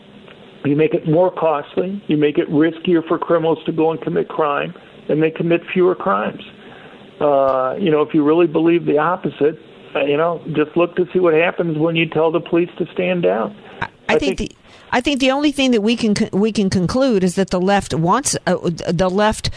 You 0.64 0.76
make 0.76 0.94
it 0.94 1.06
more 1.06 1.30
costly, 1.30 2.02
you 2.08 2.16
make 2.16 2.38
it 2.38 2.48
riskier 2.48 3.06
for 3.06 3.18
criminals 3.18 3.58
to 3.66 3.72
go 3.72 3.90
and 3.90 4.00
commit 4.00 4.28
crime, 4.28 4.74
and 5.08 5.22
they 5.22 5.30
commit 5.30 5.60
fewer 5.72 5.94
crimes. 5.94 6.42
Uh, 7.20 7.76
you 7.78 7.90
know, 7.90 8.00
if 8.02 8.14
you 8.14 8.24
really 8.24 8.46
believe 8.46 8.86
the 8.86 8.98
opposite, 8.98 9.58
uh, 9.94 10.00
you 10.00 10.16
know, 10.16 10.42
just 10.52 10.76
look 10.76 10.96
to 10.96 11.06
see 11.12 11.20
what 11.20 11.34
happens 11.34 11.78
when 11.78 11.96
you 11.96 12.08
tell 12.08 12.32
the 12.32 12.40
police 12.40 12.70
to 12.78 12.86
stand 12.92 13.22
down. 13.22 13.56
I 14.08 14.18
think 14.18 14.38
the 14.38 14.50
I 14.92 15.00
think 15.00 15.20
the 15.20 15.30
only 15.30 15.52
thing 15.52 15.72
that 15.72 15.80
we 15.80 15.96
can 15.96 16.14
we 16.32 16.52
can 16.52 16.70
conclude 16.70 17.24
is 17.24 17.34
that 17.34 17.50
the 17.50 17.60
left 17.60 17.94
wants 17.94 18.36
uh, 18.46 18.56
the 18.88 19.10
left. 19.10 19.50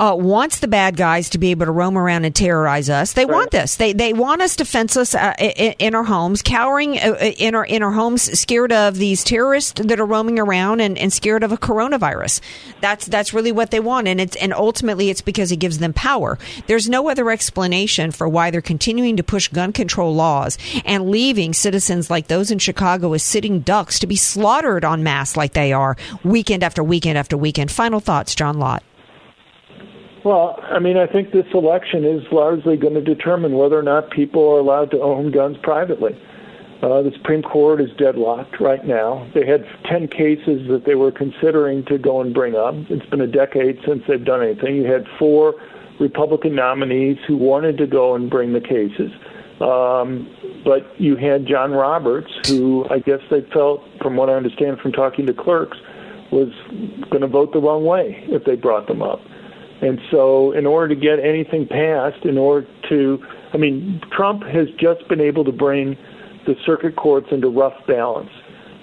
Uh, 0.00 0.14
wants 0.14 0.60
the 0.60 0.66
bad 0.66 0.96
guys 0.96 1.28
to 1.28 1.36
be 1.36 1.50
able 1.50 1.66
to 1.66 1.70
roam 1.70 1.98
around 1.98 2.24
and 2.24 2.34
terrorize 2.34 2.88
us. 2.88 3.12
They 3.12 3.26
want 3.26 3.50
this. 3.50 3.76
They 3.76 3.92
they 3.92 4.14
want 4.14 4.40
us 4.40 4.56
defenseless 4.56 5.14
uh, 5.14 5.34
in, 5.38 5.74
in 5.78 5.94
our 5.94 6.04
homes, 6.04 6.40
cowering 6.40 6.98
uh, 6.98 7.16
in 7.36 7.54
our 7.54 7.66
in 7.66 7.82
our 7.82 7.90
homes, 7.90 8.22
scared 8.38 8.72
of 8.72 8.96
these 8.96 9.22
terrorists 9.22 9.78
that 9.84 10.00
are 10.00 10.06
roaming 10.06 10.38
around 10.38 10.80
and, 10.80 10.96
and 10.96 11.12
scared 11.12 11.42
of 11.42 11.52
a 11.52 11.58
coronavirus. 11.58 12.40
That's 12.80 13.04
that's 13.04 13.34
really 13.34 13.52
what 13.52 13.72
they 13.72 13.80
want, 13.80 14.08
and 14.08 14.22
it's 14.22 14.36
and 14.36 14.54
ultimately 14.54 15.10
it's 15.10 15.20
because 15.20 15.52
it 15.52 15.58
gives 15.58 15.80
them 15.80 15.92
power. 15.92 16.38
There's 16.66 16.88
no 16.88 17.10
other 17.10 17.30
explanation 17.30 18.10
for 18.10 18.26
why 18.26 18.50
they're 18.50 18.62
continuing 18.62 19.18
to 19.18 19.22
push 19.22 19.48
gun 19.48 19.74
control 19.74 20.14
laws 20.14 20.56
and 20.86 21.10
leaving 21.10 21.52
citizens 21.52 22.08
like 22.08 22.28
those 22.28 22.50
in 22.50 22.58
Chicago 22.58 23.12
as 23.12 23.22
sitting 23.22 23.60
ducks 23.60 23.98
to 23.98 24.06
be 24.06 24.16
slaughtered 24.16 24.82
en 24.82 25.02
masse 25.02 25.36
like 25.36 25.52
they 25.52 25.74
are 25.74 25.98
weekend 26.24 26.62
after 26.62 26.82
weekend 26.82 27.18
after 27.18 27.36
weekend. 27.36 27.70
Final 27.70 28.00
thoughts, 28.00 28.34
John 28.34 28.58
Lott. 28.58 28.82
Well, 30.24 30.58
I 30.62 30.78
mean, 30.78 30.98
I 30.98 31.06
think 31.06 31.32
this 31.32 31.46
election 31.54 32.04
is 32.04 32.22
largely 32.30 32.76
going 32.76 32.94
to 32.94 33.00
determine 33.00 33.54
whether 33.54 33.78
or 33.78 33.82
not 33.82 34.10
people 34.10 34.42
are 34.50 34.58
allowed 34.58 34.90
to 34.90 35.00
own 35.00 35.30
guns 35.30 35.56
privately. 35.62 36.12
Uh, 36.82 37.02
the 37.02 37.12
Supreme 37.16 37.42
Court 37.42 37.80
is 37.80 37.90
deadlocked 37.98 38.60
right 38.60 38.86
now. 38.86 39.30
They 39.34 39.46
had 39.46 39.66
10 39.84 40.08
cases 40.08 40.66
that 40.68 40.84
they 40.86 40.94
were 40.94 41.12
considering 41.12 41.84
to 41.86 41.98
go 41.98 42.20
and 42.20 42.34
bring 42.34 42.54
up. 42.54 42.74
It's 42.88 43.04
been 43.06 43.20
a 43.20 43.26
decade 43.26 43.78
since 43.86 44.02
they've 44.08 44.24
done 44.24 44.42
anything. 44.42 44.76
You 44.76 44.90
had 44.90 45.06
four 45.18 45.54
Republican 45.98 46.54
nominees 46.54 47.18
who 47.26 47.36
wanted 47.36 47.76
to 47.78 47.86
go 47.86 48.14
and 48.14 48.30
bring 48.30 48.52
the 48.52 48.60
cases. 48.60 49.12
Um, 49.60 50.34
but 50.64 50.98
you 50.98 51.16
had 51.16 51.46
John 51.46 51.72
Roberts, 51.72 52.30
who 52.48 52.86
I 52.90 52.98
guess 52.98 53.20
they 53.30 53.42
felt, 53.52 53.82
from 54.00 54.16
what 54.16 54.30
I 54.30 54.34
understand 54.34 54.78
from 54.80 54.92
talking 54.92 55.26
to 55.26 55.34
clerks, 55.34 55.76
was 56.32 56.48
going 57.10 57.20
to 57.20 57.26
vote 57.26 57.52
the 57.52 57.60
wrong 57.60 57.84
way 57.84 58.24
if 58.28 58.44
they 58.44 58.56
brought 58.56 58.86
them 58.86 59.02
up. 59.02 59.20
And 59.82 59.98
so, 60.10 60.52
in 60.52 60.66
order 60.66 60.94
to 60.94 61.00
get 61.00 61.20
anything 61.20 61.66
passed, 61.66 62.24
in 62.24 62.36
order 62.36 62.66
to, 62.90 63.18
I 63.54 63.56
mean, 63.56 64.00
Trump 64.12 64.42
has 64.42 64.68
just 64.78 65.08
been 65.08 65.20
able 65.20 65.44
to 65.44 65.52
bring 65.52 65.96
the 66.46 66.54
circuit 66.66 66.96
courts 66.96 67.28
into 67.30 67.48
rough 67.48 67.74
balance. 67.86 68.30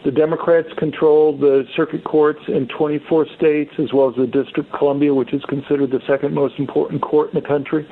The 0.05 0.11
Democrats 0.11 0.69
control 0.77 1.37
the 1.37 1.65
circuit 1.75 2.03
courts 2.03 2.39
in 2.47 2.67
24 2.67 3.27
states, 3.35 3.71
as 3.77 3.93
well 3.93 4.09
as 4.09 4.15
the 4.15 4.25
District 4.25 4.69
of 4.71 4.79
Columbia, 4.79 5.13
which 5.13 5.33
is 5.33 5.43
considered 5.49 5.91
the 5.91 6.01
second 6.07 6.33
most 6.33 6.57
important 6.57 7.01
court 7.01 7.33
in 7.33 7.41
the 7.41 7.47
country. 7.47 7.87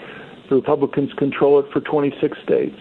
The 0.50 0.56
Republicans 0.56 1.12
control 1.18 1.60
it 1.60 1.66
for 1.74 1.82
26 1.82 2.38
states. 2.44 2.78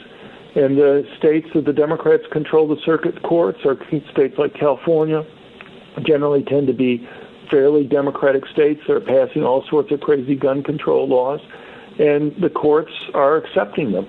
And 0.54 0.78
the 0.78 1.02
states 1.18 1.48
that 1.54 1.64
the 1.64 1.72
Democrats 1.72 2.22
control 2.30 2.68
the 2.68 2.80
circuit 2.84 3.22
courts 3.24 3.58
are 3.64 3.76
states 4.12 4.34
like 4.38 4.54
California, 4.54 5.24
generally 6.06 6.44
tend 6.44 6.68
to 6.68 6.72
be 6.72 7.08
fairly 7.50 7.84
democratic 7.84 8.44
states 8.46 8.80
that 8.86 8.94
are 8.94 9.00
passing 9.00 9.42
all 9.42 9.64
sorts 9.68 9.92
of 9.92 10.00
crazy 10.00 10.34
gun 10.34 10.62
control 10.62 11.08
laws, 11.08 11.40
and 11.98 12.34
the 12.40 12.50
courts 12.50 12.92
are 13.14 13.36
accepting 13.36 13.92
them. 13.92 14.06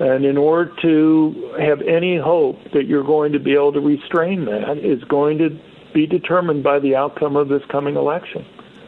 And 0.00 0.24
in 0.24 0.36
order 0.36 0.72
to 0.82 1.54
have 1.60 1.80
any 1.82 2.18
hope 2.18 2.56
that 2.72 2.86
you're 2.86 3.04
going 3.04 3.32
to 3.32 3.38
be 3.38 3.52
able 3.52 3.72
to 3.74 3.80
restrain 3.80 4.44
that 4.46 4.78
is 4.78 5.04
going 5.04 5.38
to 5.38 5.50
be 5.94 6.06
determined 6.06 6.64
by 6.64 6.80
the 6.80 6.96
outcome 6.96 7.36
of 7.36 7.48
this 7.48 7.62
coming 7.70 7.96
election. 7.96 8.44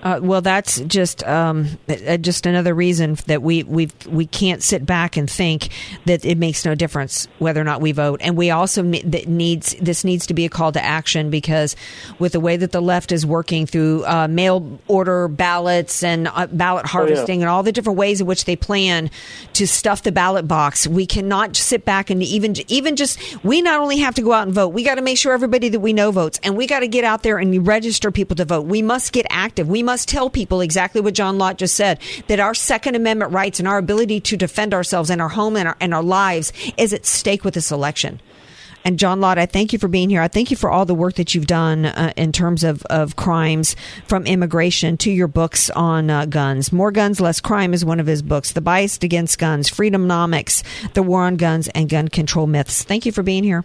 Uh, 0.06 0.20
well, 0.22 0.40
that's 0.40 0.80
just 0.82 1.24
um, 1.24 1.66
uh, 1.88 2.16
just 2.18 2.46
another 2.46 2.72
reason 2.72 3.16
that 3.26 3.42
we 3.42 3.64
we 3.64 3.90
we 4.08 4.24
can't 4.24 4.62
sit 4.62 4.86
back 4.86 5.16
and 5.16 5.28
think 5.28 5.68
that 6.04 6.24
it 6.24 6.38
makes 6.38 6.64
no 6.64 6.76
difference 6.76 7.26
whether 7.40 7.60
or 7.60 7.64
not 7.64 7.80
we 7.80 7.90
vote. 7.90 8.20
And 8.22 8.36
we 8.36 8.52
also 8.52 8.84
that 8.84 9.26
needs 9.26 9.74
this 9.80 10.04
needs 10.04 10.28
to 10.28 10.34
be 10.34 10.44
a 10.44 10.48
call 10.48 10.70
to 10.70 10.80
action 10.80 11.28
because 11.28 11.74
with 12.20 12.30
the 12.30 12.38
way 12.38 12.56
that 12.56 12.70
the 12.70 12.80
left 12.80 13.10
is 13.10 13.26
working 13.26 13.66
through 13.66 14.06
uh, 14.06 14.28
mail 14.28 14.78
order 14.86 15.26
ballots 15.26 16.04
and 16.04 16.28
uh, 16.28 16.46
ballot 16.46 16.86
harvesting 16.86 17.42
and 17.42 17.50
all 17.50 17.64
the 17.64 17.72
different 17.72 17.98
ways 17.98 18.20
in 18.20 18.28
which 18.28 18.44
they 18.44 18.54
plan 18.54 19.10
to 19.54 19.66
stuff 19.66 20.04
the 20.04 20.12
ballot 20.12 20.46
box, 20.46 20.86
we 20.86 21.04
cannot 21.04 21.56
sit 21.56 21.84
back 21.84 22.10
and 22.10 22.22
even 22.22 22.54
even 22.70 22.94
just 22.94 23.18
we 23.44 23.60
not 23.60 23.80
only 23.80 23.98
have 23.98 24.14
to 24.14 24.22
go 24.22 24.32
out 24.32 24.46
and 24.46 24.54
vote, 24.54 24.68
we 24.68 24.84
got 24.84 24.94
to 24.94 25.02
make 25.02 25.18
sure 25.18 25.32
everybody 25.32 25.68
that 25.68 25.80
we 25.80 25.92
know 25.92 26.12
votes, 26.12 26.38
and 26.44 26.56
we 26.56 26.68
got 26.68 26.80
to 26.80 26.88
get 26.88 27.02
out 27.02 27.24
there 27.24 27.38
and 27.38 27.66
register 27.66 28.12
people 28.12 28.36
to 28.36 28.44
vote. 28.44 28.66
We 28.66 28.82
must 28.82 29.12
get 29.12 29.26
active. 29.30 29.66
We 29.68 29.82
must 29.82 29.95
tell 30.04 30.28
people 30.28 30.60
exactly 30.60 31.00
what 31.00 31.14
John 31.14 31.38
Lott 31.38 31.58
just 31.58 31.74
said 31.74 32.00
that 32.26 32.40
our 32.40 32.54
Second 32.54 32.96
Amendment 32.96 33.32
rights 33.32 33.58
and 33.58 33.68
our 33.68 33.78
ability 33.78 34.20
to 34.20 34.36
defend 34.36 34.74
ourselves 34.74 35.10
and 35.10 35.22
our 35.22 35.28
home 35.28 35.56
and 35.56 35.68
our, 35.68 35.76
and 35.80 35.94
our 35.94 36.02
lives 36.02 36.52
is 36.76 36.92
at 36.92 37.06
stake 37.06 37.44
with 37.44 37.54
this 37.54 37.70
election. 37.70 38.20
And 38.86 39.00
John 39.00 39.20
Lott, 39.20 39.36
I 39.36 39.46
thank 39.46 39.72
you 39.72 39.80
for 39.80 39.88
being 39.88 40.10
here. 40.10 40.22
I 40.22 40.28
thank 40.28 40.52
you 40.52 40.56
for 40.56 40.70
all 40.70 40.84
the 40.84 40.94
work 40.94 41.14
that 41.14 41.34
you've 41.34 41.48
done 41.48 41.86
uh, 41.86 42.12
in 42.16 42.30
terms 42.30 42.62
of, 42.62 42.84
of 42.84 43.16
crimes 43.16 43.74
from 44.06 44.26
immigration 44.26 44.96
to 44.98 45.10
your 45.10 45.26
books 45.26 45.70
on 45.70 46.08
uh, 46.08 46.24
guns. 46.26 46.72
More 46.72 46.92
Guns, 46.92 47.20
Less 47.20 47.40
Crime 47.40 47.74
is 47.74 47.84
one 47.84 47.98
of 47.98 48.06
his 48.06 48.22
books. 48.22 48.52
The 48.52 48.60
Bias 48.60 48.98
Against 49.02 49.40
Guns, 49.40 49.68
Freedomnomics, 49.68 50.62
The 50.92 51.02
War 51.02 51.22
on 51.22 51.34
Guns, 51.34 51.66
and 51.68 51.88
Gun 51.88 52.06
Control 52.06 52.46
Myths. 52.46 52.84
Thank 52.84 53.06
you 53.06 53.10
for 53.10 53.24
being 53.24 53.42
here. 53.42 53.64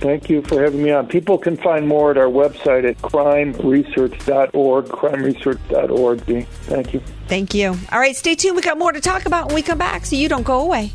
Thank 0.00 0.30
you 0.30 0.40
for 0.42 0.62
having 0.62 0.82
me 0.82 0.90
on. 0.92 1.06
People 1.06 1.36
can 1.36 1.58
find 1.58 1.86
more 1.86 2.10
at 2.10 2.16
our 2.16 2.24
website 2.24 2.88
at 2.88 2.96
crimeresearch.org, 2.98 4.86
crimeresearch.org. 4.86 6.46
Thank 6.64 6.94
you. 6.94 7.00
Thank 7.28 7.54
you. 7.54 7.76
All 7.92 8.00
right, 8.00 8.16
stay 8.16 8.34
tuned. 8.34 8.56
We 8.56 8.62
got 8.62 8.78
more 8.78 8.92
to 8.92 9.00
talk 9.00 9.26
about 9.26 9.46
when 9.46 9.56
we 9.56 9.62
come 9.62 9.78
back, 9.78 10.06
so 10.06 10.16
you 10.16 10.28
don't 10.28 10.42
go 10.42 10.60
away. 10.60 10.92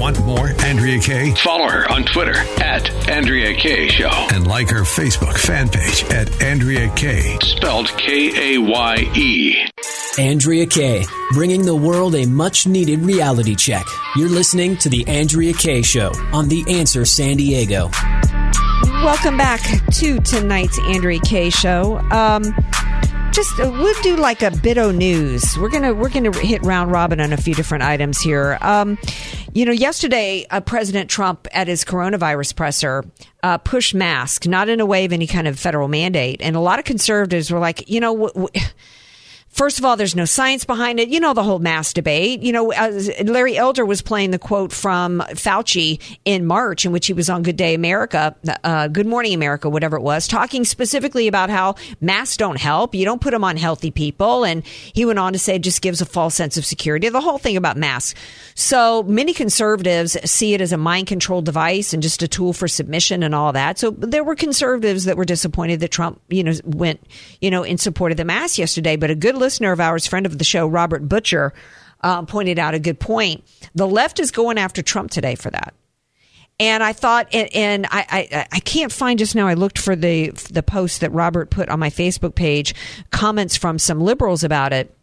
Want 0.00 0.18
more 0.24 0.48
Andrea 0.64 0.98
Kaye? 0.98 1.34
Follow 1.34 1.68
her 1.68 1.86
on 1.92 2.04
Twitter 2.04 2.34
at 2.64 2.88
Andrea 3.10 3.52
Kaye 3.52 3.88
Show. 3.88 4.08
And 4.32 4.46
like 4.46 4.70
her 4.70 4.80
Facebook 4.80 5.36
fan 5.36 5.68
page 5.68 6.04
at 6.04 6.40
Andrea 6.42 6.88
Kaye. 6.94 7.36
Spelled 7.42 7.88
K 7.98 8.54
A 8.56 8.58
Y 8.62 8.96
E. 9.14 9.56
Andrea 10.18 10.64
Kaye, 10.64 11.04
bringing 11.32 11.66
the 11.66 11.76
world 11.76 12.14
a 12.14 12.24
much 12.24 12.66
needed 12.66 13.00
reality 13.00 13.54
check. 13.54 13.84
You're 14.16 14.30
listening 14.30 14.78
to 14.78 14.88
The 14.88 15.06
Andrea 15.06 15.52
Kaye 15.52 15.82
Show 15.82 16.12
on 16.32 16.48
The 16.48 16.64
Answer 16.78 17.04
San 17.04 17.36
Diego. 17.36 17.90
Welcome 19.04 19.36
back 19.36 19.60
to 19.96 20.18
tonight's 20.20 20.78
Andrea 20.88 21.20
Kaye 21.20 21.50
show. 21.50 21.98
Um, 22.10 22.54
just 23.32 23.58
uh, 23.60 23.70
we'll 23.70 24.02
do 24.02 24.16
like 24.16 24.42
a 24.42 24.50
bit 24.50 24.78
of 24.78 24.94
news. 24.94 25.56
We're 25.58 25.68
gonna 25.68 25.94
we're 25.94 26.08
gonna 26.08 26.36
hit 26.38 26.62
round 26.62 26.90
robin 26.90 27.20
on 27.20 27.32
a 27.32 27.36
few 27.36 27.54
different 27.54 27.84
items 27.84 28.20
here. 28.20 28.58
Um, 28.60 28.98
you 29.54 29.64
know, 29.64 29.72
yesterday 29.72 30.46
uh, 30.50 30.60
President 30.60 31.08
Trump 31.10 31.46
at 31.52 31.68
his 31.68 31.84
coronavirus 31.84 32.56
presser 32.56 33.04
uh, 33.42 33.58
pushed 33.58 33.94
mask, 33.94 34.46
not 34.46 34.68
in 34.68 34.80
a 34.80 34.86
way 34.86 35.04
of 35.04 35.12
any 35.12 35.26
kind 35.26 35.46
of 35.48 35.58
federal 35.58 35.88
mandate, 35.88 36.40
and 36.42 36.56
a 36.56 36.60
lot 36.60 36.78
of 36.78 36.84
conservatives 36.84 37.50
were 37.50 37.58
like, 37.58 37.88
you 37.88 38.00
know. 38.00 38.28
W- 38.28 38.48
First 39.50 39.80
of 39.80 39.84
all, 39.84 39.96
there's 39.96 40.14
no 40.14 40.24
science 40.24 40.64
behind 40.64 41.00
it. 41.00 41.08
You 41.08 41.18
know 41.18 41.34
the 41.34 41.42
whole 41.42 41.58
mask 41.58 41.96
debate. 41.96 42.40
You 42.42 42.52
know, 42.52 42.66
Larry 43.24 43.58
Elder 43.58 43.84
was 43.84 44.00
playing 44.00 44.30
the 44.30 44.38
quote 44.38 44.72
from 44.72 45.20
Fauci 45.30 46.00
in 46.24 46.46
March, 46.46 46.86
in 46.86 46.92
which 46.92 47.08
he 47.08 47.12
was 47.12 47.28
on 47.28 47.42
Good 47.42 47.56
Day 47.56 47.74
America, 47.74 48.34
uh, 48.62 48.86
Good 48.86 49.06
Morning 49.06 49.34
America, 49.34 49.68
whatever 49.68 49.96
it 49.96 50.02
was, 50.02 50.28
talking 50.28 50.64
specifically 50.64 51.26
about 51.26 51.50
how 51.50 51.74
masks 52.00 52.36
don't 52.36 52.58
help. 52.58 52.94
You 52.94 53.04
don't 53.04 53.20
put 53.20 53.32
them 53.32 53.42
on 53.42 53.56
healthy 53.56 53.90
people. 53.90 54.44
And 54.44 54.64
he 54.64 55.04
went 55.04 55.18
on 55.18 55.32
to 55.32 55.38
say 55.38 55.56
it 55.56 55.62
just 55.62 55.82
gives 55.82 56.00
a 56.00 56.06
false 56.06 56.36
sense 56.36 56.56
of 56.56 56.64
security. 56.64 57.08
The 57.08 57.20
whole 57.20 57.38
thing 57.38 57.56
about 57.56 57.76
masks. 57.76 58.18
So 58.54 59.02
many 59.02 59.34
conservatives 59.34 60.16
see 60.30 60.54
it 60.54 60.60
as 60.60 60.72
a 60.72 60.76
mind 60.76 61.08
control 61.08 61.42
device 61.42 61.92
and 61.92 62.02
just 62.02 62.22
a 62.22 62.28
tool 62.28 62.52
for 62.52 62.68
submission 62.68 63.24
and 63.24 63.34
all 63.34 63.52
that. 63.52 63.78
So 63.78 63.90
there 63.90 64.22
were 64.22 64.36
conservatives 64.36 65.04
that 65.04 65.16
were 65.16 65.24
disappointed 65.24 65.80
that 65.80 65.90
Trump, 65.90 66.20
you 66.28 66.44
know, 66.44 66.52
went, 66.64 67.00
you 67.40 67.50
know, 67.50 67.64
in 67.64 67.78
support 67.78 68.12
of 68.12 68.16
the 68.16 68.24
mask 68.24 68.56
yesterday. 68.56 68.94
But 68.94 69.10
a 69.10 69.16
good 69.16 69.39
listener 69.40 69.72
of 69.72 69.80
ours, 69.80 70.06
friend 70.06 70.26
of 70.26 70.38
the 70.38 70.44
show, 70.44 70.66
Robert 70.66 71.08
Butcher, 71.08 71.52
uh, 72.02 72.22
pointed 72.22 72.58
out 72.58 72.74
a 72.74 72.78
good 72.78 73.00
point. 73.00 73.44
The 73.74 73.88
left 73.88 74.20
is 74.20 74.30
going 74.30 74.58
after 74.58 74.82
Trump 74.82 75.10
today 75.10 75.34
for 75.34 75.50
that. 75.50 75.74
And 76.60 76.82
I 76.82 76.92
thought, 76.92 77.28
and, 77.32 77.48
and 77.54 77.86
I, 77.86 78.28
I, 78.32 78.46
I 78.52 78.60
can't 78.60 78.92
find 78.92 79.18
just 79.18 79.34
now. 79.34 79.46
I 79.46 79.54
looked 79.54 79.78
for 79.78 79.96
the 79.96 80.28
the 80.52 80.62
post 80.62 81.00
that 81.00 81.10
Robert 81.10 81.48
put 81.48 81.70
on 81.70 81.80
my 81.80 81.88
Facebook 81.88 82.34
page, 82.34 82.74
comments 83.10 83.56
from 83.56 83.78
some 83.78 84.00
liberals 84.00 84.44
about 84.44 84.74
it. 84.74 84.94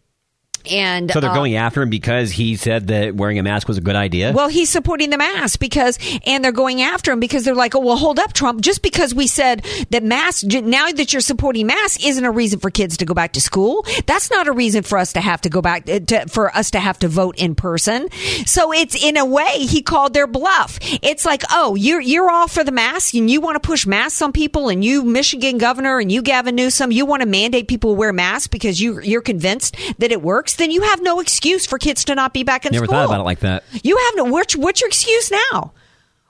And 0.69 1.11
So 1.11 1.19
they're 1.19 1.29
uh, 1.29 1.35
going 1.35 1.55
after 1.55 1.81
him 1.81 1.89
because 1.89 2.31
he 2.31 2.55
said 2.55 2.87
that 2.87 3.15
wearing 3.15 3.39
a 3.39 3.43
mask 3.43 3.67
was 3.67 3.77
a 3.77 3.81
good 3.81 3.95
idea. 3.95 4.31
Well, 4.33 4.47
he's 4.47 4.69
supporting 4.69 5.09
the 5.09 5.17
mask 5.17 5.59
because, 5.59 5.97
and 6.25 6.43
they're 6.43 6.51
going 6.51 6.81
after 6.81 7.11
him 7.11 7.19
because 7.19 7.45
they're 7.45 7.55
like, 7.55 7.75
oh, 7.75 7.79
well, 7.79 7.97
hold 7.97 8.19
up, 8.19 8.33
Trump. 8.33 8.61
Just 8.61 8.81
because 8.81 9.13
we 9.13 9.27
said 9.27 9.65
that 9.89 10.03
mask, 10.03 10.45
now 10.45 10.91
that 10.91 11.13
you're 11.13 11.21
supporting 11.21 11.67
mask, 11.67 12.05
isn't 12.05 12.23
a 12.23 12.31
reason 12.31 12.59
for 12.59 12.69
kids 12.69 12.97
to 12.97 13.05
go 13.05 13.13
back 13.13 13.33
to 13.33 13.41
school. 13.41 13.85
That's 14.05 14.29
not 14.29 14.47
a 14.47 14.51
reason 14.51 14.83
for 14.83 14.97
us 14.97 15.13
to 15.13 15.21
have 15.21 15.41
to 15.41 15.49
go 15.49 15.61
back 15.61 15.89
uh, 15.89 15.99
to, 15.99 16.27
for 16.27 16.55
us 16.55 16.71
to 16.71 16.79
have 16.79 16.99
to 16.99 17.07
vote 17.07 17.37
in 17.37 17.55
person. 17.55 18.09
So 18.45 18.73
it's 18.73 19.01
in 19.01 19.17
a 19.17 19.25
way 19.25 19.59
he 19.59 19.81
called 19.81 20.13
their 20.13 20.27
bluff. 20.27 20.79
It's 20.81 21.25
like, 21.25 21.43
oh, 21.51 21.75
you're 21.75 22.01
you're 22.01 22.29
all 22.29 22.47
for 22.47 22.63
the 22.63 22.71
mask 22.71 23.13
and 23.13 23.29
you 23.29 23.41
want 23.41 23.61
to 23.61 23.65
push 23.67 23.85
masks 23.85 24.21
on 24.21 24.31
people, 24.31 24.69
and 24.69 24.83
you 24.83 25.03
Michigan 25.03 25.57
governor 25.57 25.99
and 25.99 26.11
you 26.11 26.21
Gavin 26.21 26.55
Newsom, 26.55 26.91
you 26.91 27.05
want 27.05 27.21
to 27.21 27.27
mandate 27.27 27.67
people 27.67 27.95
wear 27.95 28.13
masks 28.13 28.47
because 28.47 28.79
you 28.79 29.01
you're 29.01 29.21
convinced 29.21 29.75
that 29.99 30.11
it 30.11 30.21
works. 30.21 30.46
Then 30.55 30.71
you 30.71 30.81
have 30.83 31.01
no 31.01 31.19
excuse 31.19 31.65
for 31.65 31.77
kids 31.77 32.05
to 32.05 32.15
not 32.15 32.33
be 32.33 32.43
back 32.43 32.65
in 32.65 32.71
Never 32.71 32.85
school. 32.85 32.95
thought 32.95 33.05
about 33.05 33.19
it 33.21 33.23
like 33.23 33.39
that. 33.39 33.63
You 33.83 33.97
have 33.97 34.13
no. 34.15 34.25
What's, 34.25 34.55
what's 34.55 34.81
your 34.81 34.87
excuse 34.87 35.31
now? 35.31 35.73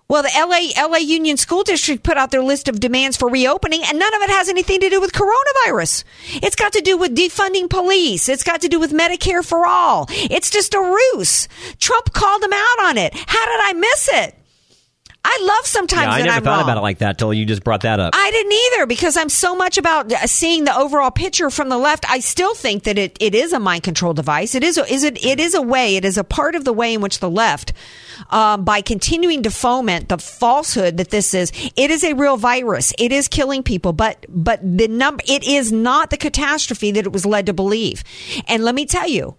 Well, 0.10 0.24
the 0.24 0.32
LA 0.38 0.88
LA 0.88 1.00
Union 1.00 1.36
School 1.36 1.64
District 1.64 2.02
put 2.02 2.16
out 2.16 2.32
their 2.32 2.42
list 2.42 2.70
of 2.70 2.80
demands 2.80 3.18
for 3.18 3.30
reopening, 3.30 3.82
and 3.84 4.00
none 4.00 4.14
of 4.16 4.22
it 4.22 4.30
has 4.30 4.48
anything 4.48 4.80
to 4.80 4.90
do 4.90 5.02
with 5.02 5.12
coronavirus. 5.12 6.06
It's 6.42 6.56
got 6.56 6.72
to 6.74 6.82
do 6.82 6.98
with 6.98 7.14
defunding 7.14 7.70
police. 7.70 8.30
It's 8.30 8.44
got 8.44 8.62
to 8.62 8.70
do 8.70 8.80
with 8.80 8.94
Medicare 8.94 9.46
for 9.46 9.68
all. 9.68 10.06
It's 10.10 10.50
just 10.50 10.74
a 10.74 10.80
ruse. 10.80 11.50
Trump 11.80 12.14
called 12.14 12.42
them 12.42 12.54
out 12.54 12.86
on 12.86 12.98
it. 12.98 13.14
How 13.16 13.46
did 13.46 13.60
I 13.66 13.74
miss 13.74 14.10
it? 14.14 14.36
I 15.30 15.40
love 15.44 15.66
sometimes 15.66 16.06
yeah, 16.06 16.12
I 16.12 16.22
never 16.22 16.38
I'm 16.38 16.44
thought 16.44 16.52
wrong. 16.52 16.64
about 16.64 16.78
it 16.78 16.82
like 16.82 17.00
that 17.00 17.18
till 17.18 17.34
you 17.34 17.46
just 17.46 17.62
brought 17.62 17.82
that 17.82 18.00
up. 18.00 18.14
I 18.16 18.32
didn't 18.32 18.54
either 18.54 18.86
because 18.86 19.18
I'm 19.18 19.28
so 19.28 19.56
much 19.56 19.78
about 19.78 20.12
uh, 20.12 20.26
seeing 20.26 20.64
the 20.64 20.74
overall 20.74 21.12
picture 21.12 21.50
from 21.50 21.68
the 21.68 21.78
left. 21.78 22.10
I 22.10 22.20
still 22.22 22.56
think 22.56 22.84
that 22.84 22.98
it, 22.98 23.18
it 23.20 23.36
is 23.36 23.52
a 23.52 23.60
mind 23.60 23.84
control 23.84 24.14
device. 24.14 24.56
It 24.56 24.64
is 24.64 24.78
a, 24.78 24.86
is 24.92 25.04
it 25.04 25.24
it 25.24 25.42
is 25.42 25.54
a 25.54 25.62
way. 25.62 25.98
It 25.98 26.06
is 26.06 26.18
a 26.18 26.24
part 26.24 26.56
of 26.56 26.64
the 26.64 26.72
way 26.72 26.94
in 26.94 27.02
which 27.02 27.20
the 27.20 27.30
left, 27.30 27.74
um, 28.30 28.64
by 28.64 28.80
continuing 28.80 29.44
to 29.44 29.52
foment 29.52 30.08
the 30.08 30.18
falsehood 30.18 30.96
that 30.96 31.10
this 31.10 31.34
is, 31.34 31.52
it 31.76 31.92
is 31.92 32.06
a 32.06 32.14
real 32.14 32.38
virus. 32.38 32.94
It 32.98 33.12
is 33.12 33.28
killing 33.28 33.64
people, 33.64 33.92
but 33.92 34.26
but 34.30 34.62
the 34.64 34.88
number 34.88 35.22
it 35.28 35.44
is 35.46 35.74
not 35.74 36.10
the 36.10 36.18
catastrophe 36.18 36.92
that 36.92 37.06
it 37.06 37.12
was 37.12 37.26
led 37.26 37.48
to 37.48 37.54
believe. 37.54 38.04
And 38.48 38.64
let 38.64 38.76
me 38.76 38.86
tell 38.86 39.10
you. 39.10 39.36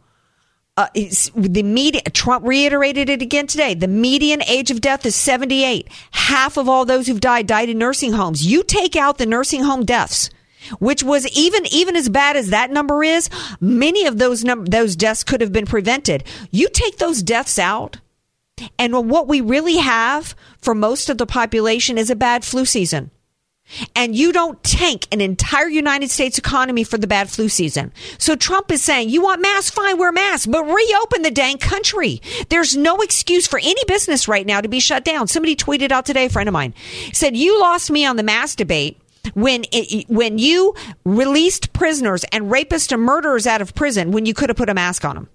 Uh, 0.79 0.87
the 1.35 1.65
media, 1.65 2.01
Trump 2.03 2.47
reiterated 2.47 3.09
it 3.09 3.21
again 3.21 3.49
today. 3.49 3.75
The 3.75 3.89
median 3.89 4.45
age 4.45 4.71
of 4.71 4.81
death 4.81 5.05
is 5.05 5.17
78. 5.17 5.89
Half 6.13 6.57
of 6.57 6.69
all 6.69 6.85
those 6.85 7.09
who've 7.09 7.21
died 7.21 7.49
died 7.49 7.69
in 7.69 7.79
nursing 7.79 8.13
homes. 8.13 8.47
You 8.47 8.63
take 8.63 8.95
out 8.95 9.19
the 9.19 9.27
nursing 9.27 9.65
home 9.65 9.85
deaths, 9.85 10.31
which 10.79 11.03
was 11.03 11.27
even 11.37 11.67
even 11.73 11.97
as 11.97 12.09
bad 12.09 12.37
as 12.37 12.51
that 12.51 12.71
number 12.71 13.03
is. 13.03 13.29
Many 13.61 14.07
of 14.07 14.19
those 14.19 14.45
num- 14.45 14.67
those 14.67 14.95
deaths 14.95 15.25
could 15.25 15.41
have 15.41 15.53
been 15.53 15.67
prevented. 15.67 16.23
You 16.53 16.69
take 16.73 16.99
those 16.99 17.25
deaths 17.25 17.59
out, 17.59 17.97
and 18.79 19.11
what 19.11 19.27
we 19.27 19.41
really 19.41 19.79
have 19.79 20.37
for 20.59 20.77
most 20.77 21.11
of 21.11 21.19
the 21.19 21.27
population 21.27 21.99
is 21.99 22.09
a 22.09 22.15
bad 22.15 22.45
flu 22.45 22.65
season 22.65 23.11
and 23.95 24.15
you 24.15 24.33
don't 24.33 24.63
tank 24.63 25.07
an 25.13 25.21
entire 25.21 25.69
United 25.69 26.11
States 26.11 26.39
economy 26.39 26.85
for 26.85 26.99
the 26.99 27.07
bad 27.07 27.31
flu 27.31 27.49
season. 27.49 27.93
So 28.19 28.37
Trump 28.37 28.71
is 28.73 28.83
saying, 28.83 29.11
you 29.11 29.23
want 29.23 29.43
masks? 29.43 29.71
Fine, 29.71 29.99
wear 29.99 30.13
masks, 30.13 30.47
but 30.47 30.65
reopen 30.65 31.23
the 31.23 31.31
dang 31.31 31.59
country. 31.59 32.21
There's 32.49 32.77
no 32.77 32.97
excuse 33.01 33.47
for 33.47 33.59
any 33.59 33.83
business 33.87 34.29
right 34.29 34.47
now 34.47 34.61
to 34.61 34.69
be 34.69 34.81
shut 34.81 35.05
down. 35.05 35.29
Somebody 35.29 35.57
tweeted 35.57 35.93
out 35.93 36.07
today, 36.07 36.27
a 36.27 36.31
friend 36.31 36.49
of 36.49 36.53
mine 36.53 36.75
said, 37.13 37.37
you 37.37 37.61
lost 37.61 37.91
me 37.91 38.05
on 38.05 38.17
the 38.17 38.23
mask 38.23 38.59
debate. 38.59 39.01
When 39.35 39.65
it, 39.73 40.09
when 40.09 40.39
you 40.39 40.75
released 41.05 41.75
prisoners 41.75 42.25
and 42.33 42.51
rapists 42.51 42.91
and 42.93 43.03
murderers 43.03 43.47
out 43.47 43.61
of 43.61 43.75
prison, 43.75 44.11
when 44.11 44.25
you 44.25 44.33
could 44.33 44.49
have 44.49 44.57
put 44.57 44.71
a 44.71 44.75
mask 44.75 45.05
on 45.05 45.17
them, 45.17 45.29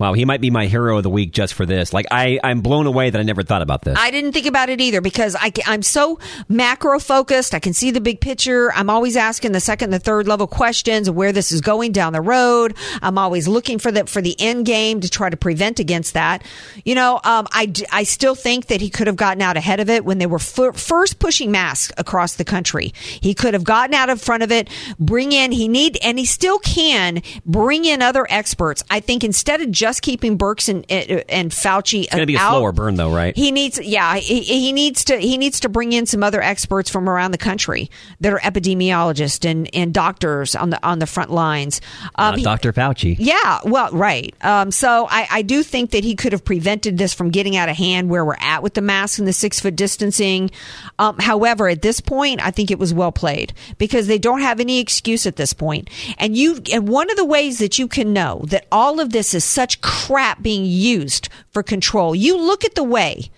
Wow, 0.00 0.12
he 0.12 0.24
might 0.24 0.40
be 0.40 0.52
my 0.52 0.66
hero 0.66 0.98
of 0.98 1.02
the 1.02 1.10
week 1.10 1.32
just 1.32 1.54
for 1.54 1.66
this. 1.66 1.92
Like 1.92 2.06
I, 2.12 2.38
I'm 2.44 2.60
blown 2.60 2.86
away 2.86 3.10
that 3.10 3.18
I 3.18 3.24
never 3.24 3.42
thought 3.42 3.62
about 3.62 3.82
this. 3.82 3.98
I 3.98 4.12
didn't 4.12 4.30
think 4.30 4.46
about 4.46 4.68
it 4.68 4.80
either 4.80 5.00
because 5.00 5.34
I, 5.34 5.50
I'm 5.66 5.82
so 5.82 6.20
macro 6.48 7.00
focused. 7.00 7.52
I 7.52 7.58
can 7.58 7.72
see 7.72 7.90
the 7.90 8.00
big 8.00 8.20
picture. 8.20 8.72
I'm 8.72 8.90
always 8.90 9.16
asking 9.16 9.50
the 9.50 9.58
second, 9.60 9.86
and 9.86 9.94
the 9.94 9.98
third 9.98 10.28
level 10.28 10.46
questions 10.46 11.08
of 11.08 11.16
where 11.16 11.32
this 11.32 11.50
is 11.50 11.60
going 11.60 11.90
down 11.90 12.12
the 12.12 12.20
road. 12.20 12.76
I'm 13.02 13.18
always 13.18 13.48
looking 13.48 13.80
for 13.80 13.90
the 13.90 14.06
for 14.06 14.22
the 14.22 14.36
end 14.38 14.66
game 14.66 15.00
to 15.00 15.10
try 15.10 15.30
to 15.30 15.36
prevent 15.36 15.80
against 15.80 16.14
that. 16.14 16.44
You 16.84 16.94
know, 16.94 17.14
um, 17.24 17.48
I 17.50 17.72
I 17.90 18.04
still 18.04 18.36
think 18.36 18.66
that 18.66 18.80
he 18.80 18.90
could 18.90 19.08
have 19.08 19.16
gotten 19.16 19.42
out 19.42 19.56
ahead 19.56 19.80
of 19.80 19.90
it 19.90 20.04
when 20.04 20.18
they 20.18 20.26
were 20.26 20.38
f- 20.38 20.76
first 20.76 21.18
pushing 21.18 21.50
masks 21.50 21.92
across 21.98 22.36
the 22.36 22.44
country. 22.44 22.94
He 22.94 23.34
could 23.34 23.52
have 23.52 23.64
gotten 23.64 23.94
out 23.94 24.10
in 24.10 24.16
front 24.16 24.44
of 24.44 24.52
it, 24.52 24.68
bring 25.00 25.32
in 25.32 25.50
he 25.50 25.66
need 25.66 25.98
and 26.04 26.20
he 26.20 26.24
still 26.24 26.60
can 26.60 27.20
bring 27.44 27.84
in 27.84 28.00
other 28.00 28.28
experts. 28.30 28.84
I 28.88 29.00
think 29.00 29.24
instead 29.24 29.60
of 29.60 29.72
just 29.72 29.87
keeping 30.00 30.36
Birx 30.36 30.68
and 30.68 30.84
and 30.90 31.50
Fauci 31.50 32.04
it's 32.04 32.12
going 32.14 32.22
to 32.22 32.26
be 32.26 32.36
a 32.36 32.38
out, 32.38 32.50
slower 32.50 32.72
burn, 32.72 32.96
though, 32.96 33.10
right? 33.14 33.36
he 33.36 33.50
needs, 33.52 33.80
yeah, 33.80 34.16
he, 34.16 34.42
he 34.42 34.72
needs 34.72 35.04
to 35.04 35.16
he 35.18 35.38
needs 35.38 35.60
to 35.60 35.68
bring 35.68 35.92
in 35.92 36.06
some 36.06 36.22
other 36.22 36.42
experts 36.42 36.90
from 36.90 37.08
around 37.08 37.30
the 37.30 37.38
country 37.38 37.90
that 38.20 38.32
are 38.32 38.40
epidemiologists 38.40 39.48
and, 39.48 39.68
and 39.74 39.94
doctors 39.94 40.54
on 40.54 40.70
the 40.70 40.86
on 40.86 40.98
the 40.98 41.06
front 41.06 41.30
lines. 41.30 41.80
Um, 42.16 42.32
Not 42.32 42.38
he- 42.38 42.44
Dr. 42.44 42.72
Fauci. 42.72 43.16
yeah, 43.18 43.60
well, 43.64 43.90
right. 43.92 44.34
Um, 44.42 44.70
so 44.70 45.06
I, 45.10 45.26
I 45.30 45.42
do 45.42 45.62
think 45.62 45.90
that 45.92 46.04
he 46.04 46.14
could 46.14 46.32
have 46.32 46.44
prevented 46.44 46.98
this 46.98 47.14
from 47.14 47.30
getting 47.30 47.56
out 47.56 47.68
of 47.68 47.76
hand 47.76 48.10
where 48.10 48.24
we're 48.24 48.36
at 48.40 48.62
with 48.62 48.74
the 48.74 48.80
mask 48.82 49.18
and 49.18 49.26
the 49.26 49.32
six 49.32 49.60
foot 49.60 49.76
distancing. 49.76 50.50
Um, 50.98 51.18
however, 51.18 51.68
at 51.68 51.82
this 51.82 52.00
point, 52.00 52.44
I 52.44 52.50
think 52.50 52.70
it 52.70 52.78
was 52.78 52.92
well 52.92 53.12
played 53.12 53.52
because 53.78 54.06
they 54.06 54.18
don't 54.18 54.40
have 54.40 54.60
any 54.60 54.80
excuse 54.80 55.26
at 55.26 55.36
this 55.36 55.52
point. 55.52 55.88
And 56.18 56.36
you, 56.36 56.60
and 56.72 56.88
one 56.88 57.10
of 57.10 57.16
the 57.16 57.24
ways 57.24 57.58
that 57.58 57.78
you 57.78 57.88
can 57.88 58.12
know 58.12 58.42
that 58.48 58.66
all 58.72 59.00
of 59.00 59.10
this 59.10 59.34
is 59.34 59.44
such 59.44 59.77
crap 59.82 60.42
being 60.42 60.64
used 60.64 61.28
for 61.58 61.62
control, 61.64 62.14
you 62.14 62.38
look 62.38 62.64
at 62.64 62.76
the 62.76 62.84
way 62.84 63.30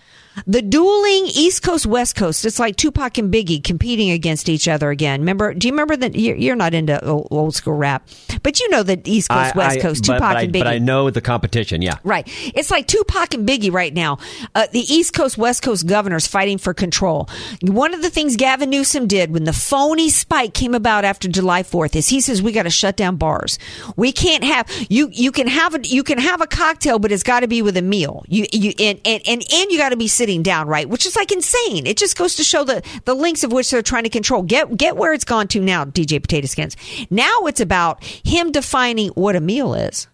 the 0.47 0.61
dueling 0.61 1.25
East 1.27 1.61
Coast 1.61 1.85
West 1.85 2.15
Coast. 2.15 2.45
It's 2.45 2.59
like 2.59 2.77
Tupac 2.77 3.17
and 3.17 3.33
Biggie 3.33 3.61
competing 3.63 4.11
against 4.11 4.47
each 4.47 4.67
other 4.67 4.89
again. 4.89 5.19
Remember? 5.21 5.53
Do 5.53 5.67
you 5.67 5.73
remember 5.73 5.97
that? 5.97 6.15
You're 6.15 6.37
you're 6.37 6.55
not 6.55 6.73
into 6.73 7.03
old, 7.05 7.53
school 7.53 7.73
rap, 7.73 8.07
but 8.41 8.59
you 8.59 8.69
know 8.69 8.81
that 8.83 9.07
East 9.07 9.29
Coast 9.29 9.55
I- 9.55 9.57
West 9.57 9.77
I- 9.77 9.81
Coast 9.81 10.03
but, 10.07 10.13
Tupac 10.13 10.29
but 10.29 10.37
I, 10.37 10.41
and 10.43 10.53
Biggie. 10.53 10.59
but 10.59 10.67
I 10.67 10.77
know 10.77 11.09
the 11.09 11.21
competition. 11.21 11.81
Yeah. 11.81 11.97
Right. 12.03 12.27
It's 12.55 12.71
like 12.71 12.87
Tupac 12.87 13.33
and 13.33 13.47
Biggie 13.47 13.71
right 13.71 13.93
now. 13.93 14.19
Uh, 14.55 14.67
the 14.71 14.79
East 14.79 15.13
Coast, 15.13 15.37
West 15.37 15.63
Coast 15.63 15.85
governors 15.85 16.27
fighting 16.27 16.57
for 16.57 16.73
control. 16.73 17.29
One 17.61 17.93
of 17.93 18.01
the 18.01 18.09
things 18.09 18.37
Gavin 18.37 18.69
Newsom 18.69 19.07
did 19.07 19.31
when 19.31 19.43
the 19.43 19.53
phony 19.53 20.09
spike 20.09 20.53
came 20.53 20.73
about 20.73 21.03
after 21.03 21.27
July 21.27 21.63
4th 21.63 21.95
is 21.95 22.07
he 22.07 22.21
says 22.21 22.41
we 22.41 22.51
got 22.53 22.63
to 22.63 22.69
shut 22.69 22.95
down 22.95 23.17
bars. 23.17 23.59
We 23.97 24.11
can't 24.13 24.43
have 24.45 24.69
you. 24.89 25.09
You 25.11 25.31
can 25.31 25.47
have 25.47 25.75
a 25.75 25.81
you 25.85 26.03
can 26.03 26.19
have 26.19 26.41
a 26.41 26.47
cocktail, 26.47 26.99
but 26.99 27.11
it's 27.11 27.23
got 27.23 27.41
to 27.41 27.47
be 27.47 27.61
with 27.61 27.75
a 27.75 27.81
meal. 27.81 28.10
You 28.27 28.45
you 28.51 28.73
and 28.79 28.99
and 29.05 29.21
and, 29.25 29.43
and 29.53 29.71
you 29.71 29.77
got 29.77 29.89
to 29.89 29.97
be 29.97 30.07
sitting 30.07 30.43
down, 30.43 30.67
right? 30.67 30.87
Which 30.87 31.05
is 31.05 31.15
like 31.15 31.31
insane. 31.31 31.85
It 31.85 31.97
just 31.97 32.17
goes 32.17 32.35
to 32.35 32.43
show 32.43 32.63
the 32.63 32.81
the 33.05 33.13
links 33.13 33.43
of 33.43 33.51
which 33.51 33.69
they're 33.71 33.81
trying 33.81 34.03
to 34.03 34.09
control. 34.09 34.43
Get 34.43 34.75
get 34.77 34.97
where 34.97 35.13
it's 35.13 35.25
gone 35.25 35.47
to 35.49 35.61
now, 35.61 35.85
DJ 35.85 36.21
Potato 36.21 36.47
Skins. 36.47 36.75
Now 37.09 37.45
it's 37.45 37.61
about 37.61 38.03
him 38.03 38.51
defining 38.51 39.09
what 39.09 39.35
a 39.35 39.41
meal 39.41 39.73
is. 39.73 40.07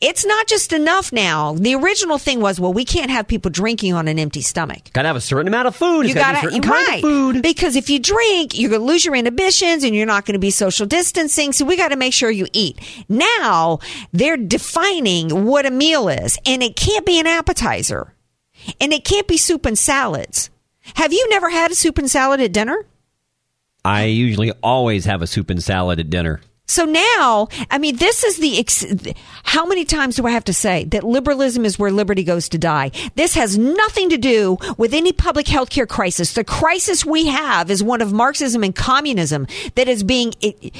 It's 0.00 0.24
not 0.26 0.46
just 0.46 0.72
enough 0.72 1.12
now. 1.12 1.54
The 1.54 1.74
original 1.74 2.18
thing 2.18 2.40
was, 2.40 2.60
well, 2.60 2.72
we 2.72 2.84
can't 2.84 3.10
have 3.10 3.26
people 3.26 3.50
drinking 3.50 3.94
on 3.94 4.08
an 4.08 4.18
empty 4.18 4.42
stomach. 4.42 4.90
Gotta 4.92 5.08
have 5.08 5.16
a 5.16 5.20
certain 5.20 5.48
amount 5.48 5.68
of 5.68 5.76
food. 5.76 6.06
You 6.06 6.14
got 6.14 6.32
to 6.32 6.40
certain 6.40 6.60
kind 6.62 6.86
right 6.88 6.96
of 6.96 7.00
food. 7.02 7.42
because 7.42 7.76
if 7.76 7.88
you 7.90 7.98
drink, 7.98 8.58
you're 8.58 8.70
going 8.70 8.82
to 8.82 8.86
lose 8.86 9.04
your 9.04 9.14
inhibitions, 9.14 9.84
and 9.84 9.94
you're 9.94 10.06
not 10.06 10.26
going 10.26 10.34
to 10.34 10.38
be 10.40 10.50
social 10.50 10.86
distancing. 10.86 11.52
So 11.52 11.64
we 11.64 11.76
got 11.76 11.88
to 11.88 11.96
make 11.96 12.12
sure 12.12 12.30
you 12.30 12.46
eat. 12.52 12.78
Now 13.08 13.78
they're 14.12 14.36
defining 14.36 15.46
what 15.46 15.66
a 15.66 15.70
meal 15.70 16.08
is, 16.08 16.38
and 16.46 16.62
it 16.62 16.76
can't 16.76 17.06
be 17.06 17.18
an 17.20 17.26
appetizer, 17.26 18.12
and 18.80 18.92
it 18.92 19.04
can't 19.04 19.26
be 19.26 19.36
soup 19.36 19.66
and 19.66 19.78
salads. 19.78 20.50
Have 20.94 21.12
you 21.12 21.28
never 21.30 21.50
had 21.50 21.70
a 21.70 21.74
soup 21.74 21.98
and 21.98 22.10
salad 22.10 22.40
at 22.40 22.52
dinner? 22.52 22.84
I 23.84 24.04
usually 24.04 24.52
always 24.62 25.04
have 25.06 25.22
a 25.22 25.26
soup 25.26 25.48
and 25.50 25.62
salad 25.62 26.00
at 26.00 26.10
dinner. 26.10 26.40
So 26.70 26.84
now, 26.84 27.48
I 27.68 27.78
mean, 27.78 27.96
this 27.96 28.22
is 28.22 28.36
the. 28.36 28.60
Ex- 28.60 28.86
how 29.42 29.66
many 29.66 29.84
times 29.84 30.14
do 30.14 30.24
I 30.24 30.30
have 30.30 30.44
to 30.44 30.52
say 30.52 30.84
that 30.84 31.02
liberalism 31.02 31.64
is 31.64 31.80
where 31.80 31.90
liberty 31.90 32.22
goes 32.22 32.48
to 32.50 32.58
die? 32.58 32.92
This 33.16 33.34
has 33.34 33.58
nothing 33.58 34.08
to 34.10 34.16
do 34.16 34.56
with 34.78 34.94
any 34.94 35.12
public 35.12 35.48
health 35.48 35.70
care 35.70 35.86
crisis. 35.86 36.34
The 36.34 36.44
crisis 36.44 37.04
we 37.04 37.26
have 37.26 37.72
is 37.72 37.82
one 37.82 38.00
of 38.00 38.12
Marxism 38.12 38.62
and 38.62 38.72
communism 38.72 39.48
that 39.74 39.88
is 39.88 40.04
being. 40.04 40.32
It, 40.40 40.72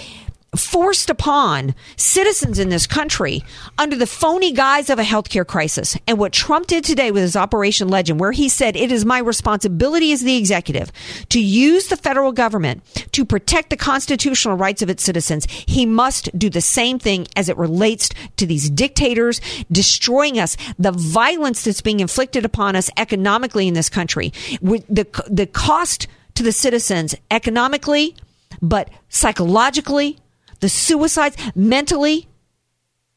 forced 0.57 1.09
upon 1.09 1.75
citizens 1.97 2.59
in 2.59 2.71
this 2.71 2.87
country 2.87 3.43
under 3.79 3.97
the 3.97 4.07
phony 4.07 4.53
guise 4.53 4.91
of 4.91 4.99
a 4.99 5.05
healthcare 5.05 5.47
crisis. 5.47 5.97
And 6.09 6.19
what 6.19 6.33
Trump 6.33 6.67
did 6.67 6.85
today 6.85 7.13
with 7.13 7.23
his 7.23 7.37
Operation 7.37 7.89
Legend, 7.89 8.19
where 8.19 8.33
he 8.33 8.49
said, 8.49 8.77
it 8.77 8.91
is 8.91 9.05
my 9.05 9.19
responsibility 9.19 10.13
as 10.13 10.23
the 10.23 10.37
executive 10.37 10.91
to 11.29 11.41
use 11.41 11.87
the 11.87 11.97
federal 11.97 12.33
government 12.33 12.83
to 13.13 13.25
protect 13.25 13.71
the 13.71 13.77
constitutional 13.77 14.57
rights 14.57 14.83
of 14.83 14.91
its 14.91 15.05
citizens. 15.05 15.47
He 15.51 15.87
must 15.87 16.37
do 16.37 16.51
the 16.51 16.61
same 16.61 16.99
thing 16.99 17.29
as 17.37 17.49
it 17.49 17.57
relates 17.57 18.09
to 18.37 18.47
these 18.47 18.69
dictators 18.71 19.41
destroying 19.71 20.39
us, 20.39 20.57
the 20.79 20.93
violence 20.93 21.63
that's 21.63 21.81
being 21.81 22.01
inflicted 22.01 22.45
upon 22.45 22.75
us 22.75 22.91
economically 22.97 23.69
in 23.69 23.75
this 23.75 23.89
country, 23.89 24.33
the, 24.61 25.07
the 25.29 25.47
cost 25.47 26.09
to 26.35 26.43
the 26.43 26.53
citizens 26.53 27.15
economically, 27.31 28.17
but 28.61 28.91
psychologically, 29.09 30.19
the 30.61 30.69
suicides 30.69 31.37
mentally, 31.55 32.29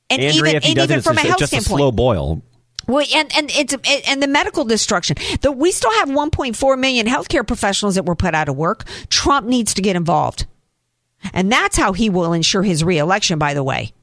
and 0.10 0.22
Andrea, 0.22 0.58
even 0.58 0.70
and 0.70 0.92
even 0.92 1.02
from 1.02 1.18
a 1.18 1.22
health 1.22 1.40
just 1.40 1.54
a 1.54 1.62
standpoint. 1.62 1.80
slow 1.80 1.92
boil. 1.92 2.42
Well, 2.88 3.06
and 3.16 3.32
and 3.36 3.50
it's 3.52 3.76
and 4.08 4.22
the 4.22 4.28
medical 4.28 4.66
destruction. 4.66 5.18
The, 5.42 5.52
we 5.52 5.72
still 5.72 5.94
have 5.94 6.10
1.4 6.10 6.80
million 6.80 7.08
healthcare 7.08 7.46
professionals 7.46 7.96
that 7.96 8.06
were 8.06 8.16
put 8.16 8.36
out 8.36 8.50
of 8.50 8.58
work. 8.58 8.86
Trump 9.10 9.48
needs 9.48 9.74
to 9.76 9.82
get 9.82 9.96
involved, 9.96 10.46
and 11.34 11.52
that's 11.52 11.78
how 11.78 11.94
he 11.94 12.10
will 12.10 12.34
ensure 12.34 12.64
his 12.64 12.84
reelection. 12.84 13.40
By 13.40 13.54
the 13.54 13.64
way, 13.64 13.94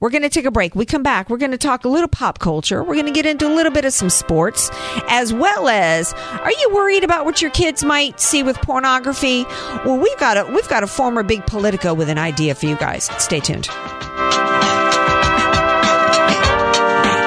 we're 0.00 0.10
going 0.10 0.22
to 0.22 0.28
take 0.28 0.44
a 0.44 0.50
break. 0.50 0.74
We 0.74 0.84
come 0.86 1.02
back. 1.02 1.30
We're 1.30 1.36
going 1.38 1.52
to 1.52 1.58
talk 1.58 1.84
a 1.84 1.88
little 1.88 2.08
pop 2.08 2.38
culture. 2.38 2.82
We're 2.82 2.94
going 2.94 3.06
to 3.06 3.12
get 3.12 3.26
into 3.26 3.46
a 3.46 3.54
little 3.54 3.72
bit 3.72 3.84
of 3.84 3.92
some 3.92 4.10
sports, 4.10 4.70
as 5.08 5.32
well 5.32 5.68
as 5.68 6.12
Are 6.12 6.52
you 6.52 6.70
worried 6.74 7.04
about 7.04 7.24
what 7.24 7.40
your 7.42 7.50
kids 7.50 7.84
might 7.84 8.20
see 8.20 8.42
with 8.42 8.56
pornography? 8.58 9.44
Well, 9.84 9.98
we've 9.98 10.18
got 10.18 10.36
a 10.36 10.44
we've 10.52 10.68
got 10.68 10.82
a 10.82 10.86
former 10.86 11.22
big 11.22 11.46
Politico 11.46 11.94
with 11.94 12.08
an 12.08 12.18
idea 12.18 12.54
for 12.54 12.66
you 12.66 12.76
guys. 12.76 13.10
Stay 13.22 13.40
tuned. 13.40 13.68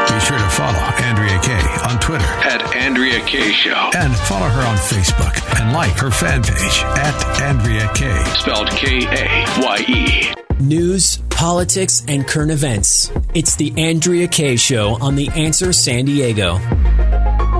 Be 0.09 0.20
sure 0.26 0.38
to 0.38 0.49
follow 0.49 0.78
Andrea 1.01 1.39
Kaye 1.41 1.89
on 1.89 1.99
Twitter 1.99 2.26
At 2.26 2.76
Andrea 2.76 3.20
Kaye 3.26 3.51
Show. 3.51 3.89
and 3.95 4.15
follow 4.15 4.47
her 4.47 4.61
on 4.67 4.76
Facebook 4.78 5.59
and 5.59 5.74
like 5.74 5.97
her 5.97 6.11
fan 6.11 6.43
page 6.43 6.84
at 6.97 7.41
Andrea 7.41 7.89
Kaye. 7.95 8.24
Spelled 8.39 8.70
K 8.70 9.05
A 9.07 9.45
Y 9.61 9.78
E. 9.88 10.28
News, 10.70 11.17
politics, 11.32 12.03
and 12.07 12.28
current 12.28 12.51
events. 12.51 13.11
It's 13.34 13.55
the 13.55 13.74
Andrea 13.76 14.28
Kaye 14.28 14.55
Show 14.55 15.01
on 15.01 15.15
The 15.15 15.28
Answer 15.30 15.74
San 15.74 16.05
Diego. 16.05 16.59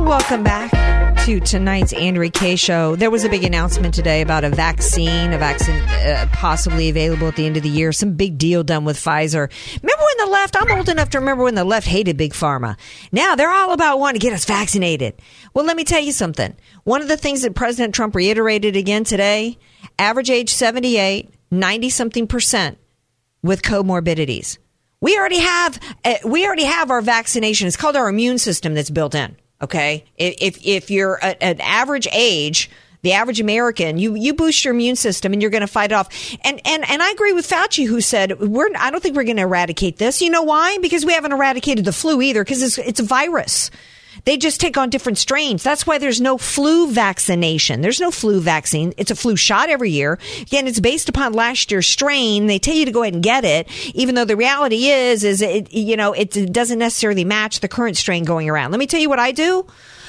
Welcome 0.06 0.44
back 0.44 0.70
to 1.26 1.40
tonight's 1.40 1.92
Andrea 1.94 2.30
Kaye 2.30 2.56
show. 2.56 2.96
There 2.96 3.10
was 3.10 3.24
a 3.24 3.30
big 3.30 3.44
announcement 3.44 3.96
today 3.96 4.22
about 4.22 4.44
a 4.44 4.52
vaccine, 4.52 5.34
a 5.34 5.40
vaccine 5.40 5.82
uh, 5.82 6.30
possibly 6.34 6.88
available 6.88 7.28
at 7.28 7.36
the 7.36 7.48
end 7.48 7.58
of 7.58 7.64
the 7.64 7.70
year. 7.70 7.92
Some 7.92 8.14
big 8.14 8.38
deal 8.38 8.62
done 8.64 8.86
with 8.86 8.96
Pfizer. 8.96 9.50
Remember 9.82 10.04
when 10.04 10.28
the 10.28 10.32
left? 10.32 10.56
I'm 10.62 10.72
old 10.78 10.88
enough 10.88 11.10
to 11.10 11.20
remember 11.20 11.46
when 11.46 11.56
the 11.56 11.64
left 11.64 11.88
hated 11.88 12.16
big 12.16 12.34
pharma. 12.34 12.78
Now 13.12 13.36
they're 13.36 13.50
all 13.50 13.74
about 13.74 14.00
wanting 14.00 14.20
to 14.20 14.24
get 14.24 14.34
us 14.34 14.46
vaccinated. 14.46 15.20
Well, 15.56 15.66
let 15.66 15.76
me 15.78 15.84
tell 15.84 16.02
you 16.02 16.12
something. 16.12 16.56
One 16.84 17.02
of 17.02 17.08
the 17.08 17.18
things 17.18 17.42
that 17.42 17.56
President 17.56 17.96
Trump 17.96 18.14
reiterated 18.14 18.76
again 18.76 19.04
today: 19.04 19.58
average 19.98 20.30
age 20.30 20.54
78, 20.54 21.34
90 21.50 21.90
something 21.90 22.28
percent 22.28 22.78
with 23.42 23.62
comorbidities. 23.62 24.58
We 25.02 25.18
already 25.18 25.40
have 25.40 25.80
uh, 26.04 26.16
we 26.26 26.46
already 26.46 26.66
have 26.66 26.92
our 26.92 27.02
vaccination. 27.02 27.68
It's 27.68 27.78
called 27.78 27.96
our 27.96 28.10
immune 28.10 28.38
system 28.38 28.74
that's 28.74 28.90
built 28.90 29.16
in. 29.16 29.36
Okay, 29.62 30.06
if 30.18 30.66
if 30.66 30.92
you're 30.92 31.22
at 31.24 31.38
an 31.42 31.62
average 31.62 32.08
age, 32.12 32.70
the 33.02 33.14
average 33.14 33.40
American, 33.40 33.98
you 33.98 34.16
you 34.16 34.34
boost 34.34 34.64
your 34.66 34.74
immune 34.74 34.96
system 34.96 35.32
and 35.32 35.42
you're 35.42 35.52
going 35.52 35.62
to 35.62 35.68
fight 35.68 35.92
it 35.92 35.96
off. 35.96 36.10
And 36.44 36.62
and 36.66 36.90
and 36.90 37.02
I 37.02 37.12
agree 37.12 37.34
with 37.34 37.48
Fauci 37.48 37.88
who 37.88 38.02
said 38.02 38.40
we're 38.40 38.70
I 38.78 38.92
don't 38.92 39.02
think 39.02 39.16
we're 39.16 39.24
going 39.24 39.38
to 39.38 39.44
eradicate 39.44 39.98
this. 39.98 40.22
You 40.22 40.30
know 40.30 40.44
why? 40.44 40.78
Because 40.82 41.06
we 41.06 41.14
haven't 41.14 41.32
eradicated 41.32 41.86
the 41.86 41.94
flu 41.94 42.22
either. 42.22 42.44
Because 42.44 42.62
it's 42.62 42.78
it's 42.78 43.00
a 43.00 43.04
virus. 43.04 43.72
They 44.26 44.38
just 44.38 44.60
take 44.60 44.78
on 44.78 44.90
different 44.90 45.18
strains. 45.18 45.64
That's 45.64 45.88
why 45.88 45.98
there's 45.98 46.22
no 46.22 46.38
flu 46.38 46.92
vaccination. 46.92 47.82
There's 47.82 48.00
no 48.00 48.12
flu 48.12 48.42
vaccine. 48.42 48.94
It's 48.98 49.12
a 49.12 49.16
flu 49.16 49.36
shot 49.36 49.70
every 49.70 49.92
year. 49.92 50.20
Again, 50.42 50.68
it's 50.68 50.80
based 50.80 51.10
upon 51.10 51.34
last 51.34 51.72
year's 51.72 51.88
strain. 51.88 52.48
They 52.48 52.60
tell 52.60 52.76
you 52.76 52.86
to 52.86 52.92
go 52.92 53.04
ahead 53.04 53.14
and 53.14 53.24
get 53.24 53.46
it, 53.46 53.68
even 53.96 54.16
though 54.16 54.26
the 54.26 54.36
reality 54.36 54.88
is, 54.88 55.24
is 55.24 55.42
it, 55.42 55.72
you 55.74 55.98
know, 55.98 56.14
it 56.14 56.52
doesn't 56.52 56.80
necessarily 56.80 57.24
match 57.24 57.60
the 57.60 57.68
current 57.68 57.98
strain 57.98 58.24
going 58.24 58.50
around. 58.50 58.72
Let 58.72 58.80
me 58.80 58.88
tell 58.88 59.00
you 59.00 59.10
what 59.10 59.20
I 59.20 59.32
do. 59.32 59.66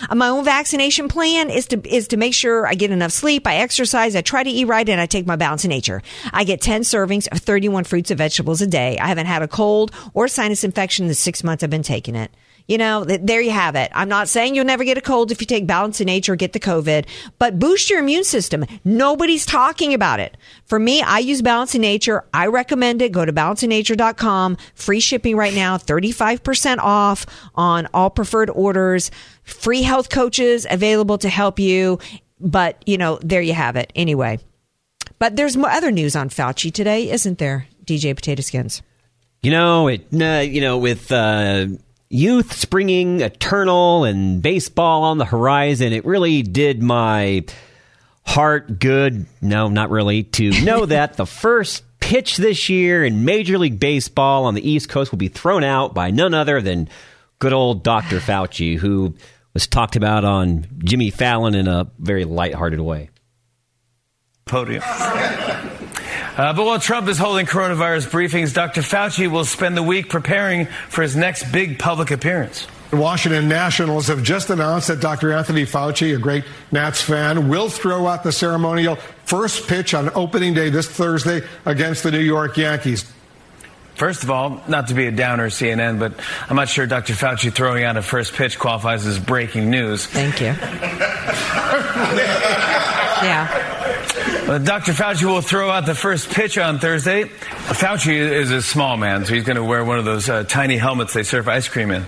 Uh, 0.09 0.15
My 0.15 0.29
own 0.29 0.45
vaccination 0.45 1.09
plan 1.09 1.51
is 1.51 1.67
to 1.67 1.81
is 1.87 2.09
to 2.09 2.17
make 2.17 2.33
sure 2.33 2.67
I 2.67 2.75
get 2.75 2.91
enough 2.91 3.13
sleep, 3.13 3.47
I 3.47 3.57
exercise, 3.57 4.17
I 4.17 4.23
try 4.23 4.43
to 4.43 4.51
eat 4.51 4.65
right, 4.65 4.89
and 4.89 5.01
I 5.01 5.07
take 5.07 5.27
my 5.27 5.37
balance 5.37 5.65
in 5.65 5.69
nature. 5.69 6.03
I 6.33 6.45
get 6.45 6.63
ten 6.63 6.83
servings 6.83 7.29
of 7.29 7.39
thirty 7.39 7.69
one 7.69 7.85
fruits 7.85 8.11
and 8.11 8.17
vegetables 8.19 8.63
a 8.63 8.67
day. 8.67 8.99
I 8.99 9.09
haven't 9.09 9.27
had 9.27 9.43
a 9.43 9.49
cold 9.49 9.93
or 10.15 10.27
sinus 10.27 10.65
infection 10.65 11.05
in 11.05 11.09
the 11.09 11.15
six 11.15 11.45
months 11.45 11.63
I've 11.63 11.71
been 11.71 11.83
taking 11.83 12.17
it. 12.17 12.31
You 12.71 12.79
know, 12.79 13.05
th- 13.05 13.23
there 13.25 13.41
you 13.41 13.51
have 13.51 13.75
it. 13.75 13.91
I'm 13.93 14.09
not 14.09 14.29
saying 14.29 14.55
you'll 14.55 14.65
never 14.65 14.85
get 14.85 14.97
a 14.97 15.01
cold 15.01 15.33
if 15.33 15.41
you 15.41 15.47
take 15.49 15.67
balance 15.67 16.01
in 16.01 16.07
nature 16.07 16.35
or 16.35 16.37
get 16.37 16.53
the 16.53 16.61
COVID, 16.61 17.05
but 17.37 17.59
boost 17.59 17.91
your 17.91 17.99
immune 17.99 18.23
system. 18.23 18.65
Nobody's 18.85 19.45
talking 19.45 19.93
about 19.93 20.21
it. 20.21 20.37
For 20.67 20.79
me, 20.79 21.03
I 21.03 21.19
use 21.19 21.43
balance 21.43 21.75
in 21.75 21.81
nature. 21.81 22.25
I 22.33 22.47
recommend 22.47 23.03
it. 23.03 23.11
Go 23.11 23.25
to 23.25 23.33
balanceinnature.com. 23.33 24.57
Free 24.77 25.01
shipping 25.01 25.35
right 25.37 25.53
now, 25.53 25.79
35% 25.79 26.79
off 26.79 27.27
on 27.57 27.89
all 27.93 28.09
preferred 28.09 28.51
orders. 28.51 29.11
Free 29.43 29.83
health 29.83 30.09
coaches 30.09 30.65
available 30.71 31.19
to 31.19 31.29
help 31.29 31.59
you. 31.59 31.99
But, 32.39 32.85
you 32.87 32.99
know, 32.99 33.19
there 33.21 33.43
you 33.43 33.53
have 33.53 33.75
it. 33.75 33.93
Anyway. 33.97 34.39
But 35.19 35.35
there's 35.35 35.57
more 35.57 35.71
other 35.71 35.91
news 35.91 36.15
on 36.15 36.29
Fauci 36.29 36.73
today, 36.73 37.11
isn't 37.11 37.39
there, 37.39 37.67
DJ 37.85 38.15
Potato 38.15 38.43
Skins? 38.43 38.81
You 39.43 39.51
know, 39.51 39.89
it. 39.89 40.07
Uh, 40.15 40.39
you 40.39 40.61
know, 40.61 40.79
with 40.79 41.11
uh, 41.11 41.67
youth 42.11 42.53
springing 42.53 43.21
eternal 43.21 44.05
and 44.05 44.43
baseball 44.43 45.05
on 45.05 45.19
the 45.19 45.25
horizon, 45.25 45.93
it 45.93 46.05
really 46.05 46.43
did 46.43 46.83
my 46.83 47.45
heart 48.27 48.79
good. 48.79 49.27
No, 49.41 49.69
not 49.69 49.91
really. 49.91 50.25
To 50.25 50.51
know 50.65 50.85
that 50.87 51.17
the 51.17 51.27
first 51.27 51.85
pitch 52.01 52.37
this 52.37 52.69
year 52.69 53.05
in 53.05 53.25
Major 53.25 53.57
League 53.57 53.79
Baseball 53.79 54.45
on 54.45 54.55
the 54.55 54.69
East 54.69 54.89
Coast 54.89 55.13
will 55.13 55.19
be 55.19 55.29
thrown 55.29 55.63
out 55.65 55.95
by 55.95 56.11
none 56.11 56.35
other 56.35 56.61
than 56.61 56.89
good 57.39 57.53
old 57.53 57.85
Dr. 57.85 58.19
Fauci, 58.19 58.77
who 58.77 59.15
was 59.55 59.67
talked 59.67 59.97
about 59.97 60.25
on 60.25 60.67
Jimmy 60.79 61.11
Fallon 61.11 61.55
in 61.55 61.69
a 61.69 61.91
very 61.99 62.25
lighthearted 62.25 62.81
way. 62.81 63.11
podium. 64.45 64.83
Uh, 66.41 66.55
but 66.55 66.65
while 66.65 66.81
Trump 66.81 67.07
is 67.07 67.19
holding 67.19 67.45
coronavirus 67.45 68.09
briefings, 68.09 68.55
Dr. 68.55 68.81
Fauci 68.81 69.31
will 69.31 69.45
spend 69.45 69.77
the 69.77 69.83
week 69.83 70.09
preparing 70.09 70.65
for 70.89 71.03
his 71.03 71.15
next 71.15 71.53
big 71.53 71.79
public 71.79 72.11
appearance. 72.11 72.67
The 72.89 72.97
Washington 72.97 73.47
Nationals 73.47 74.07
have 74.07 74.23
just 74.23 74.49
announced 74.49 74.89
that 74.89 75.01
Dr. 75.01 75.35
Anthony 75.35 75.67
Fauci, 75.67 76.17
a 76.17 76.19
great 76.19 76.45
Nats 76.73 77.03
fan, 77.03 77.51
will 77.51 77.69
throw 77.69 78.07
out 78.07 78.23
the 78.23 78.33
ceremonial 78.33 78.97
first 79.27 79.69
pitch 79.69 79.93
on 79.93 80.11
opening 80.15 80.55
day 80.55 80.71
this 80.71 80.89
Thursday 80.89 81.47
against 81.67 82.05
the 82.05 82.11
New 82.11 82.21
York 82.21 82.57
Yankees. 82.57 83.05
First 83.97 84.23
of 84.23 84.31
all, 84.31 84.63
not 84.67 84.89
to 84.89 84.95
be 84.95 85.09
a 85.09 85.13
downer, 85.13 85.51
CNN, 85.51 85.99
but 85.99 86.15
I'm 86.49 86.57
not 86.57 86.71
sure 86.71 86.87
Dr. 86.87 87.13
Fauci 87.13 87.53
throwing 87.53 87.85
out 87.85 87.99
a 87.99 88.03
first 88.03 88.33
pitch 88.33 88.59
qualifies 88.59 89.07
as 89.07 89.19
breaking 89.19 89.69
news. 89.69 90.07
Thank 90.07 90.41
you. 90.41 90.47
yeah. 93.27 93.80
Uh, 94.51 94.59
Dr. 94.59 94.91
Fauci 94.91 95.23
will 95.23 95.43
throw 95.43 95.71
out 95.71 95.87
the 95.87 95.95
first 95.95 96.29
pitch 96.29 96.59
on 96.59 96.81
Thursday. 96.81 97.23
Fauci 97.23 98.17
is 98.17 98.51
a 98.51 98.61
small 98.61 98.97
man, 98.97 99.25
so 99.25 99.33
he's 99.33 99.45
going 99.45 99.55
to 99.55 99.63
wear 99.63 99.85
one 99.85 100.01
of 100.01 100.05
those 100.05 100.29
uh, 100.29 100.43
tiny 100.43 100.77
helmets 100.77 101.13
they 101.13 101.23
serve 101.23 101.47
ice 101.47 101.69
cream 101.69 101.93
in. 101.93 102.05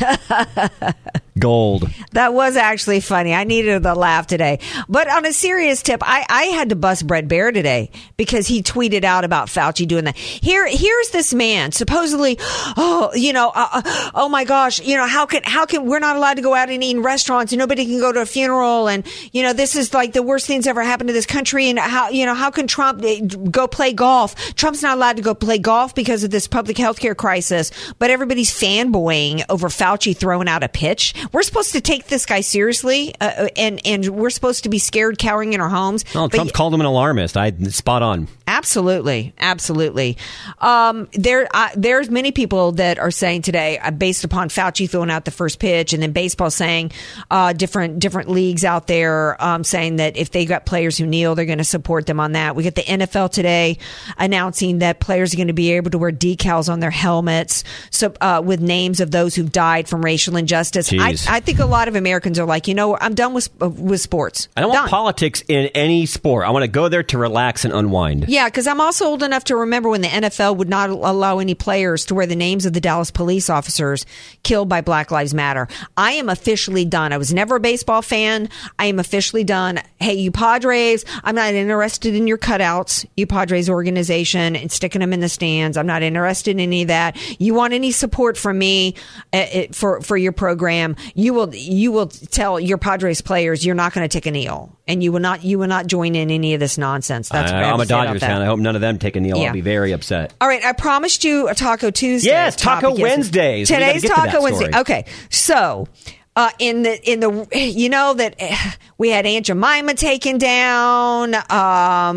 Gold. 1.38 1.88
That 2.12 2.32
was 2.32 2.56
actually 2.56 3.00
funny. 3.00 3.34
I 3.34 3.44
needed 3.44 3.82
the 3.82 3.94
laugh 3.94 4.26
today. 4.26 4.58
But 4.88 5.08
on 5.10 5.26
a 5.26 5.32
serious 5.32 5.82
tip, 5.82 6.00
I, 6.02 6.24
I 6.28 6.44
had 6.44 6.70
to 6.70 6.76
bust 6.76 7.06
Bret 7.06 7.28
Baier 7.28 7.52
today 7.52 7.90
because 8.16 8.46
he 8.46 8.62
tweeted 8.62 9.04
out 9.04 9.24
about 9.24 9.48
Fauci 9.48 9.86
doing 9.86 10.04
that. 10.04 10.16
Here, 10.16 10.66
here's 10.66 11.10
this 11.10 11.34
man 11.34 11.72
supposedly, 11.72 12.38
oh, 12.40 13.10
you 13.14 13.34
know, 13.34 13.52
uh, 13.54 13.68
uh, 13.72 14.10
oh 14.14 14.28
my 14.30 14.44
gosh, 14.44 14.80
you 14.80 14.96
know, 14.96 15.06
how 15.06 15.26
can, 15.26 15.42
how 15.44 15.66
can, 15.66 15.84
we're 15.84 15.98
not 15.98 16.16
allowed 16.16 16.34
to 16.34 16.42
go 16.42 16.54
out 16.54 16.70
and 16.70 16.82
eat 16.82 16.96
in 16.96 17.02
restaurants 17.02 17.52
and 17.52 17.58
nobody 17.58 17.84
can 17.84 18.00
go 18.00 18.12
to 18.12 18.20
a 18.20 18.26
funeral. 18.26 18.88
And, 18.88 19.06
you 19.32 19.42
know, 19.42 19.52
this 19.52 19.76
is 19.76 19.92
like 19.92 20.14
the 20.14 20.22
worst 20.22 20.46
things 20.46 20.66
ever 20.66 20.82
happened 20.82 21.08
to 21.08 21.14
this 21.14 21.26
country. 21.26 21.68
And 21.68 21.78
how, 21.78 22.08
you 22.08 22.24
know, 22.24 22.34
how 22.34 22.50
can 22.50 22.66
Trump 22.66 23.02
eh, 23.04 23.20
go 23.20 23.66
play 23.66 23.92
golf? 23.92 24.54
Trump's 24.54 24.82
not 24.82 24.96
allowed 24.96 25.16
to 25.16 25.22
go 25.22 25.34
play 25.34 25.58
golf 25.58 25.94
because 25.94 26.24
of 26.24 26.30
this 26.30 26.48
public 26.48 26.78
health 26.78 26.98
care 26.98 27.14
crisis, 27.14 27.70
but 27.98 28.10
everybody's 28.10 28.50
fanboying 28.50 29.44
over 29.50 29.68
Fauci 29.68 30.16
throwing 30.16 30.48
out 30.48 30.62
a 30.62 30.68
pitch. 30.68 31.12
We're 31.32 31.42
supposed 31.42 31.72
to 31.72 31.80
take 31.80 32.06
this 32.06 32.26
guy 32.26 32.40
seriously, 32.40 33.14
uh, 33.20 33.48
and 33.56 33.80
and 33.84 34.08
we're 34.10 34.30
supposed 34.30 34.64
to 34.64 34.68
be 34.68 34.78
scared, 34.78 35.18
cowering 35.18 35.52
in 35.52 35.60
our 35.60 35.68
homes. 35.68 36.04
Trump 36.36 36.52
called 36.52 36.74
him 36.74 36.80
an 36.80 36.86
alarmist. 36.86 37.36
I 37.36 37.52
spot 37.68 38.02
on. 38.02 38.28
Absolutely, 38.48 39.34
absolutely. 39.38 40.16
Um, 40.60 41.08
there, 41.12 41.48
uh, 41.52 41.70
there's 41.76 42.08
many 42.08 42.30
people 42.30 42.72
that 42.72 42.98
are 42.98 43.10
saying 43.10 43.42
today, 43.42 43.78
uh, 43.78 43.90
based 43.90 44.22
upon 44.22 44.50
Fauci 44.50 44.88
throwing 44.88 45.10
out 45.10 45.24
the 45.24 45.32
first 45.32 45.58
pitch, 45.58 45.92
and 45.92 46.00
then 46.00 46.12
baseball 46.12 46.50
saying 46.50 46.92
uh, 47.30 47.52
different 47.52 47.98
different 47.98 48.28
leagues 48.28 48.64
out 48.64 48.86
there 48.86 49.42
um, 49.42 49.64
saying 49.64 49.96
that 49.96 50.16
if 50.16 50.30
they 50.30 50.44
got 50.46 50.64
players 50.64 50.96
who 50.96 51.06
kneel, 51.06 51.34
they're 51.34 51.44
going 51.44 51.58
to 51.58 51.64
support 51.64 52.06
them 52.06 52.20
on 52.20 52.32
that. 52.32 52.54
We 52.54 52.62
get 52.62 52.76
the 52.76 52.82
NFL 52.82 53.32
today 53.32 53.78
announcing 54.16 54.78
that 54.78 55.00
players 55.00 55.34
are 55.34 55.36
going 55.36 55.48
to 55.48 55.52
be 55.52 55.72
able 55.72 55.90
to 55.90 55.98
wear 55.98 56.12
decals 56.12 56.72
on 56.72 56.78
their 56.78 56.90
helmets, 56.90 57.64
so 57.90 58.14
uh, 58.20 58.40
with 58.44 58.60
names 58.60 59.00
of 59.00 59.10
those 59.10 59.34
who've 59.34 59.50
died 59.50 59.88
from 59.88 60.04
racial 60.04 60.36
injustice. 60.36 60.92
I, 60.92 61.15
Jeez. 61.16 61.28
I 61.30 61.40
think 61.40 61.58
a 61.58 61.66
lot 61.66 61.88
of 61.88 61.96
Americans 61.96 62.38
are 62.38 62.46
like, 62.46 62.68
you 62.68 62.74
know, 62.74 62.96
I'm 62.96 63.14
done 63.14 63.34
with 63.34 63.48
uh, 63.60 63.68
with 63.68 64.00
sports. 64.00 64.48
I 64.56 64.60
don't 64.60 64.70
Done. 64.72 64.82
want 64.82 64.90
politics 64.90 65.42
in 65.48 65.66
any 65.74 66.06
sport. 66.06 66.46
I 66.46 66.50
want 66.50 66.64
to 66.64 66.68
go 66.68 66.88
there 66.88 67.02
to 67.04 67.18
relax 67.18 67.64
and 67.64 67.72
unwind. 67.74 68.26
Yeah, 68.28 68.48
because 68.48 68.66
I'm 68.66 68.80
also 68.80 69.06
old 69.06 69.22
enough 69.22 69.44
to 69.44 69.56
remember 69.56 69.88
when 69.88 70.00
the 70.00 70.08
NFL 70.08 70.56
would 70.56 70.68
not 70.68 70.90
allow 70.90 71.38
any 71.38 71.54
players 71.54 72.04
to 72.06 72.14
wear 72.14 72.26
the 72.26 72.36
names 72.36 72.66
of 72.66 72.72
the 72.72 72.80
Dallas 72.80 73.10
police 73.10 73.50
officers 73.50 74.06
killed 74.42 74.68
by 74.68 74.80
Black 74.80 75.10
Lives 75.10 75.34
Matter. 75.34 75.68
I 75.96 76.12
am 76.12 76.28
officially 76.28 76.84
done. 76.84 77.12
I 77.12 77.18
was 77.18 77.32
never 77.32 77.56
a 77.56 77.60
baseball 77.60 78.02
fan. 78.02 78.48
I 78.78 78.86
am 78.86 78.98
officially 78.98 79.44
done. 79.44 79.80
Hey, 80.00 80.14
you 80.14 80.30
Padres, 80.30 81.04
I'm 81.24 81.34
not 81.34 81.54
interested 81.54 82.14
in 82.14 82.26
your 82.26 82.38
cutouts, 82.38 83.06
you 83.16 83.26
Padres 83.26 83.68
organization, 83.68 84.56
and 84.56 84.70
sticking 84.70 85.00
them 85.00 85.12
in 85.12 85.20
the 85.20 85.28
stands. 85.28 85.76
I'm 85.76 85.86
not 85.86 86.02
interested 86.02 86.50
in 86.52 86.60
any 86.60 86.82
of 86.82 86.88
that. 86.88 87.16
You 87.40 87.54
want 87.54 87.72
any 87.72 87.90
support 87.90 88.36
from 88.36 88.58
me 88.58 88.94
uh, 89.32 89.46
for 89.72 90.00
for 90.00 90.16
your 90.16 90.32
program? 90.32 90.96
You 91.14 91.34
will 91.34 91.54
you 91.54 91.92
will 91.92 92.06
tell 92.06 92.58
your 92.58 92.78
Padres 92.78 93.20
players 93.20 93.64
you're 93.64 93.74
not 93.74 93.92
going 93.92 94.08
to 94.08 94.12
take 94.12 94.26
a 94.26 94.30
kneel, 94.30 94.76
and 94.86 95.02
you 95.02 95.12
will 95.12 95.20
not 95.20 95.44
you 95.44 95.58
will 95.58 95.66
not 95.68 95.86
join 95.86 96.14
in 96.14 96.30
any 96.30 96.54
of 96.54 96.60
this 96.60 96.78
nonsense. 96.78 97.28
That's 97.28 97.52
I, 97.52 97.62
I'm 97.62 97.80
a 97.80 97.86
Dodgers 97.86 98.20
fan. 98.20 98.42
I 98.42 98.46
hope 98.46 98.58
none 98.58 98.74
of 98.74 98.80
them 98.80 98.98
take 98.98 99.16
a 99.16 99.20
kneel. 99.20 99.38
Yeah. 99.38 99.48
I'll 99.48 99.52
be 99.52 99.60
very 99.60 99.92
upset. 99.92 100.34
All 100.40 100.48
right, 100.48 100.64
I 100.64 100.72
promised 100.72 101.24
you 101.24 101.48
a 101.48 101.54
Taco 101.54 101.90
Tuesday. 101.90 102.30
Yes, 102.30 102.56
Taco. 102.56 102.94
Wednesdays. 102.94 103.68
Today's 103.68 104.02
get 104.02 104.08
to 104.08 104.14
Taco 104.14 104.42
Wednesday. 104.42 104.70
Okay, 104.80 105.04
so 105.30 105.88
uh, 106.36 106.50
in 106.58 106.82
the 106.82 107.10
in 107.10 107.20
the 107.20 107.48
you 107.52 107.88
know 107.88 108.14
that 108.14 108.36
we 108.98 109.08
had 109.10 109.26
Aunt 109.26 109.46
Jemima 109.46 109.94
taken 109.94 110.38
down. 110.38 111.34
Um, 111.34 111.42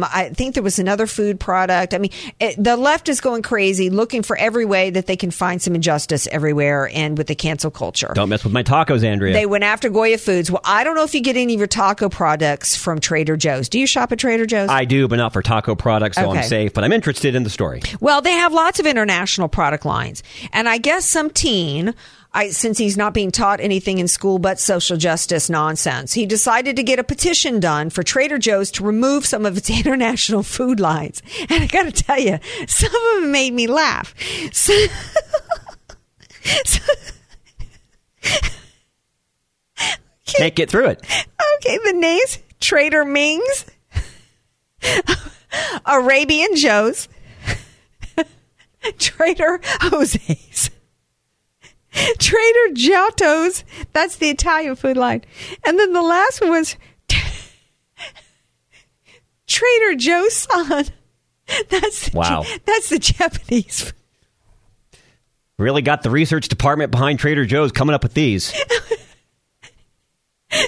I 0.04 0.32
think 0.36 0.54
there 0.54 0.64
was 0.64 0.78
another 0.78 1.08
food 1.08 1.40
product. 1.40 1.94
I 1.94 1.98
mean, 1.98 2.12
it, 2.40 2.62
the 2.62 2.78
left 2.78 3.10
is 3.10 3.22
going 3.22 3.42
crazy, 3.42 3.90
looking 3.90 4.22
for 4.22 4.38
every 4.38 4.66
way 4.66 4.90
that 4.90 5.08
they 5.08 5.16
can 5.16 5.32
find 5.32 5.62
some 5.62 5.74
injustice 5.76 6.28
everywhere, 6.28 6.90
and 6.94 7.18
with 7.18 7.28
the 7.28 7.36
cancel 7.36 7.72
culture. 7.72 8.12
Don't 8.14 8.30
mess 8.30 8.44
with 8.44 8.54
my 8.54 8.64
tacos, 8.64 9.04
Andrea. 9.04 9.34
They 9.34 9.46
went 9.46 9.64
after 9.64 9.90
Goya 9.90 10.18
Foods. 10.18 10.52
Well, 10.52 10.62
I 10.64 10.84
don't 10.84 10.96
know 10.96 11.04
if 11.04 11.16
you 11.16 11.22
get 11.22 11.38
any 11.38 11.54
of 11.54 11.60
your 11.60 11.68
taco 11.68 12.10
products 12.10 12.76
from 12.76 13.00
Trader 13.00 13.38
Joe's. 13.38 13.70
Do 13.70 13.80
you 13.80 13.88
shop 13.88 14.12
at 14.12 14.20
Trader 14.20 14.46
Joe's? 14.46 14.70
I 14.70 14.86
do, 14.86 15.08
but 15.08 15.16
not 15.16 15.34
for 15.34 15.42
taco 15.42 15.76
products, 15.76 16.18
so 16.18 16.30
Okay. 16.30 16.40
I'm 16.40 16.44
safe. 16.44 16.74
But 16.74 16.84
I'm 16.84 16.92
interested 16.92 17.36
in 17.36 17.44
the 17.44 17.50
story. 17.50 17.82
Well, 18.02 18.22
they 18.22 18.34
have 18.34 18.54
lots 18.54 18.80
of 18.80 18.86
international 18.86 19.48
product 19.48 19.86
lines. 19.86 20.24
And 20.52 20.68
I 20.68 20.78
guess 20.78 21.06
some 21.06 21.30
teen, 21.30 21.94
I, 22.32 22.50
since 22.52 22.78
he's 22.78 22.96
not 22.96 23.14
being 23.14 23.32
taught 23.32 23.60
anything 23.60 23.98
in 23.98 24.08
school 24.08 24.38
but 24.38 24.60
social 24.60 24.98
justice 24.98 25.50
nonsense, 25.50 26.14
he 26.14 26.26
decided 26.28 26.76
to 26.76 26.84
get 26.84 27.00
a 27.00 27.04
petition 27.04 27.60
done 27.60 27.90
for 27.90 28.04
Trader 28.04 28.38
Joe's 28.38 28.70
to 28.72 28.84
remove 28.84 29.26
some 29.26 29.46
of 29.46 29.58
its 29.58 29.70
international 29.80 30.44
food 30.44 30.80
lines. 30.80 31.22
And 31.50 31.64
I 31.64 31.68
got 31.68 31.84
to 31.84 31.92
tell 31.92 32.20
you, 32.20 32.38
some 32.68 32.94
of 32.94 33.22
them 33.22 33.32
made 33.32 33.54
me 33.54 33.68
laugh. 33.68 34.14
So, 34.52 34.74
Can't 40.26 40.56
get 40.56 40.70
through 40.70 40.88
it. 40.88 41.02
okay, 41.58 41.80
the 41.84 41.94
names 41.94 42.40
Trader 42.60 43.06
Ming's, 43.06 43.66
Arabian 45.86 46.56
Joe's, 46.56 47.08
Trader 49.00 49.60
Jose's, 49.82 50.70
Trader 52.20 52.74
Giotto's. 52.74 53.64
That's 53.94 54.18
the 54.18 54.30
Italian 54.30 54.76
food 54.76 54.98
line. 54.98 55.24
And 55.66 55.80
then 55.80 55.94
the 55.94 56.02
last 56.02 56.42
one 56.42 56.52
was 56.52 56.76
Trader 59.48 59.96
Joe-San. 59.96 60.86
That's 61.70 62.10
the, 62.10 62.18
Wow. 62.18 62.46
That's 62.66 62.90
the 62.90 63.00
Japanese. 63.00 63.94
Really 65.58 65.82
got 65.82 66.04
the 66.04 66.10
research 66.10 66.48
department 66.48 66.92
behind 66.92 67.20
Trader 67.20 67.46
Joe's 67.46 67.72
coming 67.72 67.94
up 67.94 68.04
with 68.04 68.14
these. 68.14 68.54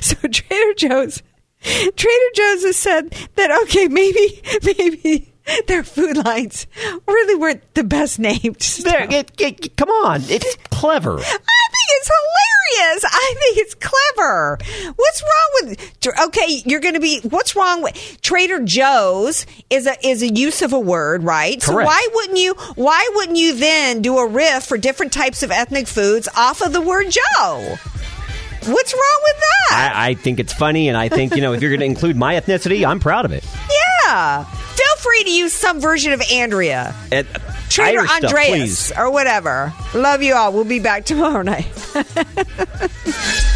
So 0.01 0.15
Trader 0.15 0.73
Joe's, 0.75 1.23
Trader 1.61 2.29
Joe's 2.35 2.63
has 2.63 2.75
said 2.75 3.09
that 3.35 3.51
okay, 3.63 3.87
maybe 3.87 4.41
maybe 4.63 5.30
their 5.67 5.83
food 5.83 6.17
lines 6.17 6.67
really 7.07 7.35
weren't 7.35 7.73
the 7.73 7.83
best 7.83 8.19
named. 8.19 8.57
There, 8.81 9.07
it, 9.11 9.31
it, 9.39 9.77
come 9.77 9.89
on, 9.89 10.21
it's 10.27 10.55
clever. 10.71 11.17
I 11.17 11.21
think 11.21 11.87
it's 11.97 12.09
hilarious. 12.09 13.05
I 13.05 13.35
think 13.39 13.57
it's 13.57 13.75
clever. 13.75 14.57
What's 14.95 15.21
wrong 15.21 15.49
with 15.53 16.17
okay? 16.27 16.61
You're 16.65 16.79
going 16.79 16.95
to 16.95 16.99
be. 16.99 17.19
What's 17.21 17.55
wrong 17.55 17.83
with 17.83 18.21
Trader 18.21 18.59
Joe's? 18.63 19.45
Is 19.69 19.87
a 19.87 20.07
is 20.07 20.23
a 20.23 20.29
use 20.29 20.61
of 20.61 20.73
a 20.73 20.79
word, 20.79 21.23
right? 21.23 21.61
So 21.61 21.73
Correct. 21.73 21.87
why 21.87 22.07
wouldn't 22.13 22.39
you? 22.39 22.55
Why 22.75 23.07
wouldn't 23.13 23.37
you 23.37 23.55
then 23.55 24.01
do 24.01 24.17
a 24.17 24.27
riff 24.27 24.63
for 24.65 24.77
different 24.77 25.13
types 25.13 25.43
of 25.43 25.51
ethnic 25.51 25.87
foods 25.87 26.27
off 26.35 26.61
of 26.61 26.73
the 26.73 26.81
word 26.81 27.07
Joe? 27.11 27.77
What's 28.65 28.93
wrong 28.93 29.21
with 29.23 29.39
that? 29.39 29.93
I, 29.95 30.09
I 30.09 30.13
think 30.15 30.39
it's 30.39 30.53
funny, 30.53 30.87
and 30.87 30.97
I 30.97 31.09
think 31.09 31.35
you 31.35 31.41
know 31.41 31.53
if 31.53 31.61
you're 31.61 31.71
going 31.71 31.79
to 31.81 31.85
include 31.85 32.15
my 32.15 32.35
ethnicity, 32.35 32.85
I'm 32.87 32.99
proud 32.99 33.25
of 33.25 33.31
it. 33.31 33.43
Yeah. 33.71 33.90
Feel 34.05 34.95
free 34.99 35.23
to 35.23 35.31
use 35.31 35.53
some 35.53 35.79
version 35.79 36.13
of 36.13 36.21
Andrea. 36.31 36.95
And, 37.11 37.27
Trader 37.69 37.99
Irish 37.99 38.11
Andreas 38.11 38.49
please. 38.49 38.91
or 38.97 39.09
whatever. 39.11 39.73
Love 39.93 40.21
you 40.21 40.35
all. 40.35 40.51
We'll 40.51 40.65
be 40.65 40.79
back 40.79 41.05
tomorrow 41.05 41.41
night. 41.41 41.65